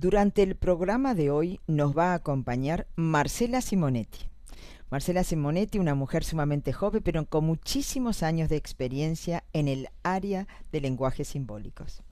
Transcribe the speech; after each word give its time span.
Durante 0.00 0.44
el 0.44 0.54
programa 0.54 1.16
de 1.16 1.32
hoy 1.32 1.58
nos 1.66 1.98
va 1.98 2.12
a 2.12 2.14
acompañar 2.14 2.86
Marcela 2.94 3.60
Simonetti. 3.60 4.28
Marcela 4.92 5.24
Simonetti, 5.24 5.80
una 5.80 5.96
mujer 5.96 6.22
sumamente 6.22 6.72
joven, 6.72 7.02
pero 7.02 7.26
con 7.26 7.44
muchísimos 7.44 8.22
años 8.22 8.48
de 8.48 8.54
experiencia 8.54 9.42
en 9.52 9.66
el 9.66 9.88
área 10.04 10.46
de 10.70 10.80
lenguajes 10.82 11.26
simbólicos. 11.26 12.04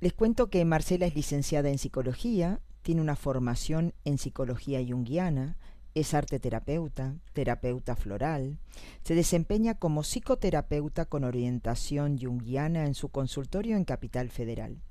Les 0.00 0.12
cuento 0.14 0.50
que 0.50 0.64
Marcela 0.64 1.06
es 1.06 1.14
licenciada 1.14 1.68
en 1.68 1.78
psicología, 1.78 2.58
tiene 2.82 3.02
una 3.02 3.14
formación 3.14 3.94
en 4.04 4.18
psicología 4.18 4.84
junguiana, 4.84 5.56
es 5.94 6.12
arte 6.12 6.40
terapeuta, 6.40 7.14
terapeuta 7.34 7.94
floral, 7.94 8.58
se 9.04 9.14
desempeña 9.14 9.74
como 9.74 10.02
psicoterapeuta 10.02 11.04
con 11.04 11.22
orientación 11.22 12.18
junguiana 12.18 12.84
en 12.84 12.96
su 12.96 13.10
consultorio 13.10 13.76
en 13.76 13.84
Capital 13.84 14.28
Federal. 14.28 14.82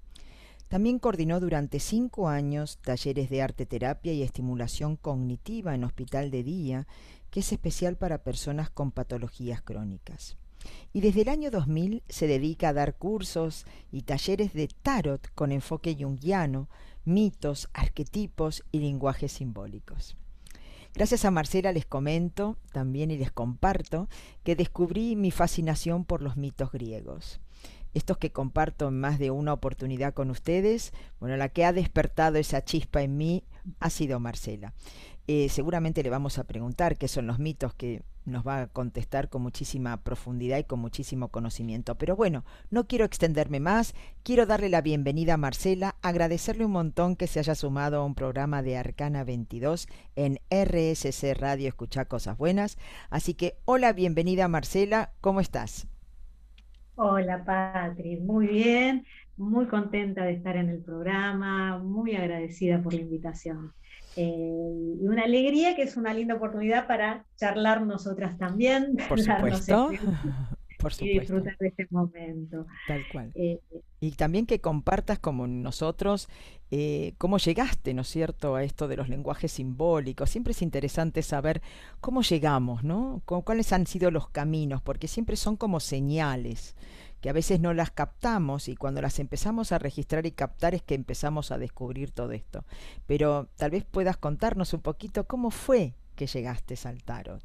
También 0.74 0.97
coordinó 0.97 1.39
durante 1.39 1.79
cinco 1.79 2.29
años 2.29 2.79
talleres 2.82 3.29
de 3.29 3.43
arte 3.43 3.68
terapia 3.68 4.11
y 4.11 4.24
estimulación 4.24 4.96
cognitiva 4.96 5.75
en 5.75 5.84
Hospital 5.84 6.32
de 6.32 6.42
Día, 6.42 6.88
que 7.30 7.42
es 7.42 7.52
especial 7.52 7.96
para 7.96 8.24
personas 8.24 8.71
con 8.71 8.89
patologías 8.89 9.61
crónicas. 9.61 10.36
Y 10.92 11.02
desde 11.02 11.21
el 11.21 11.30
año 11.30 11.52
2000 11.52 12.02
se 12.10 12.25
dedica 12.25 12.70
a 12.70 12.74
dar 12.74 12.96
cursos 12.96 13.68
y 13.92 14.02
talleres 14.02 14.54
de 14.54 14.68
tarot 14.68 15.32
con 15.36 15.52
enfoque 15.52 15.96
junguiano, 15.96 16.70
mitos, 17.05 17.69
arquetipos 17.74 18.64
y 18.71 18.80
lenguajes 18.80 19.32
simbólicos. 19.32 20.18
Gracias 20.96 21.24
a 21.24 21.30
Marcela 21.30 21.71
les 21.71 21.86
comento 21.86 22.58
también 22.71 23.11
y 23.11 23.18
les 23.19 23.32
comparto 23.32 24.10
que 24.44 24.55
descubrí 24.55 25.16
mi 25.16 25.30
fascinación 25.30 26.04
por 26.04 26.24
los 26.24 26.36
mitos 26.36 26.71
griegos. 26.71 27.39
Estos 27.93 28.18
que 28.18 28.32
comparto 28.32 28.88
en 28.88 29.00
más 29.00 29.20
de 29.20 29.32
una 29.32 29.54
oportunidad 29.54 30.14
con 30.14 30.29
ustedes, 30.29 30.93
bueno, 31.20 31.38
la 31.38 31.50
que 31.50 31.65
ha 31.65 31.74
despertado 31.74 32.38
esa 32.38 32.64
chispa 32.64 33.02
en 33.02 33.17
mí 33.17 33.44
ha 33.80 33.89
sido 33.89 34.19
Marcela. 34.19 34.73
Eh, 35.27 35.47
seguramente 35.49 36.03
le 36.03 36.09
vamos 36.09 36.38
a 36.38 36.44
preguntar 36.44 36.97
qué 36.97 37.08
son 37.08 37.27
los 37.27 37.39
mitos 37.39 37.73
que 37.73 38.03
nos 38.25 38.45
va 38.45 38.61
a 38.61 38.67
contestar 38.67 39.30
con 39.30 39.41
muchísima 39.41 39.97
profundidad 40.03 40.58
y 40.58 40.64
con 40.64 40.80
muchísimo 40.80 41.30
conocimiento. 41.30 41.95
Pero 41.95 42.16
bueno, 42.16 42.44
no 42.69 42.88
quiero 42.88 43.05
extenderme 43.05 43.59
más, 43.59 43.94
quiero 44.23 44.45
darle 44.45 44.69
la 44.69 44.81
bienvenida 44.81 45.36
a 45.36 45.38
Marcela, 45.38 45.95
agradecerle 46.02 46.66
un 46.66 46.71
montón 46.71 47.16
que 47.16 47.27
se 47.27 47.39
haya 47.39 47.55
sumado 47.55 47.97
a 47.97 48.05
un 48.05 48.16
programa 48.16 48.61
de 48.61 48.77
Arcana 48.77 49.23
22 49.23 49.88
en 50.16 50.39
RSC 50.49 51.33
Radio 51.36 51.69
Escuchar 51.69 52.08
Cosas 52.08 52.38
Buenas. 52.38 52.77
Así 53.09 53.33
que, 53.33 53.58
hola, 53.66 53.94
bienvenida 53.94 54.47
Marcela, 54.47 55.11
¿cómo 55.21 55.39
estás? 55.39 55.88
Hola 56.95 57.44
Patri, 57.44 58.17
muy 58.17 58.45
bien, 58.45 59.03
muy 59.36 59.66
contenta 59.66 60.23
de 60.25 60.33
estar 60.33 60.55
en 60.58 60.69
el 60.69 60.80
programa, 60.83 61.80
muy 61.80 62.16
agradecida 62.16 62.83
por 62.83 62.94
la 62.94 63.02
invitación. 63.02 63.73
Eh, 64.16 64.97
y 65.02 65.08
una 65.08 65.23
alegría 65.23 65.75
que 65.75 65.81
es 65.81 65.97
una 65.97 66.14
linda 66.14 66.36
oportunidad 66.36 66.86
para 66.86 67.25
charlar 67.36 67.81
nosotras 67.81 68.38
también. 68.38 68.95
Por 69.09 69.19
supuesto. 69.19 69.89
Y 71.02 71.20
disfrutar 71.20 71.58
de 71.58 71.67
este 71.67 71.88
momento. 71.89 72.66
Tal 72.88 73.03
cual. 73.12 73.31
Eh, 73.36 73.59
y 74.00 74.12
también 74.12 74.45
que 74.45 74.59
compartas 74.59 75.20
como 75.20 75.48
nosotros 75.48 76.28
eh, 76.72 77.14
cómo 77.17 77.38
llegaste, 77.38 77.94
¿no 77.94 78.02
es 78.02 78.08
cierto?, 78.08 78.56
a 78.56 78.64
esto 78.64 78.88
de 78.88 78.98
los 78.98 79.09
lenguajes 79.09 79.52
simbólicos. 79.52 80.30
Siempre 80.30 80.52
es 80.52 80.61
interesante 80.61 81.22
saber 81.22 81.61
cómo 82.02 82.22
llegamos, 82.22 82.84
¿no? 82.84 83.22
¿Cuáles 83.26 83.72
han 83.73 83.88
sido 83.88 84.11
los 84.11 84.28
caminos? 84.30 84.81
Porque 84.81 85.08
siempre 85.08 85.36
son 85.36 85.56
como 85.56 85.80
señales 85.80 86.76
que 87.23 87.30
a 87.30 87.34
veces 87.34 87.61
no 87.61 87.73
las 87.73 87.89
captamos 87.89 88.67
y 88.67 88.76
cuando 88.76 89.02
las 89.02 89.17
empezamos 89.17 89.72
a 89.72 89.80
registrar 89.80 90.26
y 90.26 90.31
captar 90.31 90.76
es 90.76 90.81
que 90.81 90.94
empezamos 90.94 91.52
a 91.52 91.58
descubrir 91.58 92.11
todo 92.11 92.34
esto. 92.34 92.66
Pero 93.08 93.48
tal 93.56 93.72
vez 93.72 93.86
puedas 93.86 94.17
contarnos 94.17 94.73
un 94.73 94.81
poquito 94.81 95.23
cómo 95.23 95.50
fue 95.50 95.94
que 96.17 96.28
llegaste 96.28 96.76
al 96.84 97.02
tarot. 97.02 97.43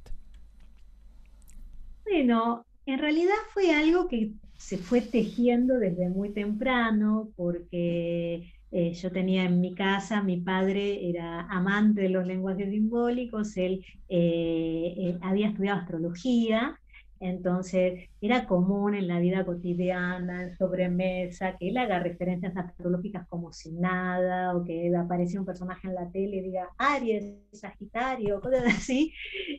Bueno, 2.05 2.67
en 2.89 2.99
realidad 2.99 3.35
fue 3.53 3.75
algo 3.75 4.09
que 4.09 4.33
se 4.57 4.79
fue 4.79 5.03
tejiendo 5.03 5.79
desde 5.79 6.09
muy 6.09 6.31
temprano 6.31 7.31
porque 7.37 8.51
eh, 8.73 8.93
yo 8.95 9.13
tenía 9.13 9.45
en 9.45 9.61
mi 9.61 9.75
casa, 9.75 10.23
mi 10.23 10.39
padre 10.39 11.09
era 11.09 11.43
amante 11.51 12.01
de 12.03 12.09
los 12.09 12.27
lenguajes 12.27 12.71
simbólicos, 12.71 13.57
él 13.59 13.85
eh, 14.09 14.95
eh, 14.97 15.19
había 15.21 15.49
estudiado 15.49 15.81
astrología 15.81 16.81
entonces, 17.21 18.09
era 18.21 18.47
común 18.47 18.95
en 18.95 19.09
la 19.09 19.21
vida 19.21 19.45
cotidiana, 19.45 20.43
en 20.43 20.57
sobremesa, 20.57 21.57
que 21.57 21.69
él 21.69 21.77
haga 21.77 21.99
referencias 22.01 22.57
astrológicas 22.57 23.27
como 23.29 23.53
si 23.53 23.73
nada, 23.73 24.57
o 24.57 24.65
que 24.65 24.95
aparecía 24.97 25.41
un 25.41 25.47
personaje 25.47 25.89
en 25.89 25.95
la 25.95 26.11
tele 26.11 26.37
y 26.37 26.43
diga 26.43 26.69
Aries, 26.79 27.35
Sagitario, 27.53 28.41
cosas 28.41 28.65
así. 28.67 29.13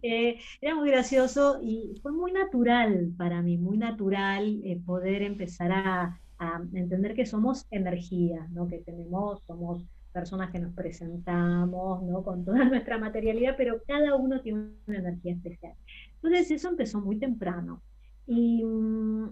Eh, 0.03 0.39
era 0.61 0.75
muy 0.75 0.89
gracioso 0.89 1.59
y 1.61 1.95
fue 2.01 2.11
muy 2.11 2.31
natural 2.31 3.13
para 3.17 3.41
mí, 3.41 3.57
muy 3.57 3.77
natural 3.77 4.61
eh, 4.63 4.81
poder 4.85 5.21
empezar 5.21 5.71
a, 5.71 6.19
a, 6.37 6.61
entender 6.73 7.13
que 7.13 7.25
somos 7.25 7.67
energía, 7.71 8.47
¿no? 8.51 8.67
que 8.67 8.79
tenemos, 8.79 9.43
somos 9.45 9.85
personas 10.11 10.51
que 10.51 10.59
nos 10.59 10.73
presentamos, 10.73 12.03
¿no? 12.03 12.23
Con 12.23 12.43
toda 12.43 12.63
nuestra 12.65 12.97
materialidad, 12.97 13.55
pero 13.57 13.81
cada 13.87 14.15
uno 14.15 14.41
tiene 14.41 14.69
una 14.87 14.97
energía 14.97 15.33
especial. 15.33 15.73
Entonces 16.21 16.51
eso 16.51 16.69
empezó 16.69 17.01
muy 17.01 17.17
temprano. 17.17 17.81
Y 18.27 18.63
mm, 18.63 19.29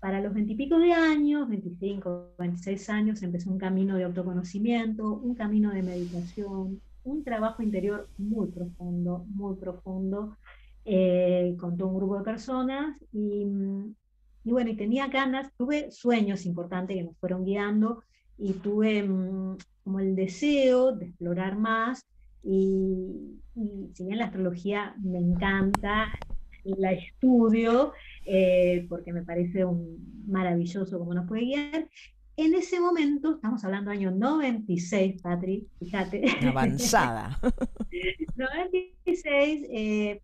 para 0.00 0.20
los 0.20 0.34
veintipico 0.34 0.78
de 0.78 0.92
años, 0.92 1.48
25, 1.48 2.34
26 2.38 2.90
años, 2.90 3.22
empezó 3.22 3.50
un 3.50 3.58
camino 3.58 3.96
de 3.96 4.04
autoconocimiento, 4.04 5.14
un 5.14 5.34
camino 5.34 5.70
de 5.70 5.82
meditación, 5.82 6.80
un 7.04 7.24
trabajo 7.24 7.62
interior 7.62 8.08
muy 8.18 8.48
profundo, 8.48 9.24
muy 9.28 9.56
profundo, 9.56 10.36
eh, 10.84 11.54
con 11.58 11.76
todo 11.76 11.88
un 11.88 11.96
grupo 11.96 12.18
de 12.18 12.24
personas. 12.24 12.96
Y, 13.12 13.44
mm, 13.44 13.94
y 14.44 14.50
bueno, 14.52 14.70
y 14.70 14.76
tenía 14.76 15.08
ganas, 15.08 15.52
tuve 15.56 15.90
sueños 15.90 16.44
importantes 16.44 16.96
que 16.96 17.04
me 17.04 17.14
fueron 17.14 17.44
guiando 17.44 18.02
y 18.36 18.54
tuve 18.54 19.02
mm, 19.02 19.56
como 19.84 20.00
el 20.00 20.14
deseo 20.16 20.92
de 20.92 21.06
explorar 21.06 21.56
más 21.56 22.04
y, 22.44 23.40
si 23.94 24.04
bien 24.04 24.18
la 24.18 24.26
astrología 24.26 24.94
me 25.02 25.18
encanta, 25.18 26.12
la 26.64 26.92
estudio 26.92 27.92
eh, 28.24 28.86
porque 28.88 29.12
me 29.12 29.22
parece 29.22 29.64
un 29.64 30.24
maravilloso 30.26 30.98
como 30.98 31.14
nos 31.14 31.28
puede 31.28 31.42
guiar, 31.42 31.88
en 32.36 32.54
ese 32.54 32.80
momento, 32.80 33.36
estamos 33.36 33.64
hablando 33.64 33.92
año 33.92 34.10
96, 34.10 35.22
Patri, 35.22 35.68
fíjate. 35.78 36.24
Avanzada. 36.48 37.38
96, 38.36 39.66
eh, 39.70 40.20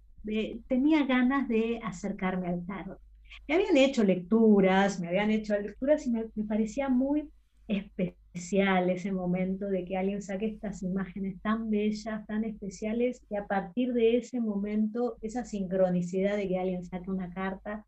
tenía 0.66 1.06
ganas 1.06 1.46
de 1.48 1.78
acercarme 1.84 2.48
al 2.48 2.66
tarot. 2.66 2.98
Me 3.46 3.54
habían 3.54 3.76
hecho 3.76 4.02
lecturas, 4.02 4.98
me 4.98 5.06
habían 5.06 5.30
hecho 5.30 5.56
lecturas 5.56 6.04
y 6.06 6.10
me 6.10 6.24
parecía 6.48 6.88
muy 6.88 7.30
especial 7.68 8.19
ese 8.32 9.12
momento 9.12 9.66
de 9.66 9.84
que 9.84 9.96
alguien 9.96 10.22
saque 10.22 10.46
estas 10.46 10.82
imágenes 10.82 11.40
tan 11.42 11.70
bellas, 11.70 12.26
tan 12.26 12.44
especiales, 12.44 13.22
y 13.28 13.36
a 13.36 13.46
partir 13.46 13.92
de 13.92 14.16
ese 14.16 14.40
momento, 14.40 15.16
esa 15.22 15.44
sincronicidad 15.44 16.36
de 16.36 16.48
que 16.48 16.58
alguien 16.58 16.84
saque 16.84 17.10
una 17.10 17.32
carta, 17.32 17.84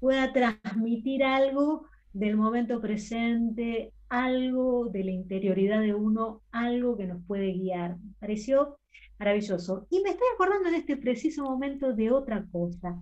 pueda 0.00 0.32
transmitir 0.32 1.22
algo 1.22 1.86
del 2.12 2.36
momento 2.36 2.80
presente, 2.80 3.92
algo 4.08 4.88
de 4.88 5.04
la 5.04 5.10
interioridad 5.10 5.80
de 5.80 5.94
uno, 5.94 6.42
algo 6.50 6.96
que 6.96 7.06
nos 7.06 7.24
puede 7.24 7.52
guiar. 7.52 7.98
Me 7.98 8.12
pareció 8.20 8.76
maravilloso. 9.18 9.86
Y 9.90 10.02
me 10.02 10.10
estoy 10.10 10.26
acordando 10.34 10.68
en 10.68 10.74
este 10.74 10.96
preciso 10.96 11.44
momento 11.44 11.92
de 11.94 12.10
otra 12.10 12.44
cosa. 12.50 13.00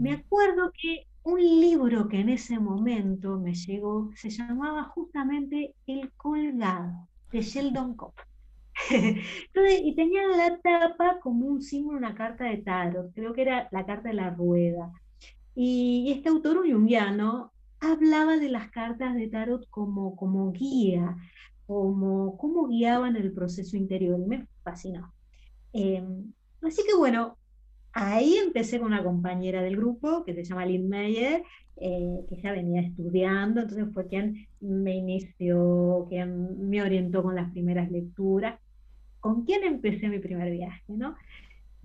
Me 0.00 0.12
acuerdo 0.12 0.72
que 0.80 1.06
un 1.24 1.40
libro 1.40 2.08
que 2.08 2.20
en 2.20 2.28
ese 2.28 2.58
momento 2.58 3.38
me 3.38 3.54
llegó 3.54 4.10
se 4.14 4.30
llamaba 4.30 4.84
justamente 4.84 5.74
El 5.86 6.12
colgado 6.12 7.08
de 7.32 7.40
Sheldon 7.40 7.96
Cooper. 7.96 8.26
y 9.82 9.94
tenía 9.94 10.26
la 10.26 10.58
tapa 10.58 11.18
como 11.20 11.46
un 11.46 11.62
símbolo, 11.62 11.98
una 11.98 12.14
carta 12.14 12.44
de 12.44 12.58
tarot, 12.58 13.12
creo 13.14 13.32
que 13.32 13.42
era 13.42 13.68
la 13.70 13.86
carta 13.86 14.08
de 14.08 14.14
la 14.14 14.30
rueda. 14.30 14.92
Y 15.54 16.12
este 16.12 16.28
autor 16.28 16.68
junguiano 16.70 17.52
hablaba 17.80 18.36
de 18.36 18.50
las 18.50 18.70
cartas 18.70 19.14
de 19.14 19.28
tarot 19.28 19.68
como, 19.70 20.16
como 20.16 20.52
guía, 20.52 21.16
como 21.66 22.36
cómo 22.36 22.66
guiaban 22.68 23.16
el 23.16 23.32
proceso 23.32 23.76
interior. 23.76 24.18
Me 24.18 24.46
fascinó. 24.62 25.14
Em, 25.72 26.32
así 26.62 26.82
que 26.86 26.94
bueno, 26.96 27.38
Ahí 27.96 28.36
empecé 28.38 28.78
con 28.80 28.88
una 28.88 29.04
compañera 29.04 29.62
del 29.62 29.76
grupo 29.76 30.24
que 30.24 30.34
se 30.34 30.42
llama 30.42 30.66
Lynn 30.66 30.88
Meyer, 30.88 31.44
eh, 31.76 32.24
que 32.28 32.36
ya 32.42 32.50
venía 32.50 32.80
estudiando, 32.80 33.60
entonces 33.60 33.86
fue 33.94 34.08
quien 34.08 34.48
me 34.60 34.96
inició, 34.96 36.06
quien 36.08 36.68
me 36.68 36.82
orientó 36.82 37.22
con 37.22 37.36
las 37.36 37.52
primeras 37.52 37.90
lecturas, 37.92 38.58
con 39.20 39.44
quien 39.44 39.62
empecé 39.62 40.08
mi 40.08 40.18
primer 40.18 40.50
viaje, 40.50 40.82
¿no? 40.88 41.14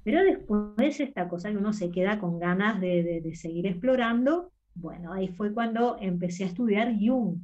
Pero 0.04 0.24
después 0.24 1.00
esta 1.00 1.30
cosa 1.30 1.52
que 1.52 1.58
uno 1.58 1.74
se 1.74 1.92
queda 1.92 2.20
con 2.20 2.40
ganas 2.40 2.82
de, 2.82 3.32
seguir 3.36 3.68
explorando, 3.68 4.52
bueno, 4.74 5.14
ahí 5.14 5.28
fue 5.28 5.54
cuando 5.54 5.98
empecé 6.02 6.46
a 6.46 6.48
estudiar 6.48 6.96
Jung. 7.00 7.38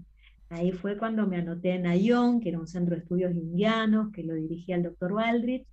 Ahí 0.50 0.72
fue 0.72 0.98
cuando 0.98 1.28
me 1.28 1.38
anoté 1.38 1.76
en 1.76 1.86
Ayón, 1.86 2.40
que 2.40 2.50
era 2.50 2.60
un 2.60 2.68
centro 2.68 2.96
de 2.96 3.02
estudios 3.02 3.32
indianos, 3.32 4.12
que 4.12 4.24
lo 4.24 4.34
dirigía 4.34 4.76
el 4.76 4.84
doctor 4.84 5.14
Baldrich, 5.14 5.68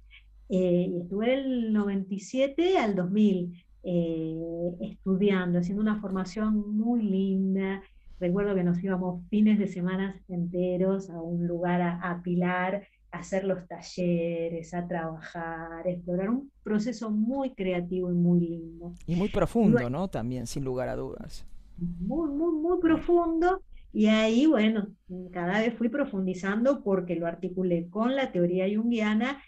eh, 0.54 0.86
y 0.90 1.00
estuve 1.00 1.30
del 1.30 1.72
97 1.72 2.76
al 2.76 2.94
2000 2.94 3.64
eh, 3.84 4.36
estudiando, 4.82 5.60
haciendo 5.60 5.80
una 5.80 5.98
formación 5.98 6.76
muy 6.76 7.00
linda. 7.00 7.82
Recuerdo 8.20 8.54
que 8.54 8.62
nos 8.62 8.84
íbamos 8.84 9.26
fines 9.30 9.58
de 9.58 9.66
semanas 9.66 10.14
enteros 10.28 11.08
a 11.08 11.22
un 11.22 11.46
lugar 11.46 11.80
a, 11.80 12.20
Pilar, 12.22 12.86
a 13.12 13.18
hacer 13.20 13.44
los 13.44 13.66
talleres, 13.66 14.74
a 14.74 14.86
trabajar, 14.86 15.86
a 15.86 15.90
explorar 15.90 16.28
un 16.28 16.50
proceso 16.62 17.10
muy 17.10 17.54
creativo 17.54 18.12
y 18.12 18.14
muy 18.14 18.40
lindo. 18.40 18.92
Y 19.06 19.16
muy 19.16 19.30
profundo, 19.30 19.88
¿no? 19.88 20.08
También, 20.08 20.46
sin 20.46 20.64
lugar 20.64 20.90
a 20.90 20.96
dudas. 20.96 21.46
Muy, 21.78 22.28
muy, 22.28 22.52
muy 22.52 22.78
profundo. 22.78 23.62
Y 23.94 24.04
ahí, 24.06 24.44
bueno, 24.44 24.88
cada 25.30 25.60
vez 25.60 25.74
fui 25.78 25.88
profundizando 25.88 26.82
porque 26.82 27.16
lo 27.16 27.26
articulé 27.26 27.88
con 27.88 28.14
la 28.14 28.32
teoría 28.32 28.66
junguiana 28.68 29.38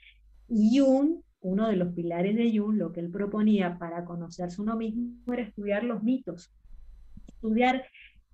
y 0.48 0.80
uno 0.80 1.68
de 1.68 1.76
los 1.76 1.92
pilares 1.94 2.36
de 2.36 2.56
Jung, 2.56 2.76
lo 2.76 2.92
que 2.92 3.00
él 3.00 3.10
proponía 3.10 3.78
para 3.78 4.04
conocerse 4.04 4.60
uno 4.60 4.76
mismo 4.76 5.32
era 5.32 5.42
estudiar 5.42 5.84
los 5.84 6.02
mitos, 6.02 6.52
estudiar, 7.26 7.84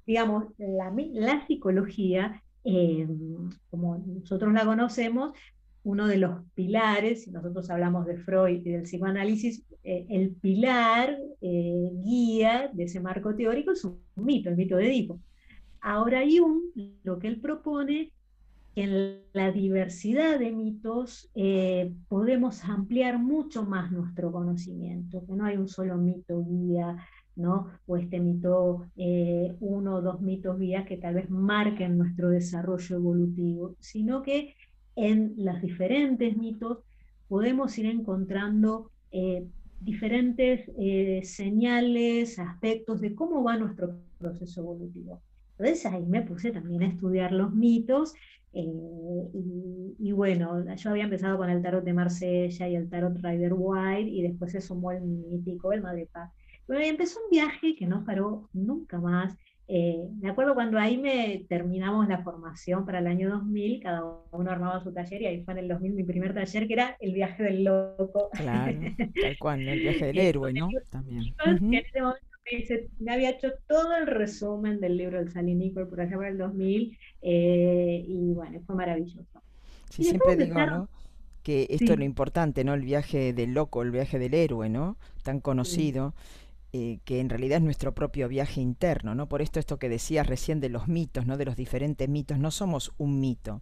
digamos, 0.06 0.46
la, 0.58 1.46
psicología, 1.46 2.42
eh, 2.64 3.08
como 3.70 3.98
nosotros 3.98 4.52
la 4.52 4.64
conocemos, 4.64 5.32
uno 5.82 6.06
de 6.06 6.18
los 6.18 6.44
pilares, 6.54 7.24
si 7.24 7.30
nosotros 7.30 7.70
hablamos 7.70 8.06
de 8.06 8.18
Freud 8.18 8.60
y 8.64 8.70
del 8.70 8.82
psicoanálisis, 8.82 9.64
eh, 9.82 10.06
el 10.10 10.34
pilar 10.34 11.18
eh, 11.40 11.90
guía 12.04 12.70
de 12.72 12.84
ese 12.84 13.00
marco 13.00 13.34
teórico 13.34 13.72
es 13.72 13.84
un 13.84 13.98
mito, 14.16 14.50
el 14.50 14.56
mito 14.56 14.76
de 14.76 14.88
Edipo. 14.88 15.20
Ahora 15.80 16.20
Jung 16.20 16.60
lo 17.02 17.18
que 17.18 17.28
él 17.28 17.40
propone 17.40 18.12
en 18.82 19.20
la 19.32 19.52
diversidad 19.52 20.38
de 20.38 20.52
mitos 20.52 21.30
eh, 21.34 21.92
podemos 22.08 22.64
ampliar 22.64 23.18
mucho 23.18 23.64
más 23.64 23.92
nuestro 23.92 24.32
conocimiento, 24.32 25.24
que 25.26 25.34
no 25.34 25.44
hay 25.44 25.56
un 25.56 25.68
solo 25.68 25.96
mito 25.96 26.42
guía, 26.44 26.96
¿no? 27.36 27.68
o 27.86 27.96
este 27.96 28.20
mito, 28.20 28.86
eh, 28.96 29.54
uno 29.60 29.96
o 29.96 30.02
dos 30.02 30.20
mitos 30.20 30.58
guías 30.58 30.86
que 30.86 30.96
tal 30.96 31.14
vez 31.14 31.28
marquen 31.30 31.98
nuestro 31.98 32.30
desarrollo 32.30 32.96
evolutivo, 32.96 33.76
sino 33.80 34.22
que 34.22 34.56
en 34.96 35.34
los 35.36 35.60
diferentes 35.60 36.36
mitos 36.36 36.78
podemos 37.28 37.76
ir 37.78 37.86
encontrando 37.86 38.90
eh, 39.12 39.46
diferentes 39.80 40.70
señales, 41.26 42.38
aspectos 42.38 43.00
de 43.00 43.14
cómo 43.14 43.42
va 43.42 43.56
nuestro 43.56 43.96
proceso 44.18 44.60
evolutivo. 44.60 45.22
Entonces 45.58 45.86
ahí 45.86 46.04
me 46.06 46.22
puse 46.22 46.50
también 46.50 46.82
a 46.82 46.88
estudiar 46.88 47.32
los 47.32 47.52
mitos 47.52 48.14
eh, 48.52 49.30
y, 49.98 50.12
bueno, 50.12 50.74
yo 50.74 50.90
había 50.90 51.04
empezado 51.04 51.38
con 51.38 51.50
el 51.50 51.62
tarot 51.62 51.84
de 51.84 51.92
Marsella 51.92 52.68
y 52.68 52.76
el 52.76 52.88
tarot 52.88 53.16
Rider 53.16 53.52
White 53.54 54.10
y 54.10 54.22
después 54.22 54.52
se 54.52 54.60
sumó 54.60 54.92
el 54.92 55.02
mítico, 55.02 55.72
el 55.72 55.82
Madre 55.82 56.08
Paz. 56.10 56.32
Bueno, 56.66 56.84
y 56.84 56.88
empezó 56.88 57.20
un 57.20 57.30
viaje 57.30 57.74
que 57.76 57.86
no 57.86 58.04
paró 58.04 58.48
nunca 58.52 58.98
más. 59.00 59.36
Eh, 59.72 60.08
me 60.20 60.28
acuerdo 60.28 60.54
cuando 60.54 60.78
ahí 60.78 60.98
me 60.98 61.46
terminamos 61.48 62.08
la 62.08 62.24
formación 62.24 62.84
para 62.84 62.98
el 62.98 63.06
año 63.06 63.30
2000, 63.30 63.80
cada 63.80 64.02
uno 64.32 64.50
armaba 64.50 64.82
su 64.82 64.92
taller 64.92 65.22
y 65.22 65.26
ahí 65.26 65.44
fue 65.44 65.54
en 65.54 65.60
el 65.60 65.68
2000 65.68 65.92
mi 65.92 66.02
primer 66.02 66.34
taller 66.34 66.66
que 66.66 66.72
era 66.72 66.96
el 66.98 67.12
viaje 67.12 67.44
del 67.44 67.62
loco. 67.62 68.30
Claro, 68.32 68.80
tal 69.22 69.38
cual, 69.38 69.68
el 69.68 69.78
viaje 69.78 70.06
del 70.06 70.18
héroe, 70.18 70.52
¿no? 70.52 70.68
También. 70.90 71.22
en 71.46 71.74
ese 71.74 72.00
momento 72.00 72.29
me, 72.98 73.12
había 73.12 73.30
hecho 73.30 73.48
todo 73.66 73.96
el 73.96 74.06
resumen 74.06 74.80
del 74.80 74.96
libro 74.96 75.18
del 75.18 75.32
Salinícola 75.32 75.86
por 75.86 76.00
allá 76.00 76.16
por 76.16 76.26
el 76.26 76.38
2000 76.38 76.98
eh, 77.22 78.04
y 78.06 78.32
bueno, 78.32 78.60
fue 78.66 78.74
maravilloso. 78.76 79.42
Sí, 79.90 80.04
siempre 80.04 80.36
digo, 80.36 80.54
¿no? 80.54 80.88
Que 81.42 81.66
esto 81.70 81.92
es 81.92 81.98
lo 81.98 82.04
importante, 82.04 82.64
¿no? 82.64 82.74
El 82.74 82.82
viaje 82.82 83.32
del 83.32 83.54
loco, 83.54 83.82
el 83.82 83.90
viaje 83.90 84.18
del 84.18 84.34
héroe, 84.34 84.68
¿no? 84.68 84.96
Tan 85.22 85.40
conocido. 85.40 86.14
Eh, 86.72 87.00
que 87.04 87.18
en 87.18 87.28
realidad 87.28 87.58
es 87.58 87.64
nuestro 87.64 87.96
propio 87.96 88.28
viaje 88.28 88.60
interno, 88.60 89.16
¿no? 89.16 89.28
Por 89.28 89.42
esto 89.42 89.58
esto 89.58 89.80
que 89.80 89.88
decías 89.88 90.24
recién 90.24 90.60
de 90.60 90.68
los 90.68 90.86
mitos, 90.86 91.26
¿no? 91.26 91.36
De 91.36 91.44
los 91.44 91.56
diferentes 91.56 92.08
mitos, 92.08 92.38
no 92.38 92.52
somos 92.52 92.92
un 92.96 93.18
mito, 93.18 93.60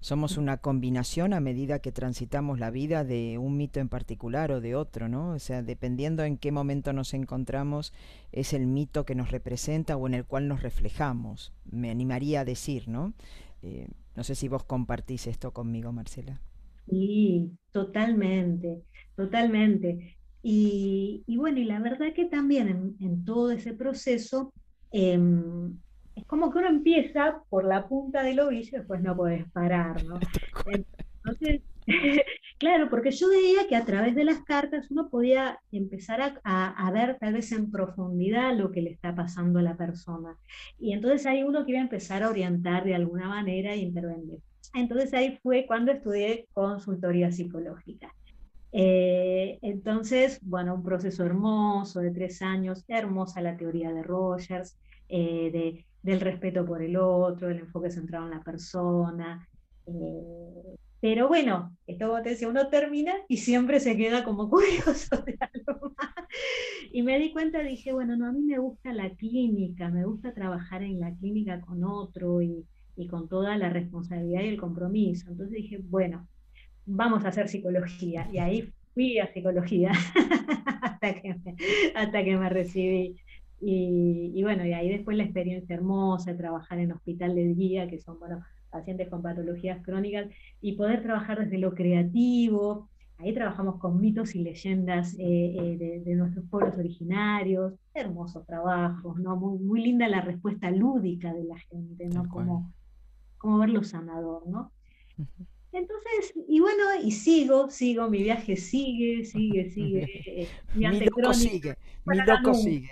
somos 0.00 0.36
una 0.36 0.58
combinación 0.58 1.32
a 1.32 1.40
medida 1.40 1.80
que 1.80 1.92
transitamos 1.92 2.58
la 2.60 2.70
vida 2.70 3.04
de 3.04 3.38
un 3.38 3.56
mito 3.56 3.80
en 3.80 3.88
particular 3.88 4.52
o 4.52 4.60
de 4.60 4.74
otro, 4.74 5.08
¿no? 5.08 5.30
O 5.30 5.38
sea, 5.38 5.62
dependiendo 5.62 6.24
en 6.24 6.36
qué 6.36 6.52
momento 6.52 6.92
nos 6.92 7.14
encontramos, 7.14 7.92
es 8.32 8.52
el 8.52 8.66
mito 8.66 9.04
que 9.04 9.14
nos 9.14 9.30
representa 9.30 9.96
o 9.96 10.06
en 10.06 10.14
el 10.14 10.24
cual 10.24 10.48
nos 10.48 10.62
reflejamos. 10.62 11.52
Me 11.70 11.90
animaría 11.90 12.40
a 12.40 12.44
decir, 12.44 12.88
¿no? 12.88 13.14
Eh, 13.62 13.88
no 14.14 14.24
sé 14.24 14.34
si 14.34 14.48
vos 14.48 14.64
compartís 14.64 15.26
esto 15.26 15.52
conmigo, 15.52 15.92
Marcela. 15.92 16.40
Sí, 16.88 17.50
totalmente, 17.72 18.82
totalmente. 19.16 20.16
Y, 20.42 21.24
bueno, 21.36 21.58
y 21.58 21.64
la 21.64 21.80
verdad 21.80 22.12
que 22.14 22.26
también 22.26 22.96
en, 23.00 23.24
todo 23.24 23.50
ese 23.50 23.74
proceso, 23.74 24.52
em, 24.92 25.76
como 26.26 26.52
que 26.52 26.58
uno 26.58 26.68
empieza 26.68 27.42
por 27.48 27.64
la 27.64 27.88
punta 27.88 28.22
del 28.22 28.40
ovillo 28.40 28.68
y 28.68 28.78
después 28.78 29.02
no 29.02 29.16
puedes 29.16 29.50
parar, 29.52 30.04
¿no? 30.04 30.18
Entonces, 31.24 31.62
claro, 32.58 32.88
porque 32.90 33.10
yo 33.10 33.28
veía 33.28 33.68
que 33.68 33.76
a 33.76 33.84
través 33.84 34.14
de 34.14 34.24
las 34.24 34.42
cartas 34.42 34.90
uno 34.90 35.08
podía 35.08 35.60
empezar 35.72 36.40
a, 36.42 36.90
ver 36.92 37.16
tal 37.18 37.34
vez 37.34 37.52
en 37.52 37.70
profundidad 37.70 38.56
lo 38.56 38.70
que 38.70 38.82
le 38.82 38.90
está 38.90 39.14
pasando 39.14 39.58
a 39.58 39.62
la 39.62 39.76
persona. 39.76 40.36
Y 40.78 40.92
entonces 40.92 41.26
ahí 41.26 41.42
uno 41.42 41.64
quiere 41.64 41.80
empezar 41.80 42.22
a 42.22 42.30
orientar 42.30 42.84
de 42.84 42.94
alguna 42.94 43.28
manera 43.28 43.72
e 43.72 43.78
intervenir. 43.78 44.40
Entonces 44.74 45.14
ahí 45.14 45.38
fue 45.42 45.64
cuando 45.66 45.92
estudié 45.92 46.48
consultoría 46.52 47.30
psicológica. 47.30 48.12
Eh, 48.72 49.58
entonces, 49.62 50.40
bueno, 50.42 50.74
un 50.74 50.82
proceso 50.82 51.24
hermoso 51.24 52.00
de 52.00 52.10
tres 52.10 52.42
años, 52.42 52.84
hermosa 52.88 53.40
la 53.40 53.56
teoría 53.56 53.92
de 53.92 54.02
Rogers, 54.02 54.76
eh, 55.08 55.50
de 55.52 55.85
del 56.06 56.20
respeto 56.20 56.64
por 56.64 56.82
el 56.82 56.96
otro, 56.96 57.48
del 57.48 57.58
enfoque 57.58 57.90
centrado 57.90 58.26
en 58.26 58.30
la 58.30 58.42
persona. 58.42 59.48
Eh, 59.86 60.76
pero 61.00 61.26
bueno, 61.26 61.76
esto 61.86 62.06
como 62.08 62.22
te 62.22 62.30
decía, 62.30 62.48
uno 62.48 62.68
termina 62.68 63.12
y 63.28 63.38
siempre 63.38 63.80
se 63.80 63.96
queda 63.96 64.24
como 64.24 64.48
curioso 64.50 65.16
de 65.26 65.36
algo 65.40 65.92
más. 65.98 66.14
Y 66.92 67.02
me 67.02 67.18
di 67.18 67.32
cuenta, 67.32 67.60
dije, 67.60 67.92
bueno, 67.92 68.16
no, 68.16 68.28
a 68.28 68.32
mí 68.32 68.42
me 68.42 68.58
gusta 68.58 68.92
la 68.92 69.10
clínica, 69.10 69.88
me 69.90 70.04
gusta 70.04 70.32
trabajar 70.32 70.82
en 70.84 71.00
la 71.00 71.12
clínica 71.16 71.60
con 71.60 71.82
otro 71.82 72.40
y, 72.40 72.64
y 72.96 73.08
con 73.08 73.28
toda 73.28 73.56
la 73.58 73.68
responsabilidad 73.70 74.42
y 74.42 74.48
el 74.48 74.60
compromiso. 74.60 75.28
Entonces 75.30 75.56
dije, 75.56 75.78
bueno, 75.82 76.28
vamos 76.84 77.24
a 77.24 77.28
hacer 77.28 77.48
psicología. 77.48 78.28
Y 78.32 78.38
ahí 78.38 78.72
fui 78.94 79.18
a 79.18 79.32
psicología 79.32 79.90
hasta, 80.82 81.20
que 81.20 81.34
hasta 81.96 82.24
que 82.24 82.36
me 82.36 82.48
recibí. 82.48 83.16
Y, 83.60 84.42
bueno, 84.42 84.66
y 84.66 84.72
ahí 84.72 84.88
después 84.88 85.16
la 85.16 85.24
experiencia 85.24 85.74
hermosa 85.74 86.32
de 86.32 86.38
trabajar 86.38 86.78
en 86.78 86.92
hospital 86.92 87.34
de 87.34 87.54
día, 87.54 87.88
que 87.88 87.98
son 87.98 88.18
bueno, 88.18 88.42
pacientes 88.70 89.08
con 89.08 89.22
patologías 89.22 89.82
crónicas, 89.82 90.28
y 90.60 90.72
poder 90.72 91.02
trabajar 91.02 91.40
desde 91.40 91.58
lo 91.58 91.74
creativo. 91.74 92.88
Ahí 93.18 93.32
trabajamos 93.32 93.78
con 93.78 93.98
mitos 93.98 94.34
y 94.34 94.42
leyendas 94.42 95.14
eh, 95.14 95.56
eh, 95.78 96.02
de, 96.04 96.14
nuestros 96.14 96.44
pueblos 96.50 96.76
originarios, 96.76 97.72
hermosos 97.94 98.44
trabajos, 98.44 99.18
¿no? 99.18 99.36
Muy, 99.36 99.58
muy 99.58 99.82
linda 99.82 100.06
la 100.06 100.20
respuesta 100.20 100.70
lúdica 100.70 101.32
de 101.32 101.44
la 101.44 101.58
gente, 101.58 102.08
¿no? 102.08 102.28
Como, 102.28 102.74
como 103.38 103.58
verlo 103.58 103.82
sanador, 103.82 104.46
¿no? 104.46 104.70
Entonces, 105.72 106.32
y 106.48 106.60
bueno, 106.60 106.84
y 107.02 107.10
sigo, 107.10 107.70
sigo, 107.70 108.08
mi 108.08 108.22
viaje 108.22 108.56
sigue, 108.56 109.24
sigue, 109.24 109.70
sigue. 109.70 110.06
Eh, 110.26 110.48
mi, 110.74 111.00
loco 111.00 111.32
sigue, 111.32 111.76
mi 112.04 112.18
loco 112.18 112.54
sigue. 112.54 112.90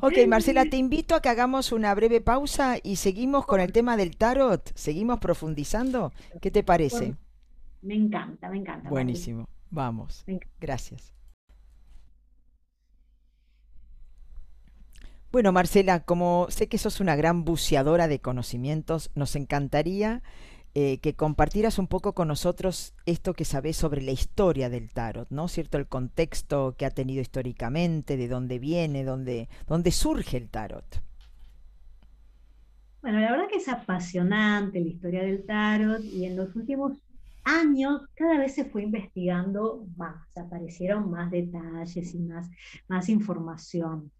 ok, 0.00 0.12
Marcela, 0.28 0.64
te 0.66 0.76
invito 0.76 1.14
a 1.14 1.22
que 1.22 1.28
hagamos 1.30 1.72
una 1.72 1.94
breve 1.94 2.20
pausa 2.20 2.76
y 2.82 2.96
seguimos 2.96 3.46
con 3.46 3.60
el 3.60 3.72
tema 3.72 3.96
del 3.96 4.16
tarot. 4.16 4.70
Seguimos 4.74 5.18
profundizando. 5.20 6.12
¿Qué 6.42 6.50
te 6.50 6.62
parece? 6.62 7.14
Me 7.82 7.94
encanta, 7.94 8.50
me 8.50 8.58
encanta. 8.58 8.88
Buenísimo. 8.90 9.48
Vamos. 9.70 10.24
Gracias. 10.60 11.15
Bueno, 15.32 15.52
Marcela, 15.52 16.00
como 16.00 16.46
sé 16.50 16.68
que 16.68 16.78
sos 16.78 17.00
una 17.00 17.16
gran 17.16 17.44
buceadora 17.44 18.08
de 18.08 18.20
conocimientos, 18.20 19.10
nos 19.14 19.36
encantaría 19.36 20.22
eh, 20.74 20.98
que 20.98 21.14
compartieras 21.14 21.78
un 21.78 21.86
poco 21.86 22.14
con 22.14 22.28
nosotros 22.28 22.94
esto 23.06 23.34
que 23.34 23.44
sabes 23.44 23.76
sobre 23.76 24.02
la 24.02 24.12
historia 24.12 24.68
del 24.68 24.90
tarot, 24.90 25.28
¿no? 25.30 25.48
¿Cierto? 25.48 25.78
El 25.78 25.86
contexto 25.86 26.74
que 26.76 26.86
ha 26.86 26.90
tenido 26.90 27.22
históricamente, 27.22 28.16
de 28.16 28.28
dónde 28.28 28.58
viene, 28.58 29.02
dónde, 29.04 29.48
dónde 29.66 29.90
surge 29.90 30.36
el 30.36 30.48
tarot. 30.50 31.02
Bueno, 33.00 33.20
la 33.20 33.30
verdad 33.30 33.48
que 33.50 33.56
es 33.56 33.68
apasionante 33.68 34.80
la 34.80 34.88
historia 34.88 35.22
del 35.22 35.46
tarot 35.46 36.04
y 36.04 36.26
en 36.26 36.36
los 36.36 36.54
últimos 36.54 36.92
años 37.44 38.02
cada 38.14 38.38
vez 38.38 38.54
se 38.54 38.64
fue 38.66 38.82
investigando 38.82 39.86
más, 39.96 40.26
aparecieron 40.36 41.10
más 41.10 41.30
detalles 41.30 42.14
y 42.14 42.18
más, 42.18 42.50
más 42.88 43.08
información. 43.08 44.10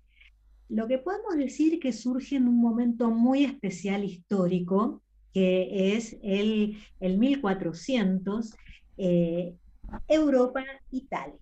Lo 0.68 0.88
que 0.88 0.98
podemos 0.98 1.36
decir 1.36 1.78
que 1.78 1.92
surge 1.92 2.36
en 2.36 2.48
un 2.48 2.60
momento 2.60 3.10
muy 3.10 3.44
especial 3.44 4.04
histórico, 4.04 5.02
que 5.32 5.96
es 5.96 6.16
el, 6.22 6.78
el 7.00 7.18
1400, 7.18 8.54
eh, 8.96 9.54
Europa, 10.08 10.64
Italia. 10.90 11.38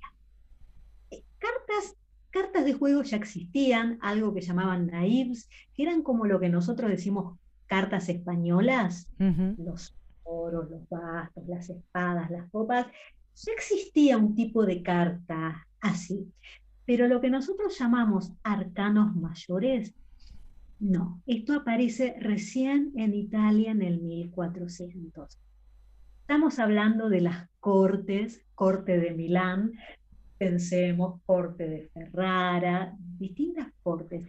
Eh, 1.10 1.22
cartas, 1.38 1.96
cartas 2.30 2.64
de 2.64 2.74
juego 2.74 3.02
ya 3.02 3.16
existían, 3.16 3.98
algo 4.02 4.34
que 4.34 4.40
llamaban 4.40 4.88
naibs, 4.88 5.48
que 5.74 5.84
eran 5.84 6.02
como 6.02 6.26
lo 6.26 6.40
que 6.40 6.48
nosotros 6.48 6.90
decimos 6.90 7.38
cartas 7.66 8.08
españolas, 8.08 9.08
los 9.18 9.94
oros, 10.24 10.70
los 10.70 10.88
bastos, 10.88 11.46
las 11.48 11.70
espadas, 11.70 12.30
las 12.30 12.50
copas, 12.50 12.86
ya 13.34 13.52
existía 13.52 14.16
un 14.16 14.34
tipo 14.34 14.64
de 14.64 14.82
carta 14.82 15.66
así. 15.80 16.30
Pero 16.86 17.08
lo 17.08 17.20
que 17.20 17.30
nosotros 17.30 17.78
llamamos 17.78 18.32
arcanos 18.42 19.14
mayores, 19.16 19.94
no. 20.80 21.22
Esto 21.26 21.54
aparece 21.54 22.16
recién 22.20 22.92
en 22.96 23.14
Italia 23.14 23.70
en 23.70 23.82
el 23.82 24.00
1400. 24.00 25.38
Estamos 26.20 26.58
hablando 26.58 27.08
de 27.08 27.20
las 27.20 27.48
cortes, 27.60 28.44
corte 28.54 28.98
de 28.98 29.12
Milán, 29.12 29.72
pensemos, 30.38 31.20
corte 31.24 31.68
de 31.68 31.88
Ferrara, 31.88 32.94
distintas 33.18 33.68
cortes. 33.82 34.26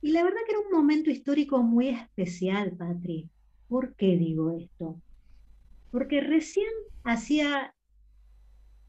Y 0.00 0.12
la 0.12 0.24
verdad 0.24 0.40
que 0.46 0.52
era 0.52 0.60
un 0.60 0.72
momento 0.72 1.10
histórico 1.10 1.62
muy 1.62 1.90
especial, 1.90 2.72
Patri. 2.72 3.28
¿Por 3.68 3.94
qué 3.94 4.16
digo 4.16 4.50
esto? 4.58 5.00
Porque 5.90 6.20
recién 6.20 6.70
hacía 7.04 7.74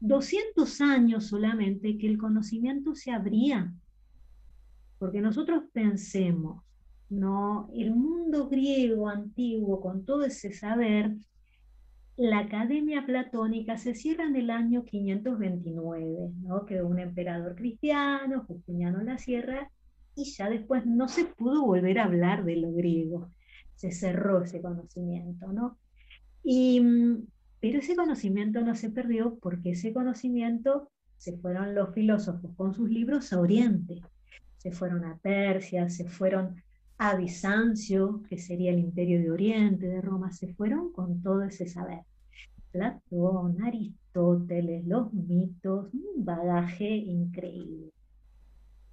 200 0.04 0.82
años 0.82 1.28
solamente 1.28 1.96
que 1.96 2.06
el 2.06 2.18
conocimiento 2.18 2.94
se 2.94 3.10
abría. 3.10 3.72
Porque 4.98 5.22
nosotros 5.22 5.64
pensemos, 5.72 6.62
¿no? 7.08 7.70
El 7.74 7.94
mundo 7.94 8.50
griego 8.50 9.08
antiguo, 9.08 9.80
con 9.80 10.04
todo 10.04 10.24
ese 10.24 10.52
saber, 10.52 11.16
la 12.16 12.40
Academia 12.40 13.06
Platónica 13.06 13.78
se 13.78 13.94
cierra 13.94 14.26
en 14.26 14.36
el 14.36 14.50
año 14.50 14.84
529, 14.84 16.32
¿no? 16.42 16.66
Quedó 16.66 16.86
un 16.86 17.00
emperador 17.00 17.54
cristiano, 17.56 18.44
Justiniano 18.46 19.02
la 19.02 19.16
Sierra, 19.16 19.70
y 20.14 20.24
ya 20.24 20.50
después 20.50 20.84
no 20.84 21.08
se 21.08 21.24
pudo 21.24 21.64
volver 21.64 21.98
a 21.98 22.04
hablar 22.04 22.44
de 22.44 22.56
lo 22.56 22.72
griego. 22.72 23.30
Se 23.74 23.90
cerró 23.90 24.42
ese 24.42 24.60
conocimiento, 24.60 25.50
¿no? 25.50 25.78
Y 26.42 26.80
mm, 26.82 27.26
pero 27.64 27.78
ese 27.78 27.96
conocimiento 27.96 28.60
no 28.60 28.74
se 28.74 28.90
perdió 28.90 29.38
porque 29.40 29.70
ese 29.70 29.94
conocimiento 29.94 30.90
se 31.16 31.34
fueron 31.38 31.74
los 31.74 31.94
filósofos 31.94 32.54
con 32.56 32.74
sus 32.74 32.90
libros 32.90 33.32
a 33.32 33.40
Oriente, 33.40 34.02
se 34.58 34.70
fueron 34.70 35.06
a 35.06 35.16
Persia, 35.16 35.88
se 35.88 36.06
fueron 36.06 36.62
a 36.98 37.16
Bizancio, 37.16 38.22
que 38.28 38.36
sería 38.36 38.70
el 38.70 38.80
imperio 38.80 39.18
de 39.18 39.30
Oriente, 39.30 39.86
de 39.86 40.02
Roma, 40.02 40.30
se 40.30 40.48
fueron 40.48 40.92
con 40.92 41.22
todo 41.22 41.42
ese 41.42 41.66
saber. 41.66 42.00
Platón, 42.70 43.56
Aristóteles, 43.64 44.86
los 44.86 45.10
mitos, 45.14 45.88
un 45.94 46.22
bagaje 46.22 46.94
increíble. 46.94 47.94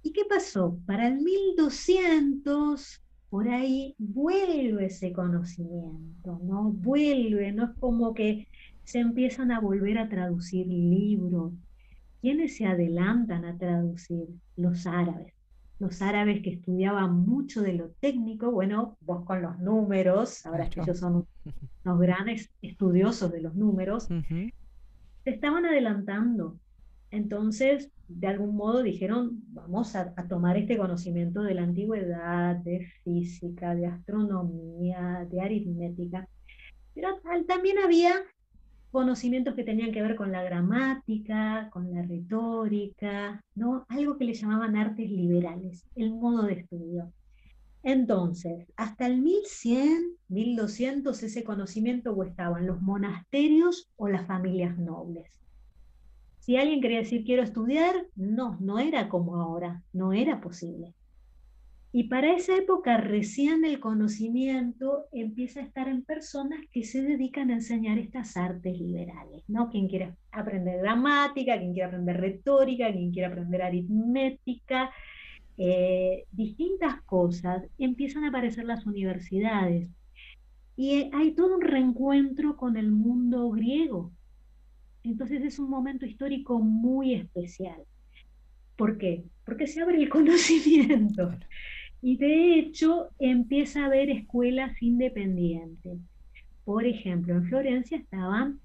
¿Y 0.02 0.14
qué 0.14 0.22
pasó? 0.24 0.78
Para 0.86 1.08
el 1.08 1.20
1200, 1.20 3.02
por 3.28 3.48
ahí 3.48 3.94
vuelve 3.98 4.86
ese 4.86 5.12
conocimiento, 5.12 6.38
¿no? 6.42 6.70
Vuelve, 6.70 7.52
no 7.52 7.64
es 7.64 7.70
como 7.78 8.14
que 8.14 8.46
se 8.92 8.98
empiezan 8.98 9.50
a 9.52 9.58
volver 9.58 9.96
a 9.96 10.10
traducir 10.10 10.66
libros. 10.66 11.54
¿Quiénes 12.20 12.58
se 12.58 12.66
adelantan 12.66 13.46
a 13.46 13.56
traducir? 13.56 14.28
Los 14.54 14.86
árabes. 14.86 15.32
Los 15.78 16.02
árabes 16.02 16.42
que 16.42 16.50
estudiaban 16.50 17.20
mucho 17.20 17.62
de 17.62 17.72
lo 17.72 17.88
técnico, 18.00 18.50
bueno, 18.50 18.98
vos 19.00 19.24
con 19.24 19.40
los 19.40 19.58
números, 19.60 20.44
ahora 20.44 20.68
que 20.68 20.82
ellos 20.82 20.98
son 20.98 21.26
los 21.84 21.98
grandes 21.98 22.50
estudiosos 22.60 23.32
de 23.32 23.40
los 23.40 23.54
números, 23.54 24.08
se 24.08 24.50
estaban 25.24 25.64
adelantando. 25.64 26.58
Entonces, 27.10 27.90
de 28.08 28.26
algún 28.26 28.54
modo 28.56 28.82
dijeron, 28.82 29.42
vamos 29.54 29.96
a, 29.96 30.12
a, 30.16 30.28
tomar 30.28 30.58
este 30.58 30.76
conocimiento 30.76 31.40
de 31.42 31.54
la 31.54 31.62
antigüedad, 31.62 32.56
de 32.56 32.86
física, 33.04 33.74
de 33.74 33.86
astronomía, 33.86 35.26
de 35.30 35.40
aritmética. 35.40 36.28
Pero 36.94 37.08
también 37.46 37.78
había 37.78 38.22
conocimientos 38.92 39.54
que 39.54 39.64
tenían 39.64 39.90
que 39.90 40.02
ver 40.02 40.14
con 40.14 40.30
la 40.30 40.42
gramática, 40.42 41.68
con 41.72 41.90
la 41.90 42.02
retórica, 42.02 43.40
¿no? 43.54 43.86
algo 43.88 44.18
que 44.18 44.26
le 44.26 44.34
llamaban 44.34 44.76
artes 44.76 45.10
liberales, 45.10 45.86
el 45.96 46.12
modo 46.12 46.42
de 46.42 46.52
estudio. 46.52 47.10
Entonces, 47.82 48.70
hasta 48.76 49.06
el 49.06 49.20
1100, 49.22 50.18
1200, 50.28 51.22
ese 51.22 51.42
conocimiento 51.42 52.12
o 52.12 52.22
estaba 52.22 52.60
en 52.60 52.66
los 52.66 52.80
monasterios 52.80 53.88
o 53.96 54.08
las 54.08 54.26
familias 54.26 54.78
nobles. 54.78 55.40
Si 56.38 56.56
alguien 56.56 56.80
quería 56.80 56.98
decir 56.98 57.24
quiero 57.24 57.42
estudiar, 57.42 57.94
no, 58.14 58.56
no 58.60 58.78
era 58.78 59.08
como 59.08 59.40
ahora, 59.40 59.82
no 59.92 60.12
era 60.12 60.40
posible. 60.40 60.94
Y 61.94 62.04
para 62.04 62.34
esa 62.34 62.56
época 62.56 62.96
recién 62.96 63.66
el 63.66 63.78
conocimiento 63.78 65.04
empieza 65.12 65.60
a 65.60 65.64
estar 65.64 65.88
en 65.88 66.02
personas 66.02 66.60
que 66.72 66.84
se 66.84 67.02
dedican 67.02 67.50
a 67.50 67.54
enseñar 67.54 67.98
estas 67.98 68.34
artes 68.38 68.80
liberales, 68.80 69.42
¿no? 69.46 69.68
Quien 69.68 69.88
quiere 69.88 70.14
aprender 70.30 70.80
gramática, 70.80 71.58
quien 71.58 71.74
quiere 71.74 71.88
aprender 71.88 72.18
retórica, 72.18 72.90
quien 72.90 73.12
quiere 73.12 73.26
aprender 73.26 73.60
aritmética, 73.60 74.90
eh, 75.58 76.24
distintas 76.32 77.02
cosas, 77.02 77.62
empiezan 77.76 78.24
a 78.24 78.28
aparecer 78.28 78.64
las 78.64 78.86
universidades. 78.86 79.90
Y 80.76 81.10
hay 81.12 81.32
todo 81.32 81.56
un 81.56 81.60
reencuentro 81.60 82.56
con 82.56 82.78
el 82.78 82.90
mundo 82.90 83.50
griego. 83.50 84.12
Entonces 85.02 85.42
es 85.42 85.58
un 85.58 85.68
momento 85.68 86.06
histórico 86.06 86.58
muy 86.58 87.12
especial. 87.12 87.84
¿Por 88.76 88.96
qué? 88.96 89.24
Porque 89.44 89.66
se 89.66 89.82
abre 89.82 89.98
el 89.98 90.08
conocimiento. 90.18 91.32
Y 92.02 92.16
de 92.16 92.58
hecho 92.58 93.10
empieza 93.20 93.82
a 93.82 93.86
haber 93.86 94.10
escuelas 94.10 94.82
independientes. 94.82 95.98
Por 96.64 96.84
ejemplo, 96.84 97.34
en 97.34 97.44
Florencia 97.44 97.96
estaban, 97.96 98.60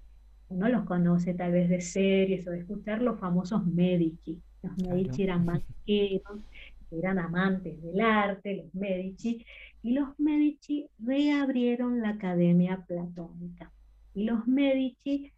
uno 0.50 0.68
los 0.70 0.86
conoce 0.86 1.36
tal 1.36 1.52
vez 1.52 1.70
de 1.70 1.82
series 1.82 2.48
o 2.48 2.52
de 2.52 2.60
escuchar, 2.60 3.02
los 3.02 3.20
famosos 3.20 3.64
Medici. 3.66 4.42
Los 4.64 4.76
Medici 4.80 5.22
eran 5.24 5.46
banqueros, 5.46 6.40
eran 6.92 7.20
amantes 7.20 7.80
del 7.82 8.02
arte, 8.02 8.56
los 8.56 8.74
Medici, 8.74 9.46
y 9.84 9.92
los 9.92 10.20
Medici 10.20 10.88
reabrieron 10.98 12.02
la 12.02 12.10
Academia 12.10 12.86
Platónica. 12.88 13.72
Y 14.16 14.24
los 14.24 14.48
Medici 14.48 15.32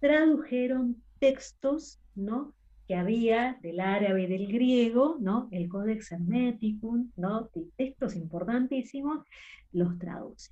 tradujeron 0.00 0.96
textos, 1.18 2.00
¿no? 2.14 2.54
Que 2.92 2.98
había 2.98 3.58
del 3.62 3.80
árabe 3.80 4.24
y 4.24 4.26
del 4.26 4.52
griego, 4.52 5.16
¿no? 5.18 5.48
el 5.50 5.66
Codex 5.66 6.12
Hermeticum, 6.12 7.10
¿no? 7.16 7.48
textos 7.74 8.14
importantísimos, 8.16 9.24
los 9.72 9.98
traduce. 9.98 10.50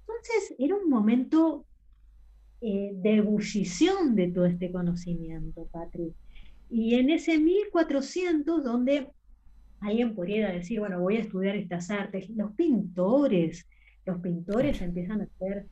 Entonces 0.00 0.56
era 0.58 0.74
un 0.74 0.90
momento 0.90 1.64
eh, 2.60 2.90
de 2.94 3.14
ebullición 3.18 4.16
de 4.16 4.26
todo 4.26 4.46
este 4.46 4.72
conocimiento, 4.72 5.68
Patrick. 5.70 6.16
Y 6.68 6.96
en 6.96 7.10
ese 7.10 7.38
1400, 7.38 8.64
donde 8.64 9.12
alguien 9.78 10.16
podría 10.16 10.50
decir, 10.50 10.80
bueno, 10.80 10.98
voy 10.98 11.18
a 11.18 11.20
estudiar 11.20 11.54
estas 11.54 11.92
artes, 11.92 12.28
los 12.30 12.54
pintores, 12.54 13.68
los 14.04 14.18
pintores 14.18 14.82
empiezan 14.82 15.20
a 15.20 15.24
hacer 15.32 15.66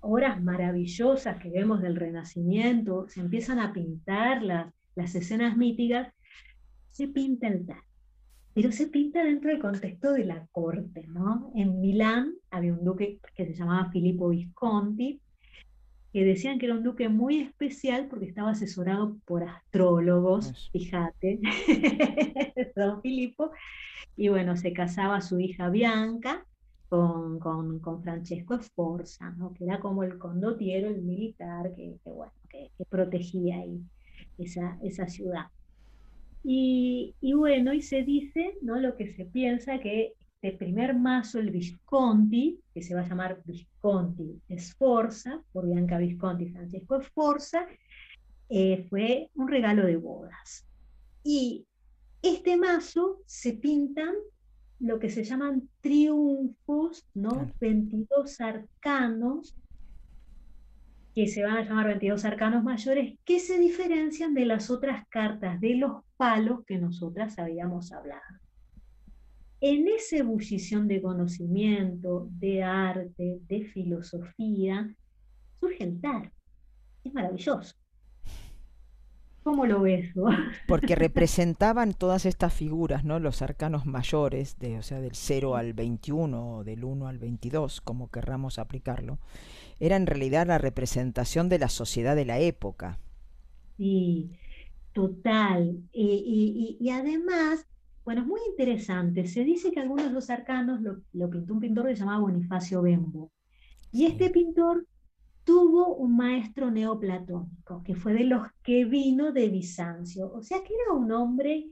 obras 0.00 0.42
maravillosas 0.42 1.36
que 1.36 1.50
vemos 1.50 1.82
del 1.82 1.96
Renacimiento, 1.96 3.06
se 3.10 3.20
empiezan 3.20 3.58
a 3.58 3.74
pintar 3.74 4.42
las, 4.94 5.14
escenas 5.14 5.56
míticas, 5.56 6.12
se 6.90 7.08
pinta 7.08 7.48
el 7.48 7.66
tal. 7.66 7.80
Pero 8.54 8.70
se 8.70 8.86
pinta 8.86 9.24
dentro 9.24 9.50
del 9.50 9.60
contexto 9.60 10.12
de 10.12 10.26
la 10.26 10.46
corte, 10.52 11.06
¿no? 11.08 11.50
En 11.54 11.80
Milán 11.80 12.34
había 12.50 12.74
un 12.74 12.84
duque 12.84 13.18
que 13.34 13.46
se 13.46 13.54
llamaba 13.54 13.90
Filippo 13.90 14.28
Visconti, 14.28 15.20
que 16.12 16.24
decían 16.24 16.58
que 16.58 16.66
era 16.66 16.74
un 16.74 16.82
duque 16.82 17.08
muy 17.08 17.40
especial 17.40 18.08
porque 18.08 18.26
estaba 18.26 18.50
asesorado 18.50 19.16
por 19.24 19.44
astrólogos, 19.44 20.70
fíjate, 20.70 21.40
don 22.76 23.00
Filippo, 23.00 23.50
y 24.16 24.28
bueno, 24.28 24.56
se 24.58 24.74
casaba 24.74 25.22
su 25.22 25.40
hija 25.40 25.70
Bianca 25.70 26.46
con, 26.90 27.38
con, 27.38 27.78
con 27.78 28.02
Francesco 28.02 28.60
Sforza, 28.60 29.30
¿no? 29.30 29.54
que 29.54 29.64
era 29.64 29.80
como 29.80 30.02
el 30.02 30.18
condotiero, 30.18 30.88
el 30.88 31.00
militar 31.00 31.72
que, 31.74 31.96
bueno, 32.04 32.32
que, 32.50 32.70
que 32.76 32.84
protegía 32.84 33.56
ahí 33.56 33.80
esa, 34.38 34.78
esa 34.82 35.08
ciudad. 35.08 35.46
Y, 36.44 37.14
y, 37.20 37.34
bueno, 37.34 37.72
y 37.72 37.82
se 37.82 38.02
dice, 38.02 38.56
¿no? 38.62 38.78
Lo 38.78 38.96
que 38.96 39.14
se 39.14 39.24
piensa 39.24 39.78
que 39.78 40.14
este 40.42 40.58
primer 40.58 40.96
mazo, 40.96 41.38
el 41.38 41.50
Visconti, 41.50 42.58
que 42.74 42.82
se 42.82 42.96
va 42.96 43.02
a 43.02 43.08
llamar 43.08 43.40
Visconti 43.44 44.40
Sforza, 44.58 45.40
por 45.52 45.66
Bianca 45.66 45.98
Visconti 45.98 46.48
Francisco 46.48 47.00
Sforza, 47.00 47.66
eh, 48.48 48.84
fue 48.90 49.30
un 49.36 49.46
regalo 49.46 49.86
de 49.86 49.96
bodas. 49.96 50.66
Y 51.22 51.64
este 52.22 52.56
mazo 52.56 53.20
se 53.24 53.52
pintan 53.52 54.14
lo 54.80 54.98
que 54.98 55.10
se 55.10 55.22
llaman 55.22 55.68
triunfos, 55.80 57.06
¿no? 57.14 57.52
22 57.60 58.40
arcanos, 58.40 59.54
que 61.14 61.26
se 61.26 61.42
van 61.42 61.56
a 61.56 61.62
llamar 61.62 61.86
22 61.86 62.24
arcanos 62.24 62.64
mayores, 62.64 63.18
que 63.24 63.38
se 63.38 63.58
diferencian 63.58 64.34
de 64.34 64.46
las 64.46 64.70
otras 64.70 65.06
cartas 65.08 65.60
de 65.60 65.74
los 65.76 66.02
palos 66.16 66.64
que 66.66 66.78
nosotras 66.78 67.38
habíamos 67.38 67.92
hablado. 67.92 68.22
En 69.60 69.86
esa 69.86 70.16
ebullición 70.16 70.88
de 70.88 71.00
conocimiento, 71.00 72.28
de 72.30 72.62
arte, 72.62 73.38
de 73.46 73.64
filosofía, 73.64 74.92
surge 75.60 75.84
el 75.84 76.00
tar. 76.00 76.32
Es 77.04 77.12
maravilloso. 77.12 77.76
¿Cómo 79.42 79.66
lo 79.66 79.80
ves 79.80 80.12
Porque 80.68 80.94
representaban 80.94 81.94
todas 81.94 82.26
estas 82.26 82.52
figuras, 82.52 83.04
¿no? 83.04 83.18
Los 83.18 83.42
arcanos 83.42 83.86
mayores, 83.86 84.58
de, 84.58 84.78
o 84.78 84.82
sea, 84.82 85.00
del 85.00 85.14
0 85.14 85.56
al 85.56 85.72
21 85.72 86.56
o 86.56 86.64
del 86.64 86.84
1 86.84 87.08
al 87.08 87.18
22, 87.18 87.80
como 87.80 88.10
querramos 88.10 88.58
aplicarlo, 88.58 89.18
era 89.80 89.96
en 89.96 90.06
realidad 90.06 90.46
la 90.46 90.58
representación 90.58 91.48
de 91.48 91.58
la 91.58 91.68
sociedad 91.68 92.14
de 92.14 92.24
la 92.24 92.38
época. 92.38 92.98
Sí, 93.76 94.30
total. 94.92 95.82
Y, 95.92 96.88
además, 96.92 97.66
bueno, 98.04 98.20
es 98.20 98.26
muy 98.28 98.40
interesante. 98.48 99.26
Se 99.26 99.42
dice 99.42 99.72
que 99.72 99.80
algunos 99.80 100.06
de 100.06 100.12
los 100.12 100.30
arcanos 100.30 100.80
lo, 101.12 101.30
pintó 101.30 101.54
un 101.54 101.60
pintor 101.60 101.88
que 101.88 101.96
se 101.96 102.00
llamaba 102.00 102.20
Bonifacio 102.20 102.82
Bembo. 102.82 103.32
Y 103.90 104.06
este 104.06 104.30
pintor 104.30 104.86
tuvo 105.44 105.94
un 105.96 106.16
maestro 106.16 106.70
neoplatónico, 106.70 107.82
que 107.84 107.94
fue 107.94 108.14
de 108.14 108.24
los 108.24 108.46
que 108.62 108.84
vino 108.84 109.32
de 109.32 109.48
Bizancio, 109.48 110.32
o 110.32 110.42
sea 110.42 110.62
que 110.62 110.74
era 110.74 110.94
un 110.94 111.10
hombre 111.12 111.68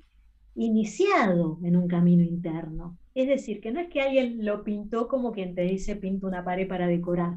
iniciado 0.54 1.58
en 1.62 1.76
un 1.76 1.88
camino 1.88 2.22
interno. 2.22 2.98
Es 3.14 3.28
decir, 3.28 3.60
que 3.60 3.72
no 3.72 3.80
es 3.80 3.88
que 3.88 4.02
alguien 4.02 4.44
lo 4.44 4.62
pintó 4.64 5.08
como 5.08 5.32
quien 5.32 5.54
te 5.54 5.62
dice 5.62 5.96
pinta 5.96 6.26
una 6.26 6.44
pared 6.44 6.68
para 6.68 6.86
decorar. 6.86 7.36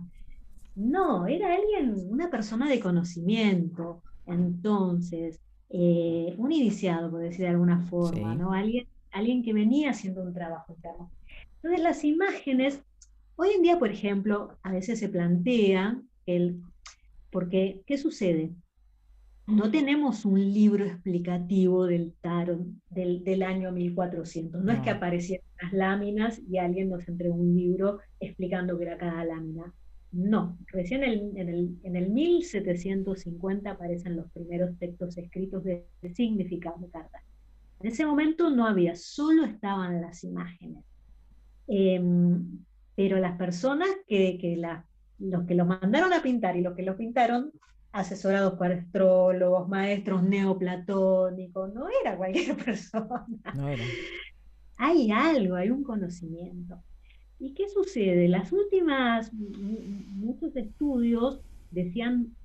No, 0.76 1.28
era 1.28 1.54
alguien, 1.54 1.96
una 2.10 2.30
persona 2.30 2.68
de 2.68 2.80
conocimiento. 2.80 4.02
Entonces, 4.26 5.40
eh, 5.70 6.34
un 6.38 6.52
iniciado, 6.52 7.12
por 7.12 7.22
decir 7.22 7.42
de 7.42 7.50
alguna 7.50 7.80
forma, 7.82 8.36
¿no? 8.36 8.54
Alguien, 8.54 8.88
alguien 9.12 9.44
que 9.44 9.54
venía 9.54 9.92
haciendo 9.92 10.22
un 10.24 10.34
trabajo 10.34 10.74
interno. 10.74 11.12
Entonces, 11.56 11.82
las 11.82 12.04
imágenes, 12.04 12.82
hoy 13.36 13.50
en 13.56 13.62
día, 13.62 13.80
por 13.80 13.90
ejemplo, 13.90 14.58
a 14.64 14.72
veces 14.72 15.00
se 15.00 15.10
plantea 15.10 16.02
el, 16.26 16.62
porque, 17.32 17.82
¿qué 17.86 17.98
sucede? 17.98 18.52
No 19.46 19.70
tenemos 19.72 20.24
un 20.24 20.40
libro 20.40 20.86
explicativo 20.86 21.86
del 21.86 22.14
tarot 22.22 22.66
del, 22.90 23.44
año 23.44 23.74
1400. 23.74 24.64
No, 24.64 24.72
es 24.72 24.80
que 24.80 24.90
aparecieran 24.90 25.46
las 25.62 25.74
láminas 25.74 26.42
y 26.50 26.60
alguien 26.60 26.90
nos 26.90 27.08
entregó 27.10 27.36
un 27.36 27.54
libro 27.54 28.00
explicando 28.22 28.78
qué 28.78 28.86
era 28.86 28.98
cada 28.98 29.26
lámina. 29.26 29.74
No, 30.14 30.58
recién 30.68 31.04
en 31.04 31.50
el, 31.50 31.78
en 31.84 31.96
el 31.96 32.10
1750 32.12 33.72
aparecen 33.72 34.16
los 34.16 34.32
primeros 34.32 34.78
textos 34.78 35.18
escritos 35.18 35.64
de, 35.64 35.88
significado 36.14 36.78
de 36.80 36.90
cartas. 36.90 37.24
En 37.82 37.88
ese 37.88 38.06
momento 38.06 38.50
no 38.50 38.66
había, 38.66 38.96
solo 38.96 39.44
estaban 39.44 40.00
las 40.02 40.24
imágenes. 40.24 40.86
Em, 41.68 42.60
pero 42.96 43.18
las 43.18 43.38
personas 43.38 43.90
que, 44.08 44.38
que, 44.38 44.56
las 44.56 44.86
los 45.30 45.46
que 45.46 45.56
los 45.56 45.68
mandaron 45.68 46.14
a 46.14 46.22
pintar 46.22 46.56
y 46.58 46.62
los 46.62 46.76
que 46.76 46.84
los 46.84 46.96
pintaron, 46.96 47.52
asesorados 47.92 48.54
por 48.54 48.72
astrólogos, 48.72 49.70
maestros 49.70 50.24
neoplatónicos, 50.24 51.74
no 51.74 51.88
era 52.02 52.18
cualquier 52.18 52.58
persona. 52.66 53.26
No 53.56 53.70
era. 53.70 53.84
Hay 54.78 55.12
algo, 55.12 55.56
hay 55.56 55.70
un 55.70 55.84
conocimiento. 55.84 56.82
¿Y 57.40 57.54
qué 57.54 57.70
sucede? 57.70 58.28
Las 58.28 58.52
últimas, 58.52 59.32
muchos 59.34 60.56
estudios 60.56 61.42
decían, 61.72 62.36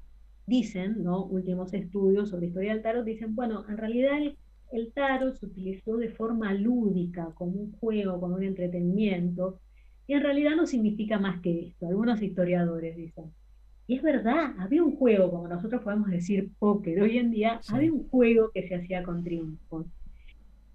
dicen, 0.46 1.02
¿no? 1.02 1.24
Últimos 1.24 1.72
estudios 1.72 2.30
sobre 2.30 2.48
historia 2.48 2.74
del 2.74 2.82
tarot, 2.82 3.04
dicen, 3.04 3.34
bueno, 3.34 3.64
en 3.68 3.78
realidad 3.78 4.18
el, 4.18 4.36
el 4.72 4.92
tarot 4.92 5.36
se 5.36 5.46
utilizó 5.46 5.96
de 5.96 6.10
forma 6.10 6.52
lúdica, 6.52 7.32
como 7.34 7.52
un 7.52 7.72
juego, 7.72 8.20
como 8.20 8.34
un 8.34 8.42
entretenimiento, 8.42 9.60
y 10.08 10.14
en 10.14 10.22
realidad 10.22 10.56
no 10.56 10.66
significa 10.66 11.18
más 11.18 11.40
que 11.42 11.66
esto. 11.66 11.86
Algunos 11.86 12.20
historiadores 12.22 12.96
dicen. 12.96 13.30
Y 13.86 13.96
es 13.96 14.02
verdad, 14.02 14.54
había 14.58 14.82
un 14.82 14.96
juego, 14.96 15.30
como 15.30 15.48
nosotros 15.48 15.82
podemos 15.82 16.10
decir 16.10 16.50
póker, 16.58 17.02
hoy 17.02 17.18
en 17.18 17.30
día 17.30 17.60
había 17.68 17.92
un 17.92 18.08
juego 18.08 18.50
que 18.52 18.66
se 18.66 18.74
hacía 18.74 19.02
con 19.02 19.22
triunfos. 19.22 19.86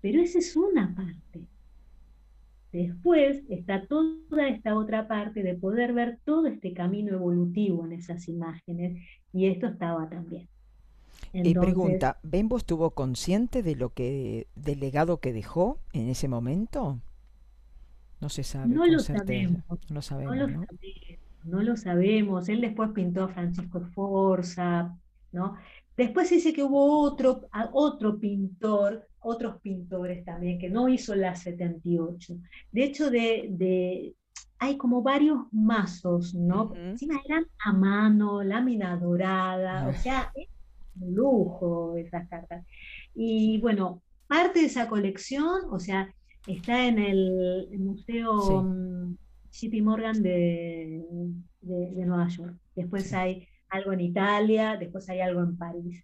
Pero 0.02 0.22
esa 0.22 0.38
es 0.38 0.56
una 0.56 0.96
parte. 0.96 1.48
Después 2.72 3.44
está 3.50 3.88
toda 3.88 4.50
esta 4.50 4.76
otra 4.76 5.08
parte 5.08 5.42
de 5.42 5.56
poder 5.56 5.94
ver 5.94 6.20
todo 6.26 6.46
este 6.46 6.74
camino 6.74 7.14
evolutivo 7.14 7.86
en 7.86 7.94
esas 7.94 8.28
imágenes, 8.28 9.02
y 9.32 9.48
esto 9.48 9.66
estaba 9.66 10.10
también. 10.10 10.48
y 11.34 11.54
pregunta, 11.56 12.20
¿Bembo 12.22 12.58
estuvo 12.58 12.92
consciente 12.92 13.64
de 13.64 13.76
lo 13.76 13.90
que, 13.90 14.48
del 14.56 14.80
legado 14.80 15.20
que 15.20 15.34
dejó 15.34 15.80
en 15.92 16.10
ese 16.10 16.28
momento? 16.28 17.00
No 18.24 18.30
se 18.30 18.44
sabe. 18.44 18.74
No 18.74 18.86
lo 18.86 19.00
sabemos. 19.00 19.64
No 19.68 19.96
lo 19.96 20.02
sabemos. 20.02 20.68
No, 21.44 21.62
lo 21.62 21.76
sabemos. 21.76 22.48
Él 22.48 22.62
después 22.62 22.92
pintó 22.92 23.26
a 23.26 23.28
Francisco 23.28 23.82
Forza, 23.94 24.96
¿no? 25.34 25.58
Después 25.98 26.30
dice 26.30 26.54
que 26.54 26.64
hubo 26.64 27.02
otro, 27.02 27.42
otro 27.74 28.18
pintor, 28.18 29.06
otros 29.20 29.60
pintores 29.62 30.24
también, 30.24 30.58
que 30.58 30.70
no 30.70 30.88
hizo 30.88 31.16
la 31.16 31.36
78. 31.36 32.38
De 32.72 32.84
hecho, 32.86 33.12
de, 33.12 34.14
hay 34.58 34.78
como 34.78 35.02
varios 35.02 35.40
mazos, 35.52 36.34
¿no? 36.34 36.74
Encima 36.76 37.20
eran 37.26 37.46
a 37.66 37.74
mano, 37.74 38.42
lámina 38.42 38.96
dorada, 38.96 39.90
o 39.90 39.94
sea, 39.94 40.32
es 40.34 40.48
un 41.02 41.14
lujo 41.14 41.98
esas 41.98 42.30
cartas. 42.30 42.66
Y 43.14 43.60
bueno, 43.60 44.02
parte 44.28 44.62
de 44.62 44.68
esa 44.68 44.88
colección, 44.88 45.64
o 45.70 45.78
sea, 45.78 46.08
Está 46.48 46.88
en 46.88 47.00
el, 47.00 47.70
Museo 47.80 49.18
sí. 49.50 49.70
Mm, 49.70 49.84
Morgan 49.84 50.22
de, 50.22 51.02
Nueva 51.62 52.28
York. 52.28 52.56
Después 52.76 53.14
hay 53.14 53.48
algo 53.70 53.94
en 53.94 54.02
Italia, 54.02 54.78
después 54.78 55.10
hay 55.10 55.22
algo 55.22 55.42
en 55.42 55.58
París. 55.58 56.04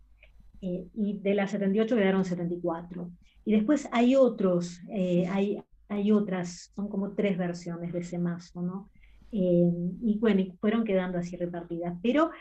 Eh, 0.61 0.87
y 0.93 1.19
de 1.19 1.33
las 1.33 1.51
78 1.51 1.95
quedaron 1.95 2.23
74. 2.23 3.11
Y 3.45 3.51
después 3.53 3.89
hay 3.91 4.15
otros, 4.15 4.79
eh, 4.89 5.27
hay, 5.27 5.61
hay 5.89 6.11
otras, 6.11 6.71
son 6.75 6.87
como 6.87 7.11
tres 7.13 7.37
versiones 7.37 7.91
de 7.91 7.99
ese 7.99 8.19
mazo, 8.19 8.61
¿no? 8.61 8.89
Eh, 9.31 9.71
y 10.01 10.17
bueno, 10.19 10.43
fueron 10.59 10.83
quedando 10.83 11.17
así 11.17 11.35
repartidas. 11.35 11.97
Pero 12.01 12.31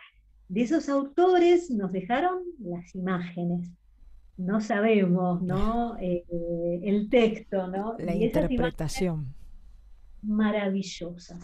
de 0.48 0.62
esos 0.62 0.88
autores 0.88 1.70
nos 1.70 1.92
dejaron 1.92 2.42
las 2.58 2.94
imágenes 2.94 3.70
no 4.38 4.60
sabemos, 4.60 5.42
¿no? 5.42 5.98
Eh, 5.98 6.24
el 6.84 7.10
texto, 7.10 7.66
¿no? 7.66 7.96
La 7.98 8.14
interpretación. 8.14 9.34
Maravillosa. 10.22 11.38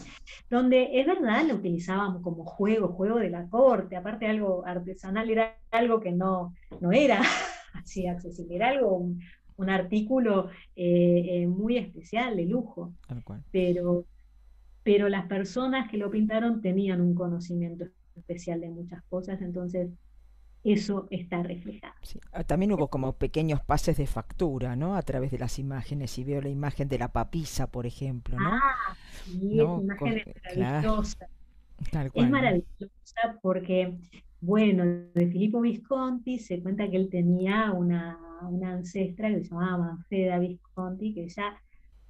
Donde 0.49 0.99
es 0.99 1.05
verdad, 1.05 1.45
lo 1.45 1.55
utilizábamos 1.55 2.21
como 2.21 2.43
juego, 2.45 2.89
juego 2.89 3.19
de 3.19 3.29
la 3.29 3.47
corte, 3.47 3.95
aparte 3.95 4.27
algo 4.27 4.65
artesanal, 4.65 5.29
era 5.29 5.57
algo 5.71 5.99
que 5.99 6.11
no, 6.11 6.53
no 6.81 6.91
era 6.91 7.21
así 7.73 8.07
accesible, 8.07 8.55
era 8.55 8.69
algo, 8.69 8.97
un, 9.57 9.69
artículo 9.69 10.49
eh, 10.75 11.25
eh, 11.29 11.47
muy 11.47 11.77
especial, 11.77 12.35
de 12.35 12.45
lujo. 12.45 12.93
Pero, 13.51 14.05
pero 14.83 15.07
las 15.07 15.25
personas 15.27 15.89
que 15.89 15.97
lo 15.97 16.11
pintaron 16.11 16.61
tenían 16.61 16.99
un 16.99 17.15
conocimiento 17.15 17.85
especial 18.15 18.61
de 18.61 18.69
muchas 18.69 19.03
cosas, 19.03 19.41
entonces 19.41 19.89
eso 20.65 21.07
está 21.11 21.43
reflejado. 21.43 21.93
Ah, 22.33 22.43
también 22.43 22.71
hubo 22.71 22.87
como 22.87 23.13
pequeños 23.13 23.61
pases 23.61 23.97
de 23.97 24.07
factura, 24.07 24.75
¿no? 24.75 24.95
A 24.95 25.01
través 25.03 25.29
de 25.29 25.37
las 25.37 25.59
imágenes, 25.59 26.17
y 26.17 26.23
veo 26.23 26.41
la 26.41 26.49
imagen 26.49 26.87
de 26.87 26.97
la 26.97 27.09
papisa, 27.09 27.67
por 27.67 27.85
ejemplo, 27.85 28.37
¿no? 28.37 28.49
Ah, 28.49 28.95
sí, 29.25 29.59
imagen 29.59 30.17
es 30.17 30.57
maravillosa. 30.57 31.27
es 32.13 32.29
maravillosa 32.29 33.39
porque, 33.43 33.95
bueno, 34.41 34.83
de 34.85 35.27
Filippo 35.27 35.61
Visconti 35.61 36.39
se 36.39 36.59
cuenta 36.61 36.89
que 36.89 36.97
él 36.97 37.09
tenía 37.11 37.71
una, 37.71 38.17
una 38.49 38.71
ancestra 38.71 39.29
que 39.29 39.43
se 39.43 39.49
llamaba 39.51 39.99
Feda 40.09 40.39
Visconti, 40.39 41.13
que 41.13 41.29
ya 41.29 41.55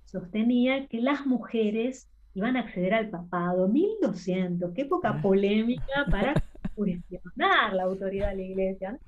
sostenía 0.05 0.87
que 0.87 1.01
las 1.01 1.25
mujeres 1.25 2.09
iban 2.35 2.55
a 2.55 2.61
acceder 2.61 2.93
al 2.93 3.09
papado, 3.09 3.67
1200, 3.67 4.71
qué 4.73 4.85
poca 4.85 5.09
ah. 5.09 5.21
polémica 5.21 6.05
para 6.09 6.33
cuestionar 6.75 7.73
la 7.73 7.83
autoridad 7.83 8.29
de 8.29 8.35
la 8.35 8.41
iglesia. 8.43 8.99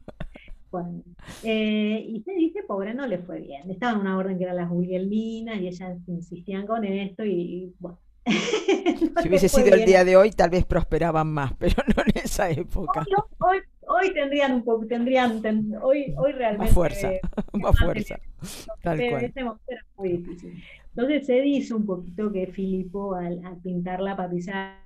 Eh, 1.44 2.06
y 2.08 2.22
se 2.22 2.34
dice, 2.34 2.64
pobre, 2.64 2.94
no 2.94 3.08
le 3.08 3.20
fue 3.20 3.40
bien. 3.40 3.70
Estaba 3.70 3.94
en 3.94 4.00
una 4.00 4.18
orden 4.18 4.38
que 4.38 4.44
era 4.44 4.54
las 4.54 4.70
Guglielminas 4.70 5.60
y 5.60 5.68
ellas 5.68 5.98
insistían 6.08 6.68
con 6.68 6.84
esto 6.86 7.26
y, 7.26 7.74
bueno. 7.80 8.00
si 8.26 9.30
hubiese 9.30 9.48
sido 9.48 9.74
el 9.74 9.86
día 9.86 10.04
de 10.04 10.18
hoy, 10.18 10.32
tal 10.32 10.50
vez 10.50 10.66
prosperaban 10.66 11.28
más, 11.28 11.54
pero 11.60 11.76
no 11.96 12.04
en 12.06 12.24
esa 12.24 12.50
época. 12.50 13.06
Hoy, 13.40 13.60
hoy 13.88 14.14
tendrían 14.14 14.54
un 14.54 14.64
poco, 14.64 14.86
tendrían, 14.86 15.42
hoy, 15.82 16.14
hoy 16.18 16.32
realmente... 16.34 16.66
Más 16.66 16.74
fuerza, 16.74 17.12
más 17.54 17.80
fuerza. 17.80 18.20
Tal 18.84 18.98
cual. 18.98 19.24
Este 19.24 19.40
era 19.40 19.86
muy 19.98 20.10
difícil. 20.10 20.62
Entonces 20.98 21.28
se 21.28 21.42
dice 21.42 21.76
un 21.76 21.86
poquito 21.86 22.32
que 22.32 22.48
Filipo 22.48 23.14
al, 23.14 23.40
pintar 23.64 24.02
la 24.02 24.18
papisa 24.18 24.80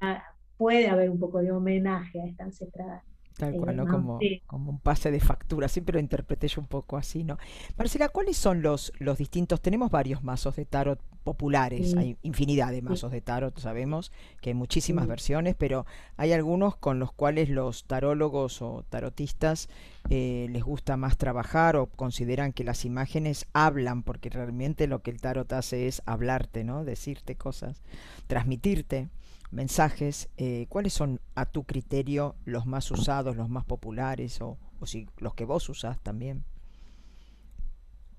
puede 0.62 0.88
haber 0.88 1.10
un 1.10 1.20
poco 1.20 1.40
de 1.40 1.52
homenaje 1.52 2.22
a 2.22 2.26
esta 2.28 2.44
ancestral 2.44 3.02
Tal 3.36 3.56
cual, 3.56 3.76
¿no? 3.76 3.88
Como, 3.88 4.20
como 4.46 4.70
un 4.70 4.80
pase 4.80 5.10
de 5.10 5.20
factura, 5.20 5.68
siempre 5.68 5.94
lo 5.94 6.00
interpreté 6.00 6.48
yo 6.48 6.62
un 6.62 6.68
poco 6.68 6.98
así, 6.98 7.24
¿no? 7.24 7.40
Marcela, 7.76 8.10
¿cuáles 8.10 8.38
son 8.38 8.62
los, 8.62 8.94
los 9.00 9.18
distintos? 9.18 9.62
Tenemos 9.62 9.90
varios 9.90 10.24
mazos 10.24 10.56
de 10.56 10.66
tarot 10.66 11.00
populares, 11.24 11.96
hay 11.96 12.18
infinidad 12.22 12.72
de 12.72 12.84
mazos 12.84 13.12
de 13.12 13.22
tarot, 13.22 13.58
sabemos 13.58 14.12
que 14.42 14.52
hay 14.52 14.54
muchísimas 14.54 15.08
versiones, 15.08 15.56
pero 15.58 15.88
hay 16.18 16.34
algunos 16.34 16.76
con 16.76 17.00
los 17.00 17.12
cuales 17.12 17.50
los 17.50 17.86
tarólogos 17.86 18.62
o 18.62 18.86
tarotistas 18.90 19.70
eh, 20.10 20.48
les 20.52 20.64
gusta 20.64 20.96
más 20.96 21.18
trabajar 21.18 21.78
o 21.78 21.88
consideran 21.88 22.54
que 22.54 22.64
las 22.64 22.86
imágenes 22.86 23.48
hablan, 23.54 24.04
porque 24.04 24.30
realmente 24.30 24.86
lo 24.86 25.02
que 25.02 25.10
el 25.10 25.22
tarot 25.22 25.52
hace 25.54 25.88
es 25.88 26.04
hablarte, 26.06 26.64
¿no? 26.64 26.84
Decirte 26.84 27.36
cosas, 27.36 27.82
transmitirte 28.28 29.10
mensajes, 29.52 30.30
eh, 30.38 30.66
¿cuáles 30.70 30.94
son 30.94 31.20
a 31.36 31.46
tu 31.46 31.64
criterio 31.64 32.36
los 32.46 32.66
más 32.66 32.90
usados, 32.92 33.36
los 33.36 33.50
más 33.50 33.66
populares 33.66 34.42
o, 34.42 34.58
si 34.86 35.08
los 35.18 35.34
que 35.34 35.46
vos 35.46 35.68
usás 35.70 36.00
también? 36.02 36.44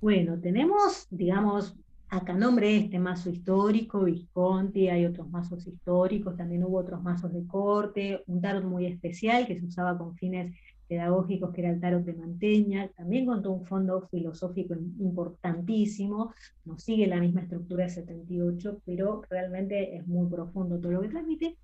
Bueno, 0.01 0.39
tenemos, 0.39 1.07
digamos, 1.11 1.77
acá 2.09 2.35
nombre 2.35 2.77
este 2.77 2.99
mazo 2.99 3.31
histórico, 3.31 4.05
Visconti, 4.05 4.89
hay 4.89 5.07
otros 5.07 5.31
mazos 5.31 5.67
históricos, 5.67 6.37
también 6.37 6.65
hubo 6.65 6.79
otros 6.79 7.03
mazos 7.03 7.33
de 7.33 7.47
corte, 7.47 8.23
un 8.27 8.41
tarot 8.41 8.65
muy 8.65 8.87
especial 8.87 9.47
que 9.47 9.59
se 9.59 9.67
usaba 9.67 9.97
con 9.97 10.15
fines 10.17 10.55
pedagógicos, 10.93 11.55
que 11.55 11.63
era 11.63 11.71
el 11.71 11.81
tarot 11.81 12.05
de 12.05 12.13
Manteña, 12.13 12.91
también 12.95 13.25
contó 13.25 13.51
un 13.51 13.65
fondo 13.65 14.07
filosófico 14.11 14.75
importantísimo, 14.75 16.35
no 16.67 16.79
sigue 16.79 17.07
la 17.07 17.19
misma 17.19 17.41
estructura 17.41 17.85
de 17.85 17.91
78, 17.91 18.83
pero 18.85 19.23
realmente 19.31 19.97
es 19.97 20.07
muy 20.07 20.29
profundo 20.29 20.79
todo 20.79 20.93
lo 20.93 21.01
que 21.01 21.09
transmite. 21.09 21.57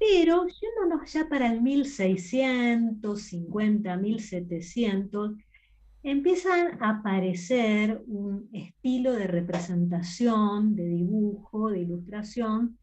Pero 0.00 0.48
yéndonos 0.48 1.12
ya 1.12 1.28
para 1.28 1.52
el 1.52 1.62
1650, 1.62 3.96
1700, 3.96 5.36
empiezan 6.02 6.82
a 6.82 6.98
aparecer 6.98 8.02
un 8.08 8.48
estilo 8.52 9.12
de 9.12 9.28
representación, 9.28 10.74
de 10.74 10.88
dibujo, 10.88 11.70
de 11.70 11.82
ilustración, 11.82 12.78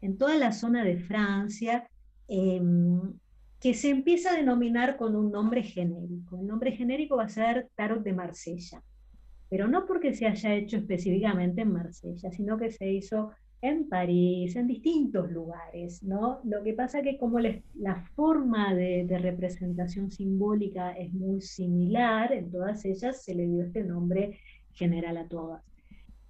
en 0.00 0.16
toda 0.16 0.36
la 0.36 0.52
zona 0.52 0.84
de 0.84 0.98
Francia, 0.98 1.88
em, 2.28 3.18
que 3.60 3.74
se 3.74 3.90
empieza 3.90 4.30
a 4.30 4.36
denominar 4.36 4.96
con 4.96 5.16
un 5.16 5.30
nombre 5.30 5.62
genérico. 5.62 6.38
El 6.38 6.46
nombre 6.46 6.72
genérico 6.72 7.16
va 7.16 7.24
a 7.24 7.28
ser 7.28 7.68
Tarot 7.74 8.02
de 8.02 8.12
Marsella, 8.12 8.82
pero 9.48 9.68
no 9.68 9.86
porque 9.86 10.14
se 10.14 10.26
haya 10.26 10.54
hecho 10.54 10.76
específicamente 10.76 11.62
en 11.62 11.72
Marsella, 11.72 12.30
sino 12.30 12.58
que 12.58 12.70
se 12.70 12.92
hizo 12.92 13.32
en 13.62 13.88
París, 13.88 14.54
en 14.54 14.66
distintos 14.66 15.30
lugares, 15.30 16.02
¿no? 16.02 16.40
Lo 16.44 16.62
que 16.62 16.74
pasa 16.74 17.02
que 17.02 17.16
como 17.16 17.38
la 17.40 17.96
forma 18.14 18.74
de, 18.74 19.06
de, 19.06 19.18
representación 19.18 20.10
simbólica 20.10 20.92
es 20.92 21.12
muy 21.12 21.40
similar, 21.40 22.32
en 22.32 22.50
todas 22.50 22.84
ellas 22.84 23.24
se 23.24 23.34
le 23.34 23.46
dio 23.46 23.64
este 23.64 23.82
nombre 23.82 24.38
general 24.72 25.16
a 25.16 25.26
todas. 25.26 25.62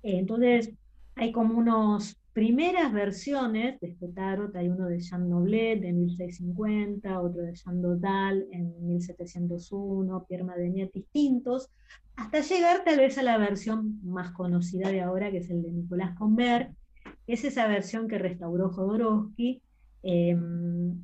Entonces, 0.02 0.72
hay 1.16 1.32
como 1.32 1.58
unos 1.58 2.16
primeras 2.34 2.92
versiones 2.92 3.80
de 3.80 3.88
este 3.88 4.08
tarot, 4.08 4.54
hay 4.54 4.68
uno 4.68 4.86
de 4.86 5.00
Jean 5.00 5.30
Noblet 5.30 5.80
de 5.80 5.90
1650, 5.94 7.20
otro 7.22 7.40
de 7.40 7.54
Jean 7.54 7.80
Dodal 7.80 8.46
en 8.52 8.86
1701, 8.86 10.26
Pierre 10.28 10.44
Madenier, 10.44 10.90
distintos, 10.92 11.70
hasta 12.14 12.40
llegar 12.40 12.84
tal 12.84 12.98
vez 12.98 13.16
a 13.16 13.22
la 13.22 13.38
versión 13.38 14.04
más 14.04 14.32
conocida 14.32 14.90
de 14.90 15.00
ahora, 15.00 15.30
que 15.30 15.38
es 15.38 15.48
el 15.48 15.62
de 15.62 15.72
Nicolás 15.72 16.14
Convert, 16.18 16.74
que 17.26 17.32
es 17.32 17.44
esa 17.44 17.66
versión 17.66 18.06
que 18.06 18.18
restauró 18.18 18.68
Jodorowsky, 18.68 19.62
em, 20.02 21.00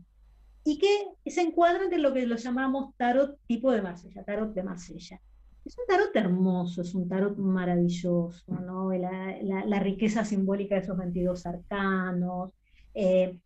y 0.64 0.78
que 0.78 1.30
se 1.30 1.40
encuadra 1.40 1.84
entre 1.84 1.98
lo 1.98 2.12
que 2.12 2.26
lo 2.26 2.36
llamamos 2.36 2.94
tarot 2.98 3.38
tipo 3.46 3.72
de 3.72 3.80
Marsella, 3.80 4.22
tarot 4.24 4.52
de 4.52 4.62
Marsella. 4.62 5.18
Es 5.64 5.78
un 5.78 5.84
tarot 5.86 6.14
hermoso, 6.16 6.82
es 6.82 6.94
un 6.94 7.08
tarot 7.08 7.36
maravilloso, 7.38 8.52
¿no? 8.52 8.90
la, 8.92 9.78
riqueza 9.80 10.24
simbólica 10.24 10.74
de 10.74 10.80
esos 10.80 10.98
22 10.98 11.46
arcanos. 11.46 12.50
Eh, 12.94 13.38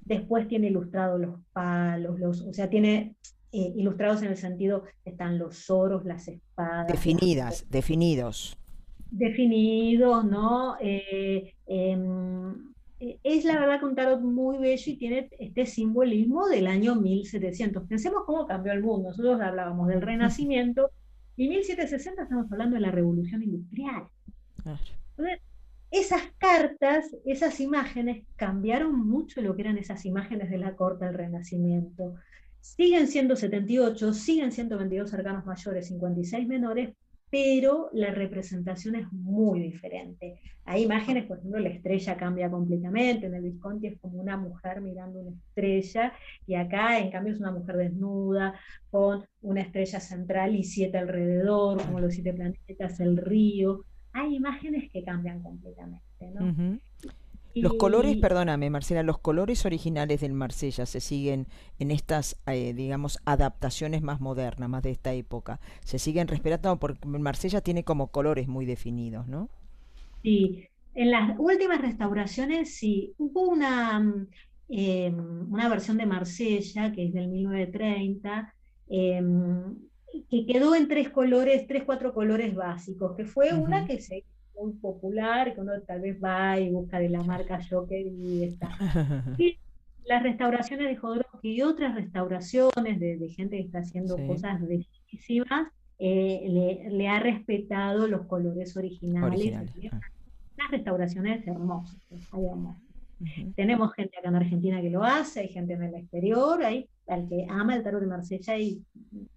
después 0.00 0.48
tiene 0.48 0.68
ilustrados 0.68 1.20
los 1.20 1.40
palos, 1.52 2.18
los, 2.18 2.40
o 2.40 2.52
sea, 2.52 2.70
tiene 2.70 3.14
eh, 3.52 3.72
ilustrados 3.76 4.22
en 4.22 4.28
el 4.28 4.36
sentido, 4.36 4.84
están 5.04 5.38
los 5.38 5.68
oros, 5.68 6.04
las 6.04 6.28
espadas. 6.28 6.88
Definidas, 6.88 7.66
definidos. 7.68 8.56
Definidos, 9.10 10.24
¿no? 10.24 10.76
Eh, 10.80 11.54
em, 11.66 12.72
es 12.98 13.44
la 13.44 13.58
verdad 13.58 13.80
que 13.80 13.86
un 13.86 13.94
tarot 13.94 14.20
muy 14.20 14.58
bello 14.58 14.92
y 14.92 14.96
tiene 14.96 15.28
este 15.38 15.66
simbolismo 15.66 16.48
del 16.48 16.66
año 16.66 16.94
1700. 16.94 17.84
Pensemos 17.86 18.22
cómo 18.24 18.46
cambió 18.46 18.72
el 18.72 18.82
mundo. 18.82 19.10
Nosotros 19.10 19.40
hablábamos 19.40 19.88
del 19.88 20.02
Renacimiento 20.02 20.90
y 21.40 21.48
1760 21.48 22.24
estamos 22.24 22.52
hablando 22.52 22.74
de 22.74 22.82
la 22.82 22.90
revolución 22.90 23.42
industrial. 23.42 24.04
Entonces, 24.58 25.40
esas 25.90 26.20
cartas, 26.36 27.16
esas 27.24 27.60
imágenes 27.60 28.26
cambiaron 28.36 29.08
mucho 29.08 29.40
lo 29.40 29.56
que 29.56 29.62
eran 29.62 29.78
esas 29.78 30.04
imágenes 30.04 30.50
de 30.50 30.58
la 30.58 30.76
corte 30.76 31.06
del 31.06 31.14
Renacimiento. 31.14 32.16
Siguen 32.60 33.08
siendo 33.08 33.36
78, 33.36 34.12
siguen 34.12 34.52
siendo 34.52 34.76
22 34.76 35.14
arcanos 35.14 35.46
mayores, 35.46 35.88
56 35.88 36.46
menores, 36.46 36.90
pero 37.30 37.90
la 37.92 38.10
representación 38.10 38.96
es 38.96 39.10
muy 39.12 39.60
diferente. 39.60 40.40
Hay 40.64 40.82
imágenes, 40.82 41.26
por 41.26 41.38
ejemplo, 41.38 41.60
la 41.60 41.68
estrella 41.68 42.16
cambia 42.16 42.50
completamente, 42.50 43.26
en 43.26 43.34
el 43.34 43.42
Visconti 43.42 43.86
es 43.86 43.98
como 44.00 44.20
una 44.20 44.36
mujer 44.36 44.80
mirando 44.80 45.20
una 45.20 45.30
estrella, 45.30 46.12
y 46.46 46.54
acá 46.54 46.98
en 46.98 47.10
cambio 47.10 47.32
es 47.34 47.40
una 47.40 47.52
mujer 47.52 47.76
desnuda, 47.76 48.54
con 48.90 49.24
una 49.42 49.62
estrella 49.62 50.00
central 50.00 50.56
y 50.56 50.64
siete 50.64 50.98
alrededor, 50.98 51.80
como 51.84 52.00
los 52.00 52.14
siete 52.14 52.32
planetas, 52.32 53.00
el 53.00 53.16
río. 53.16 53.84
Hay 54.12 54.34
imágenes 54.34 54.90
que 54.92 55.04
cambian 55.04 55.42
completamente. 55.42 56.02
¿no? 56.34 56.78
Los 57.54 57.74
colores, 57.74 58.16
perdóname 58.16 58.70
Marcela, 58.70 59.02
los 59.02 59.18
colores 59.18 59.66
originales 59.66 60.20
del 60.20 60.32
Marsella 60.32 60.86
se 60.86 61.00
siguen 61.00 61.46
en 61.78 61.90
estas, 61.90 62.40
eh, 62.46 62.72
digamos, 62.74 63.18
adaptaciones 63.24 64.02
más 64.02 64.20
modernas, 64.20 64.68
más 64.68 64.82
de 64.82 64.92
esta 64.92 65.12
época. 65.12 65.60
Se 65.84 65.98
siguen 65.98 66.28
respetando 66.28 66.78
porque 66.78 67.06
Marsella 67.06 67.60
tiene 67.60 67.84
como 67.84 68.08
colores 68.08 68.46
muy 68.46 68.66
definidos, 68.66 69.26
¿no? 69.26 69.48
Sí, 70.22 70.68
en 70.94 71.10
las 71.10 71.38
últimas 71.38 71.80
restauraciones 71.80 72.74
sí, 72.76 73.14
hubo 73.18 73.48
una, 73.48 74.26
em, 74.68 75.52
una 75.52 75.68
versión 75.68 75.96
de 75.96 76.06
Marsella, 76.06 76.92
que 76.92 77.06
es 77.06 77.12
del 77.12 77.28
1930, 77.28 78.54
em, 78.88 79.76
que 80.28 80.46
quedó 80.46 80.74
en 80.74 80.88
tres 80.88 81.10
colores, 81.10 81.66
tres, 81.66 81.84
cuatro 81.84 82.12
colores 82.12 82.54
básicos, 82.54 83.16
que 83.16 83.24
fue 83.24 83.54
una 83.54 83.86
que 83.86 84.00
se 84.00 84.24
muy 84.60 84.72
popular, 84.74 85.54
que 85.54 85.60
uno 85.60 85.72
tal 85.86 86.00
vez 86.00 86.18
va 86.22 86.58
y 86.58 86.70
busca 86.70 86.98
de 86.98 87.08
la 87.08 87.22
marca 87.22 87.60
Joker 87.68 88.06
y 88.06 88.44
está. 88.44 88.68
Y 89.38 89.58
las 90.04 90.22
restauraciones 90.22 90.88
de 90.88 90.96
Jodorowsky 90.96 91.56
y 91.56 91.62
otras 91.62 91.94
restauraciones 91.94 92.98
de, 92.98 93.28
gente 93.28 93.56
que 93.56 93.62
está 93.62 93.78
haciendo 93.78 94.16
cosas 94.26 94.60
bellísimas, 94.66 95.72
eh, 95.98 96.88
le, 96.90 97.08
ha 97.08 97.20
respetado 97.20 98.08
los 98.08 98.26
colores 98.26 98.76
originales. 98.76 99.54
Ah. 99.92 100.00
Las 100.56 100.70
restauraciones 100.70 101.46
hermosas, 101.46 101.96
Tenemos 103.54 103.92
gente 103.94 104.18
acá 104.18 104.30
en 104.30 104.36
Argentina 104.36 104.80
que 104.80 104.90
lo 104.90 105.04
hace, 105.04 105.40
hay 105.40 105.48
gente 105.48 105.74
en 105.74 105.82
el 105.82 105.94
exterior, 105.94 106.62
hay 106.64 106.88
al 107.06 107.28
que 107.28 107.46
ama 107.48 107.76
el 107.76 107.82
tarot 107.82 108.00
de 108.00 108.06
Marsella 108.06 108.56
y 108.56 108.82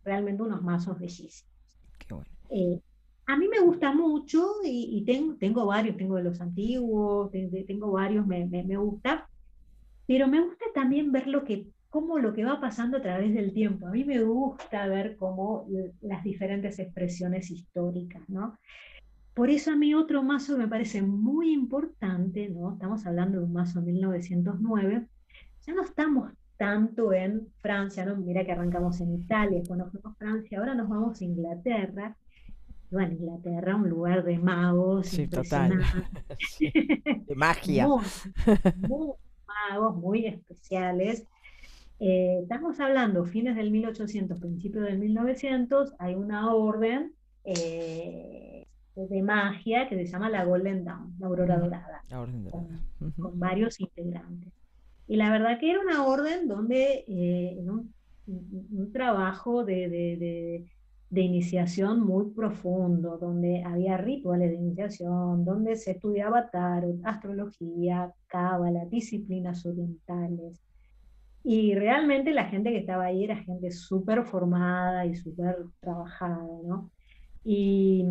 realmente 0.04 0.44
unos 0.44 0.62
mazos 0.62 1.00
bellísimos. 1.00 1.52
Qué 2.00 2.14
bueno. 2.14 2.30
Eh, 2.50 2.80
a 3.26 3.38
mí 3.38 3.48
me 3.48 3.60
gusta 3.60 3.94
mucho 3.94 4.46
y, 4.64 5.04
tengo, 5.06 5.36
tengo, 5.36 5.66
varios, 5.66 5.98
tengo 5.98 6.16
de 6.16 6.24
los 6.24 6.42
antiguos, 6.42 7.32
tengo 7.32 7.92
varios, 7.92 8.28
me, 8.28 8.46
me, 8.46 8.78
gusta, 8.78 9.30
pero 10.06 10.28
me 10.28 10.42
gusta 10.42 10.66
también 10.74 11.12
ver 11.12 11.28
lo 11.28 11.44
que, 11.46 11.68
cómo 11.90 12.20
lo 12.20 12.34
que 12.34 12.44
va 12.44 12.60
pasando 12.60 12.98
a 12.98 13.02
través 13.02 13.34
del 13.34 13.54
tiempo. 13.54 13.88
A 13.88 13.92
mí 13.92 14.04
me 14.04 14.22
gusta 14.22 14.88
ver 14.88 15.16
cómo 15.18 15.68
las 16.02 16.24
diferentes 16.24 16.80
expresiones 16.80 17.50
históricas, 17.50 18.28
¿no? 18.28 18.58
Por 19.34 19.50
eso 19.50 19.72
a 19.72 19.76
mí 19.76 19.96
otro 19.96 20.22
mazo 20.22 20.58
me 20.58 20.68
parece 20.68 21.02
muy 21.02 21.54
importante, 21.54 22.50
¿no? 22.50 22.74
Estamos 22.74 23.06
hablando 23.06 23.40
de 23.40 23.46
un 23.46 23.54
mazo 23.54 23.80
de 23.80 23.92
1909, 23.92 25.08
ya 25.66 25.74
no 25.74 25.84
estamos 25.84 26.32
tanto 26.58 27.14
en 27.14 27.48
Francia, 27.62 28.06
¿no? 28.06 28.18
Mira 28.18 28.46
que 28.46 28.52
arrancamos 28.52 29.00
en 29.02 29.14
Italia, 29.16 29.62
a 30.04 30.14
Francia, 30.16 30.60
ahora 30.60 30.76
nos 30.76 30.90
vamos 30.90 31.20
a 31.20 31.24
Inglaterra, 31.24 32.16
bueno, 32.94 33.14
Inglaterra, 33.14 33.76
un 33.76 33.90
lugar 33.90 34.24
de 34.24 34.38
magos. 34.38 35.08
Sí, 35.08 35.28
total. 35.28 35.84
De 36.60 37.36
magia. 37.36 37.88
Muy, 38.88 39.14
magos, 39.70 39.96
muy 39.96 40.26
especiales. 40.26 41.28
Eh, 42.00 42.40
estamos 42.42 42.80
hablando 42.80 43.26
fines 43.26 43.56
del 43.56 43.72
1800, 43.72 44.40
principios 44.40 44.86
del 44.86 45.00
1900, 45.00 45.94
hay 46.00 46.16
una 46.16 46.54
orden 46.54 47.14
eh, 47.46 48.68
de 48.96 49.22
magia 49.22 49.88
que 49.88 49.96
se 49.96 50.06
llama 50.06 50.30
la 50.30 50.44
Golden 50.44 50.84
Dawn, 50.84 51.16
la 51.20 51.28
Aurora 51.28 51.58
Dorada, 51.58 52.04
con, 52.10 53.40
varios 53.40 53.80
integrantes. 53.80 54.52
Y 55.08 55.18
la 55.18 55.32
verdad 55.32 55.60
que 55.60 55.72
era 55.72 55.80
una 55.80 56.06
orden 56.06 56.48
donde 56.48 57.06
eh, 57.08 57.58
un, 57.60 58.92
trabajo 58.92 59.64
de, 59.64 59.90
de, 59.90 60.66
iniciación 61.22 62.02
muy 62.02 62.32
profundo, 62.32 63.18
donde 63.18 63.64
había 63.64 63.98
rituales 63.98 64.50
de 64.52 64.58
iniciación, 64.58 65.46
donde 65.46 65.76
se 65.76 65.92
estudiaba 65.92 66.50
tarot, 66.50 67.00
astrología, 67.04 68.12
cábala, 68.28 68.86
disciplinas 68.86 69.66
orientales. 69.66 70.60
Y 71.44 71.76
realmente 71.76 72.32
la 72.32 72.46
gente 72.46 72.72
que 72.72 72.80
estaba 72.80 73.06
ahí 73.06 73.26
era 73.26 73.36
gente 73.36 73.70
súper 73.72 74.24
formada 74.24 75.06
y 75.06 75.16
súper 75.16 75.58
trabajada, 75.82 76.48
¿no? 76.64 76.90
Y, 77.44 78.06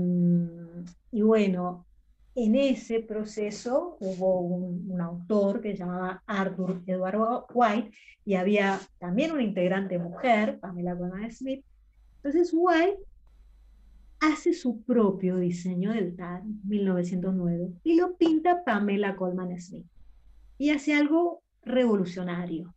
y, 1.10 1.22
bueno, 1.22 1.86
en 2.34 2.54
ese 2.54 3.00
proceso 3.00 3.96
hubo 4.00 4.40
un, 4.40 5.00
autor 5.00 5.60
que 5.60 5.72
se 5.72 5.78
llamaba 5.78 6.22
Arthur 6.26 6.82
Edward 6.86 7.46
White 7.52 7.90
y 8.24 8.34
había 8.34 8.78
también 8.98 9.32
una 9.32 9.42
integrante 9.42 9.98
mujer, 9.98 10.58
Pamela 10.60 10.96
Coleman 10.96 11.32
Smith. 11.32 11.64
Entonces 12.22 12.50
White 12.54 12.98
hace 14.20 14.52
su 14.52 14.82
propio 14.82 15.36
diseño 15.36 15.92
del 15.92 16.14
TAR, 16.14 16.44
1909, 16.44 17.72
y 17.82 17.96
lo 17.96 18.16
pinta 18.16 18.62
Pamela 18.64 19.16
Coleman 19.16 19.60
Smith. 19.60 19.86
Y 20.58 20.70
hace 20.70 20.94
algo 20.94 21.42
revolucionario. 21.62 22.72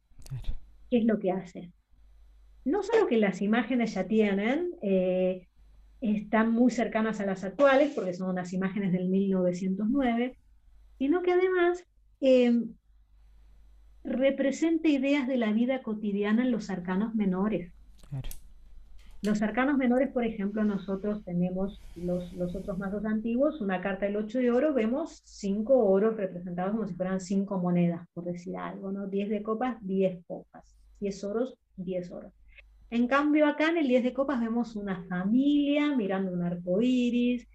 ¿Qué 0.89 0.97
es 0.97 1.05
lo 1.05 1.19
que 1.19 1.31
hace? 1.31 1.71
No 2.63 2.81
solo 2.81 3.05
que 3.05 3.17
las 3.17 3.43
imágenes 3.43 3.93
ya 3.93 4.07
tienen, 4.07 4.71
eh, 4.81 5.47
están 6.01 6.51
muy 6.51 6.71
cercanas 6.71 7.19
a 7.19 7.25
las 7.27 7.43
actuales, 7.43 7.93
porque 7.93 8.15
son 8.15 8.31
unas 8.31 8.51
imágenes 8.53 8.91
del 8.91 9.07
1909, 9.09 10.37
sino 10.97 11.21
que 11.21 11.33
además 11.33 11.85
eh, 12.21 12.63
representa 14.03 14.87
ideas 14.87 15.27
de 15.27 15.37
la 15.37 15.51
vida 15.51 15.83
cotidiana 15.83 16.43
en 16.43 16.51
los 16.51 16.71
arcanos 16.71 17.13
menores. 17.13 17.71
Los 19.25 19.41
arcanos 19.41 19.77
menores, 19.77 20.09
por 20.11 20.23
ejemplo, 20.23 20.63
nosotros 20.63 21.23
tenemos 21.23 21.81
los, 21.95 22.31
los 22.33 22.55
otros 22.55 22.77
mazos 22.77 23.05
antiguos, 23.05 23.59
una 23.59 23.81
carta 23.81 24.05
del 24.05 24.17
8 24.17 24.39
de 24.39 24.51
oro, 24.51 24.73
vemos 24.73 25.21
cinco 25.25 25.83
oros 25.85 26.15
representados 26.15 26.73
como 26.73 26.85
si 26.87 26.93
fueran 26.93 27.19
cinco 27.19 27.57
monedas, 27.57 28.07
por 28.13 28.25
decir 28.25 28.55
algo, 28.55 28.91
¿no? 28.91 29.07
10 29.07 29.29
de 29.29 29.41
copas, 29.41 29.77
10 29.81 30.23
copas, 30.27 30.75
10 30.99 31.23
oros, 31.23 31.57
10 31.77 32.11
oros. 32.11 32.33
En 32.91 33.07
cambio, 33.07 33.47
acá 33.47 33.69
en 33.69 33.77
el 33.77 33.87
10 33.87 34.03
de 34.03 34.13
copas 34.13 34.39
vemos 34.39 34.75
una 34.75 35.03
familia 35.09 35.95
mirando 35.95 36.31
un 36.31 36.43
arco 36.43 36.81
iris. 36.81 37.47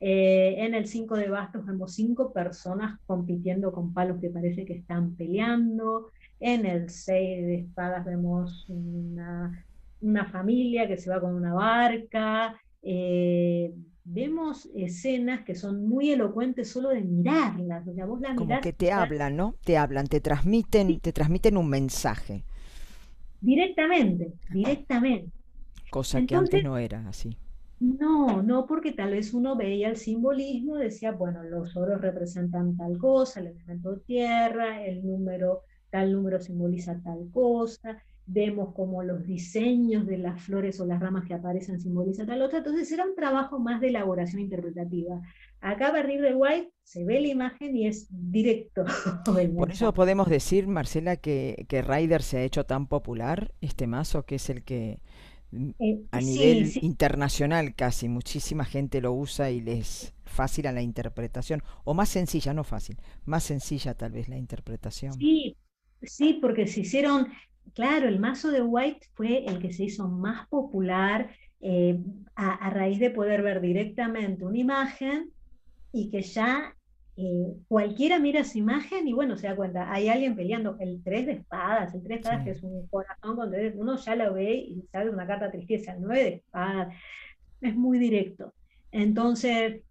Eh, 0.00 0.54
en 0.58 0.74
el 0.74 0.86
5 0.86 1.16
de 1.16 1.28
bastos 1.28 1.66
vemos 1.66 1.94
cinco 1.94 2.32
personas 2.32 3.00
compitiendo 3.06 3.72
con 3.72 3.92
palos 3.92 4.20
que 4.20 4.30
parece 4.30 4.64
que 4.64 4.74
están 4.74 5.14
peleando. 5.14 6.10
En 6.40 6.64
el 6.64 6.88
6 6.88 7.46
de 7.46 7.54
espadas 7.56 8.04
vemos 8.04 8.64
una, 8.68 9.66
familia 10.26 10.86
que 10.86 10.96
se 10.96 11.10
va 11.10 11.20
con 11.20 11.34
una 11.34 11.54
barca. 11.54 12.60
Eh, 12.82 13.72
vemos 14.04 14.68
escenas 14.74 15.44
que 15.44 15.54
son 15.54 15.86
muy 15.86 16.10
elocuentes 16.10 16.70
solo 16.70 16.90
de 16.90 17.02
mirarlas. 17.02 17.84
Como 18.36 18.60
que 18.60 18.72
te 18.72 18.92
hablan, 18.92 19.36
¿no? 19.36 19.54
Te 19.64 19.76
hablan, 19.76 20.06
te 20.06 20.20
transmiten, 20.20 20.98
te 21.00 21.12
transmiten 21.12 21.56
un 21.56 21.68
mensaje. 21.68 22.44
Directamente, 23.40 24.32
directamente. 24.50 25.30
Cosa 25.90 26.22
que 26.22 26.34
antes 26.34 26.64
no 26.64 26.76
era 26.78 27.06
así. 27.08 27.36
No, 27.80 28.42
no, 28.42 28.66
porque 28.66 28.92
tal 28.92 29.12
vez 29.12 29.32
uno 29.32 29.54
veía 29.54 29.88
el 29.88 29.96
simbolismo, 29.96 30.76
decía, 30.76 31.12
bueno, 31.12 31.44
los 31.44 31.76
oros 31.76 32.00
representan 32.00 32.76
tal 32.76 32.98
cosa, 32.98 33.38
el 33.38 33.48
elemento 33.48 33.98
tierra, 34.00 34.84
el 34.84 35.06
número, 35.06 35.62
tal 35.90 36.12
número 36.12 36.40
simboliza 36.40 37.00
tal 37.04 37.30
cosa, 37.32 38.02
vemos 38.28 38.74
como 38.74 39.02
los 39.02 39.24
diseños 39.26 40.06
de 40.06 40.18
las 40.18 40.42
flores 40.42 40.78
o 40.80 40.86
las 40.86 41.00
ramas 41.00 41.26
que 41.26 41.34
aparecen 41.34 41.80
simbolizan 41.80 42.26
tal 42.26 42.42
otra, 42.42 42.58
entonces 42.58 42.90
era 42.92 43.04
un 43.04 43.14
trabajo 43.14 43.58
más 43.58 43.80
de 43.80 43.88
elaboración 43.88 44.42
interpretativa. 44.42 45.20
Acá 45.60 45.88
a 45.88 45.92
partir 45.92 46.20
de 46.20 46.34
White 46.34 46.70
se 46.84 47.04
ve 47.04 47.20
la 47.20 47.28
imagen 47.28 47.74
y 47.74 47.86
es 47.86 48.06
directo. 48.10 48.84
Por 49.56 49.70
eso 49.70 49.92
podemos 49.94 50.28
decir, 50.28 50.68
Marcela, 50.68 51.16
que, 51.16 51.64
que 51.68 51.82
Ryder 51.82 52.22
se 52.22 52.38
ha 52.38 52.42
hecho 52.44 52.64
tan 52.64 52.86
popular, 52.86 53.52
este 53.62 53.86
mazo, 53.86 54.24
que 54.24 54.36
es 54.36 54.50
el 54.50 54.62
que 54.62 55.00
mm, 55.50 55.70
eh, 55.78 56.02
a 56.12 56.20
nivel 56.20 56.70
internacional 56.82 57.74
casi 57.74 58.08
muchísima 58.08 58.66
gente 58.66 59.00
lo 59.00 59.14
usa 59.14 59.50
y 59.50 59.62
les 59.62 59.78
es 59.78 60.14
fácil 60.26 60.66
a 60.66 60.72
la 60.72 60.82
interpretación, 60.82 61.62
o 61.84 61.94
más 61.94 62.10
sencilla, 62.10 62.52
no 62.52 62.62
fácil, 62.62 62.98
más 63.24 63.42
sencilla 63.42 63.94
tal 63.94 64.12
vez 64.12 64.28
la 64.28 64.36
interpretación. 64.36 65.14
Sí, 65.14 65.56
sí, 66.02 66.38
porque 66.42 66.66
se 66.66 66.80
hicieron 66.80 67.28
claro, 67.74 68.08
el 68.08 68.18
mazo 68.18 68.50
de 68.50 68.62
White 68.62 69.08
fue 69.14 69.44
el 69.46 69.58
que 69.58 69.72
se 69.72 69.84
hizo 69.84 70.08
más 70.08 70.46
popular 70.48 71.30
eh, 71.60 71.98
a, 72.34 72.70
raíz 72.70 73.00
de 73.00 73.10
poder 73.10 73.42
ver 73.42 73.60
directamente 73.60 74.44
una 74.44 74.58
imagen 74.58 75.32
y 75.92 76.10
que 76.10 76.22
ya 76.22 76.74
eh, 77.16 77.56
cualquiera 77.66 78.18
mira 78.20 78.40
esa 78.40 78.58
imagen 78.58 79.08
y 79.08 79.12
bueno, 79.12 79.36
se 79.36 79.48
da 79.48 79.56
cuenta, 79.56 79.92
hay 79.92 80.08
alguien 80.08 80.36
peleando 80.36 80.76
el 80.78 81.02
3 81.02 81.26
de 81.26 81.32
espadas, 81.32 81.94
el 81.94 82.02
3 82.02 82.08
de 82.08 82.14
espadas 82.14 82.44
que 82.44 82.50
es 82.52 82.62
un 82.62 82.86
corazón 82.86 83.36
con 83.36 83.52
uno 83.74 83.96
ya 83.96 84.14
lo 84.14 84.34
ve 84.34 84.54
y 84.54 84.82
sale 84.92 85.10
una 85.10 85.26
carta 85.26 85.50
tristeza, 85.50 85.94
el 85.94 86.02
9 86.02 86.22
de 86.22 86.34
espadas, 86.34 86.94
es 87.60 87.74
muy 87.74 87.98
directo. 87.98 88.54
Entonces, 88.92 89.82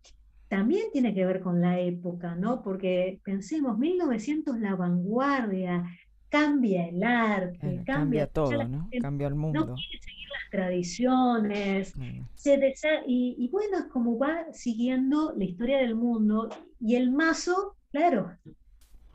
también 0.48 0.86
tiene 0.94 1.14
que 1.14 1.26
ver 1.26 1.42
con 1.42 1.62
la 1.62 1.80
época, 1.80 2.36
¿no? 2.36 2.64
Porque 2.64 3.20
pensemos, 3.24 3.78
1900 3.78 4.60
la 4.60 4.76
vanguardia, 4.76 5.86
cambia 6.30 6.88
el 6.88 7.04
arte, 7.04 7.82
cambia, 7.86 8.28
todo, 8.28 8.68
¿no? 8.68 8.90
Cambia 9.02 9.28
el 9.28 9.36
mundo. 9.36 9.66
No 9.66 9.76
quiere 9.76 10.02
seguir 10.02 10.28
las 10.30 10.50
tradiciones, 10.52 11.94
se 12.36 12.76
y, 13.08 13.50
bueno, 13.52 13.78
es 13.80 13.86
como 13.86 14.18
va 14.18 14.52
siguiendo 14.54 15.34
la 15.38 15.44
historia 15.44 15.78
del 15.80 15.96
mundo 15.96 16.50
y 16.80 16.96
el 16.96 17.12
mazo, 17.12 17.76
claro, 17.92 18.32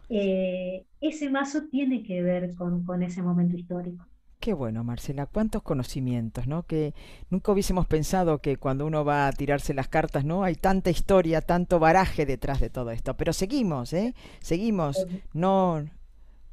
eh, 0.09 0.85
ese 1.01 1.31
mazo 1.31 1.65
tiene 1.71 2.03
que 2.03 2.23
ver 2.23 2.55
con, 2.55 2.85
con 2.85 3.03
ese 3.03 3.23
momento 3.23 3.57
histórico. 3.57 4.05
Qué 4.43 4.55
bueno, 4.55 4.83
Marcela, 4.83 5.27
cuántos 5.27 5.63
conocimientos, 5.63 6.49
¿no? 6.49 6.65
Que 6.65 6.95
nunca 7.31 7.53
hubiésemos 7.53 7.87
pensado 7.87 8.41
que 8.41 8.57
cuando 8.57 8.87
uno 8.87 9.05
va 9.05 9.29
a 9.29 9.33
tirarse 9.33 9.73
las 9.73 9.87
cartas, 9.87 10.25
¿no? 10.25 10.43
Hay 10.43 10.57
tanta 10.57 10.91
historia, 10.91 11.43
tanto 11.43 11.79
baraje 11.79 12.27
detrás 12.27 12.59
de 12.59 12.69
todo 12.69 12.91
esto. 12.91 13.17
Pero 13.17 13.33
seguimos, 13.33 13.93
¿eh? 13.93 14.15
Seguimos. 14.41 15.07
No, 15.33 15.85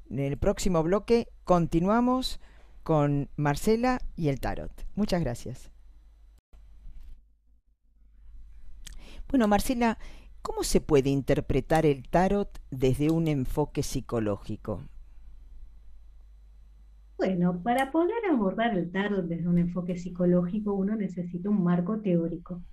en 0.09 0.19
el 0.19 0.37
próximo 0.37 0.83
bloque 0.83 1.27
continuamos 1.43 2.39
con 2.83 3.29
Marcela 3.35 3.99
y 4.15 4.29
el 4.29 4.39
tarot. 4.39 4.71
Muchas 4.95 5.21
gracias. 5.21 5.71
Bueno, 9.29 9.47
Marcela, 9.47 9.99
¿cómo 10.41 10.63
se 10.63 10.81
puede 10.81 11.09
interpretar 11.09 11.85
el 11.85 12.09
tarot 12.09 12.59
desde 12.71 13.11
un 13.11 13.27
enfoque 13.27 13.83
psicológico? 13.83 14.81
Bueno, 17.17 17.61
para 17.61 17.91
poder 17.91 18.25
abordar 18.31 18.77
el 18.77 18.91
tarot 18.91 19.25
desde 19.25 19.47
un 19.47 19.59
enfoque 19.59 19.97
psicológico 19.97 20.73
uno 20.73 20.95
necesita 20.95 21.49
un 21.49 21.63
marco 21.63 21.99
teórico. 21.99 22.63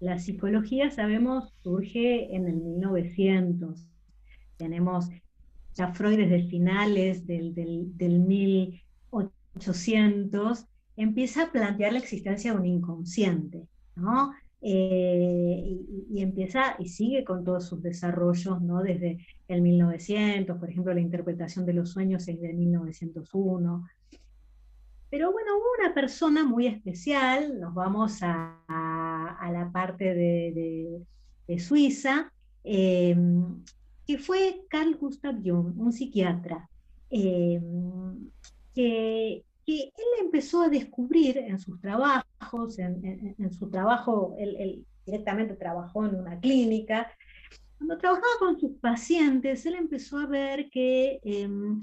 La 0.00 0.18
psicología, 0.18 0.90
sabemos, 0.90 1.54
surge 1.62 2.34
en 2.34 2.46
el 2.48 2.56
1900. 2.56 3.86
Tenemos 4.58 5.08
Freud 5.92 6.16
desde 6.16 6.48
finales 6.48 7.26
del, 7.26 7.54
del, 7.54 8.20
1800 8.20 10.64
empieza 10.96 11.42
a 11.42 11.52
plantear 11.52 11.92
la 11.92 11.98
existencia 11.98 12.52
de 12.52 12.58
un 12.58 12.64
inconsciente, 12.66 13.68
¿no? 13.94 14.32
Eh, 14.62 15.82
y, 16.10 16.22
empieza 16.22 16.76
y 16.78 16.88
sigue 16.88 17.24
con 17.24 17.44
todos 17.44 17.68
sus 17.68 17.82
desarrollos, 17.82 18.62
¿no? 18.62 18.82
Desde 18.82 19.18
el 19.48 19.60
1900, 19.60 20.58
por 20.58 20.70
ejemplo, 20.70 20.94
la 20.94 21.00
interpretación 21.00 21.66
de 21.66 21.74
los 21.74 21.90
sueños 21.90 22.26
es 22.26 22.40
de 22.40 22.54
1901. 22.54 23.86
Pero 25.10 25.30
bueno, 25.30 25.56
hubo 25.56 25.84
una 25.84 25.92
persona 25.94 26.44
muy 26.44 26.66
especial, 26.66 27.60
nos 27.60 27.74
vamos 27.74 28.20
a, 28.22 28.62
la 29.52 29.70
parte 29.72 30.14
de, 30.14 31.04
de, 31.46 31.58
Suiza, 31.58 32.32
eh, 32.64 33.14
que 34.06 34.18
fue 34.18 34.62
Carl 34.68 34.96
Gustav 34.96 35.36
Jung, 35.42 35.78
un 35.78 35.92
psiquiatra, 35.92 36.68
eh, 37.10 37.60
que, 38.74 39.42
él 39.66 39.90
empezó 40.20 40.62
a 40.62 40.68
descubrir 40.68 41.38
en 41.38 41.58
sus 41.58 41.80
trabajos, 41.80 42.78
en, 42.78 43.52
su 43.52 43.68
trabajo, 43.68 44.36
él, 44.38 44.84
directamente 45.04 45.54
trabajó 45.54 46.06
en 46.06 46.14
una 46.14 46.38
clínica, 46.38 47.10
cuando 47.76 47.98
trabajaba 47.98 48.32
con 48.38 48.60
sus 48.60 48.72
pacientes, 48.78 49.66
él 49.66 49.74
empezó 49.74 50.18
a 50.18 50.26
ver 50.26 50.70
que 50.70 51.18
em, 51.24 51.82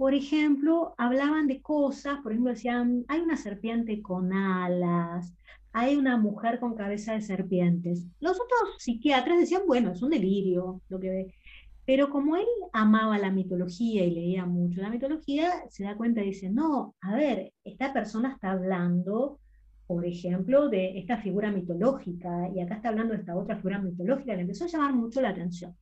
por 0.00 0.14
ejemplo, 0.14 0.94
hablaban 0.96 1.46
de 1.46 1.60
cosas, 1.60 2.20
por 2.22 2.32
ejemplo, 2.32 2.52
decían, 2.52 3.04
hay 3.06 3.20
una 3.20 3.36
serpiente 3.36 4.00
con 4.00 4.32
alas, 4.32 5.34
hay 5.74 5.96
una 5.96 6.16
mujer 6.16 6.58
con 6.58 6.74
cabeza 6.74 7.12
de 7.12 7.20
serpientes. 7.20 8.06
Los 8.18 8.40
otros 8.40 8.76
psiquiatras 8.78 9.38
decían, 9.38 9.64
bueno, 9.66 9.92
es 9.92 10.00
un 10.00 10.08
delirio 10.08 10.80
lo 10.88 10.98
que 10.98 11.10
ve. 11.10 11.34
Pero 11.90 12.08
como 12.08 12.36
él 12.36 12.46
amaba 12.72 13.18
la 13.18 13.32
mitología 13.32 14.04
y 14.04 14.12
leía 14.12 14.46
mucho 14.46 14.80
la 14.80 14.90
mitología, 14.90 15.50
se 15.70 15.82
da 15.82 15.96
cuenta 15.96 16.22
y 16.22 16.26
dice, 16.26 16.48
no, 16.48 16.94
a 17.00 17.16
ver, 17.16 17.52
esta 17.64 17.92
persona 17.92 18.32
está 18.32 18.52
hablando, 18.52 19.40
por 19.88 20.06
ejemplo, 20.06 20.68
de 20.68 21.00
esta 21.00 21.16
figura 21.16 21.50
mitológica, 21.50 22.48
y 22.54 22.60
acá 22.60 22.76
está 22.76 22.90
hablando 22.90 23.14
de 23.14 23.18
esta 23.18 23.34
otra 23.34 23.56
figura 23.56 23.80
mitológica, 23.80 24.36
le 24.36 24.42
empezó 24.42 24.66
a 24.66 24.68
llamar 24.68 24.94
mucho 24.94 25.20
la 25.20 25.30
atención. 25.30 25.74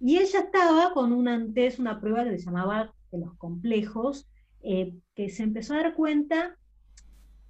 Y 0.00 0.16
ella 0.16 0.38
estaba 0.38 0.94
con 0.94 1.12
una, 1.12 1.34
antes 1.34 1.78
una 1.78 2.00
prueba 2.00 2.24
que 2.24 2.38
se 2.38 2.46
llamaba 2.46 2.94
de 3.12 3.18
los 3.18 3.34
complejos, 3.36 4.26
eh, 4.62 4.94
que 5.14 5.28
se 5.28 5.42
empezó 5.42 5.74
a 5.74 5.82
dar 5.82 5.94
cuenta 5.94 6.56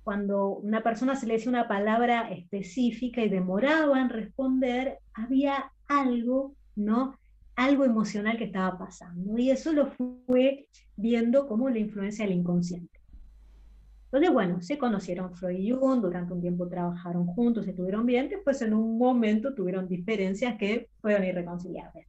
cuando 0.02 0.48
una 0.48 0.83
persona 0.83 1.14
se 1.14 1.28
le 1.28 1.35
decía 1.35 1.50
una 1.50 1.68
palabra 1.68 2.28
específica 2.33 3.22
y 3.22 3.28
demoraba 3.28 4.00
en 4.00 4.09
responder, 4.09 4.98
había 5.14 5.70
algo, 5.87 6.57
¿no? 6.74 7.14
Algo 7.56 7.84
emocional 7.84 8.36
que 8.36 8.44
estaba 8.44 8.78
pasando. 8.78 9.38
Y 9.38 9.50
eso 9.50 9.72
lo 9.72 9.86
fue 10.26 10.66
viendo 10.96 11.46
como 11.46 11.70
la 11.70 11.78
influencia 11.78 12.24
del 12.24 12.36
inconsciente. 12.36 13.00
Entonces, 14.06 14.32
bueno, 14.32 14.62
se 14.62 14.78
conocieron 14.78 15.34
Freud 15.34 15.58
y 15.58 15.72
Jung, 15.72 16.00
durante 16.00 16.32
un 16.32 16.40
tiempo 16.40 16.68
trabajaron 16.68 17.26
juntos, 17.26 17.66
estuvieron 17.66 18.06
bien, 18.06 18.28
después 18.28 18.62
en 18.62 18.72
un 18.72 18.96
momento 18.96 19.54
tuvieron 19.54 19.88
diferencias 19.88 20.56
que 20.56 20.88
fueron 21.00 21.24
irreconciliables. 21.24 22.06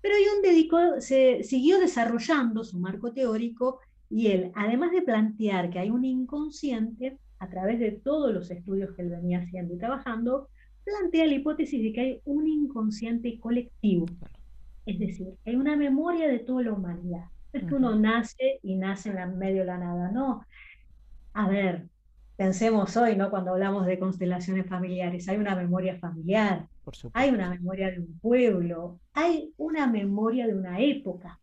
Pero 0.00 0.14
Jung 0.16 0.42
dedicó, 0.42 0.78
se 1.00 1.42
siguió 1.42 1.78
desarrollando 1.78 2.64
su 2.64 2.78
marco 2.78 3.12
teórico 3.12 3.80
y 4.08 4.28
él, 4.28 4.52
además 4.54 4.92
de 4.92 5.02
plantear 5.02 5.68
que 5.68 5.78
hay 5.78 5.90
un 5.90 6.06
inconsciente, 6.06 7.18
a 7.38 7.48
través 7.50 7.78
de 7.78 7.92
todos 7.92 8.32
los 8.32 8.50
estudios 8.50 8.94
que 8.94 9.02
él 9.02 9.10
venía 9.10 9.40
haciendo 9.40 9.74
y 9.74 9.78
trabajando, 9.78 10.48
plantea 10.84 11.26
la 11.26 11.34
hipótesis 11.34 11.82
de 11.82 11.92
que 11.92 12.00
hay 12.00 12.20
un 12.24 12.46
inconsciente 12.46 13.38
colectivo. 13.38 14.06
Es 14.86 14.98
decir, 14.98 15.28
hay 15.46 15.56
una 15.56 15.76
memoria 15.76 16.28
de 16.28 16.38
toda 16.40 16.62
la 16.62 16.72
humanidad. 16.72 17.24
No 17.52 17.60
es 17.60 17.66
que 17.66 17.74
uno 17.74 17.94
nace 17.94 18.58
y 18.62 18.76
nace 18.76 19.10
en 19.10 19.16
la 19.16 19.26
medio 19.26 19.60
de 19.60 19.66
la 19.66 19.78
nada, 19.78 20.10
no. 20.10 20.44
A 21.34 21.48
ver, 21.48 21.88
pensemos 22.36 22.96
hoy, 22.96 23.16
¿no? 23.16 23.30
Cuando 23.30 23.52
hablamos 23.52 23.86
de 23.86 23.98
constelaciones 23.98 24.66
familiares, 24.68 25.28
hay 25.28 25.36
una 25.38 25.56
memoria 25.56 25.98
familiar, 25.98 26.68
hay 27.12 27.30
una 27.30 27.50
memoria 27.50 27.90
de 27.90 28.00
un 28.00 28.18
pueblo, 28.20 29.00
hay 29.14 29.52
una 29.56 29.86
memoria 29.86 30.46
de 30.46 30.54
una 30.54 30.80
época. 30.80 31.40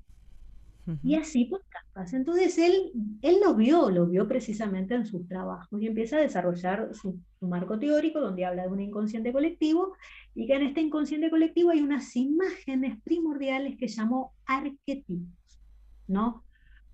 Y 1.03 1.15
así 1.15 1.45
pues 1.45 1.61
capas. 1.69 2.13
Entonces 2.13 2.57
él, 2.57 2.91
él 3.21 3.37
lo 3.43 3.55
vio, 3.55 3.89
lo 3.89 4.07
vio 4.07 4.27
precisamente 4.27 4.95
en 4.95 5.05
sus 5.05 5.27
trabajos 5.27 5.81
y 5.81 5.87
empieza 5.87 6.17
a 6.17 6.21
desarrollar 6.21 6.89
su, 6.93 7.19
su, 7.39 7.47
marco 7.47 7.77
teórico 7.77 8.19
donde 8.19 8.45
habla 8.45 8.63
de 8.63 8.69
un 8.69 8.81
inconsciente 8.81 9.31
colectivo 9.31 9.93
y 10.33 10.47
que 10.47 10.55
en 10.55 10.63
este 10.63 10.81
inconsciente 10.81 11.29
colectivo 11.29 11.69
hay 11.69 11.81
unas 11.81 12.15
imágenes 12.15 13.01
primordiales 13.03 13.77
que 13.77 13.87
llamó 13.87 14.33
arquetipos, 14.45 15.61
¿no? 16.07 16.43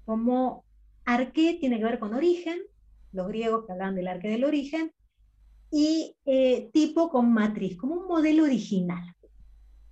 Como 0.05 0.65
arqué 1.05 1.57
tiene 1.60 1.77
que 1.77 1.86
ver 1.86 1.99
con 1.99 2.13
origen, 2.13 2.60
los 3.13 3.27
griegos 3.27 3.65
que 3.65 3.71
hablan 3.71 3.95
del 3.95 4.07
arque 4.07 4.29
del 4.29 4.43
origen, 4.43 4.91
y 5.71 6.15
eh, 6.25 6.69
tipo 6.73 7.10
con 7.10 7.33
matriz, 7.33 7.77
como 7.77 7.95
un 7.95 8.07
modelo 8.07 8.43
original. 8.43 9.03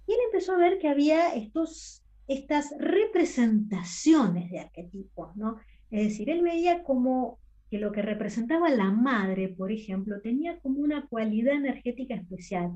Y 0.07 0.13
él 0.13 0.19
empezó 0.25 0.53
a 0.53 0.57
ver 0.57 0.79
que 0.79 0.87
había 0.87 1.33
estos, 1.33 2.03
estas 2.27 2.73
representaciones 2.79 4.49
de 4.51 4.59
arquetipos, 4.59 5.35
¿no? 5.35 5.57
Es 5.91 6.03
decir, 6.09 6.29
él 6.29 6.41
veía 6.41 6.83
como 6.83 7.39
que 7.69 7.79
lo 7.79 7.91
que 7.91 8.01
representaba 8.01 8.69
la 8.69 8.91
madre, 8.91 9.49
por 9.49 9.71
ejemplo, 9.71 10.21
tenía 10.21 10.59
como 10.59 10.79
una 10.79 11.07
cualidad 11.07 11.55
energética 11.55 12.15
especial. 12.15 12.71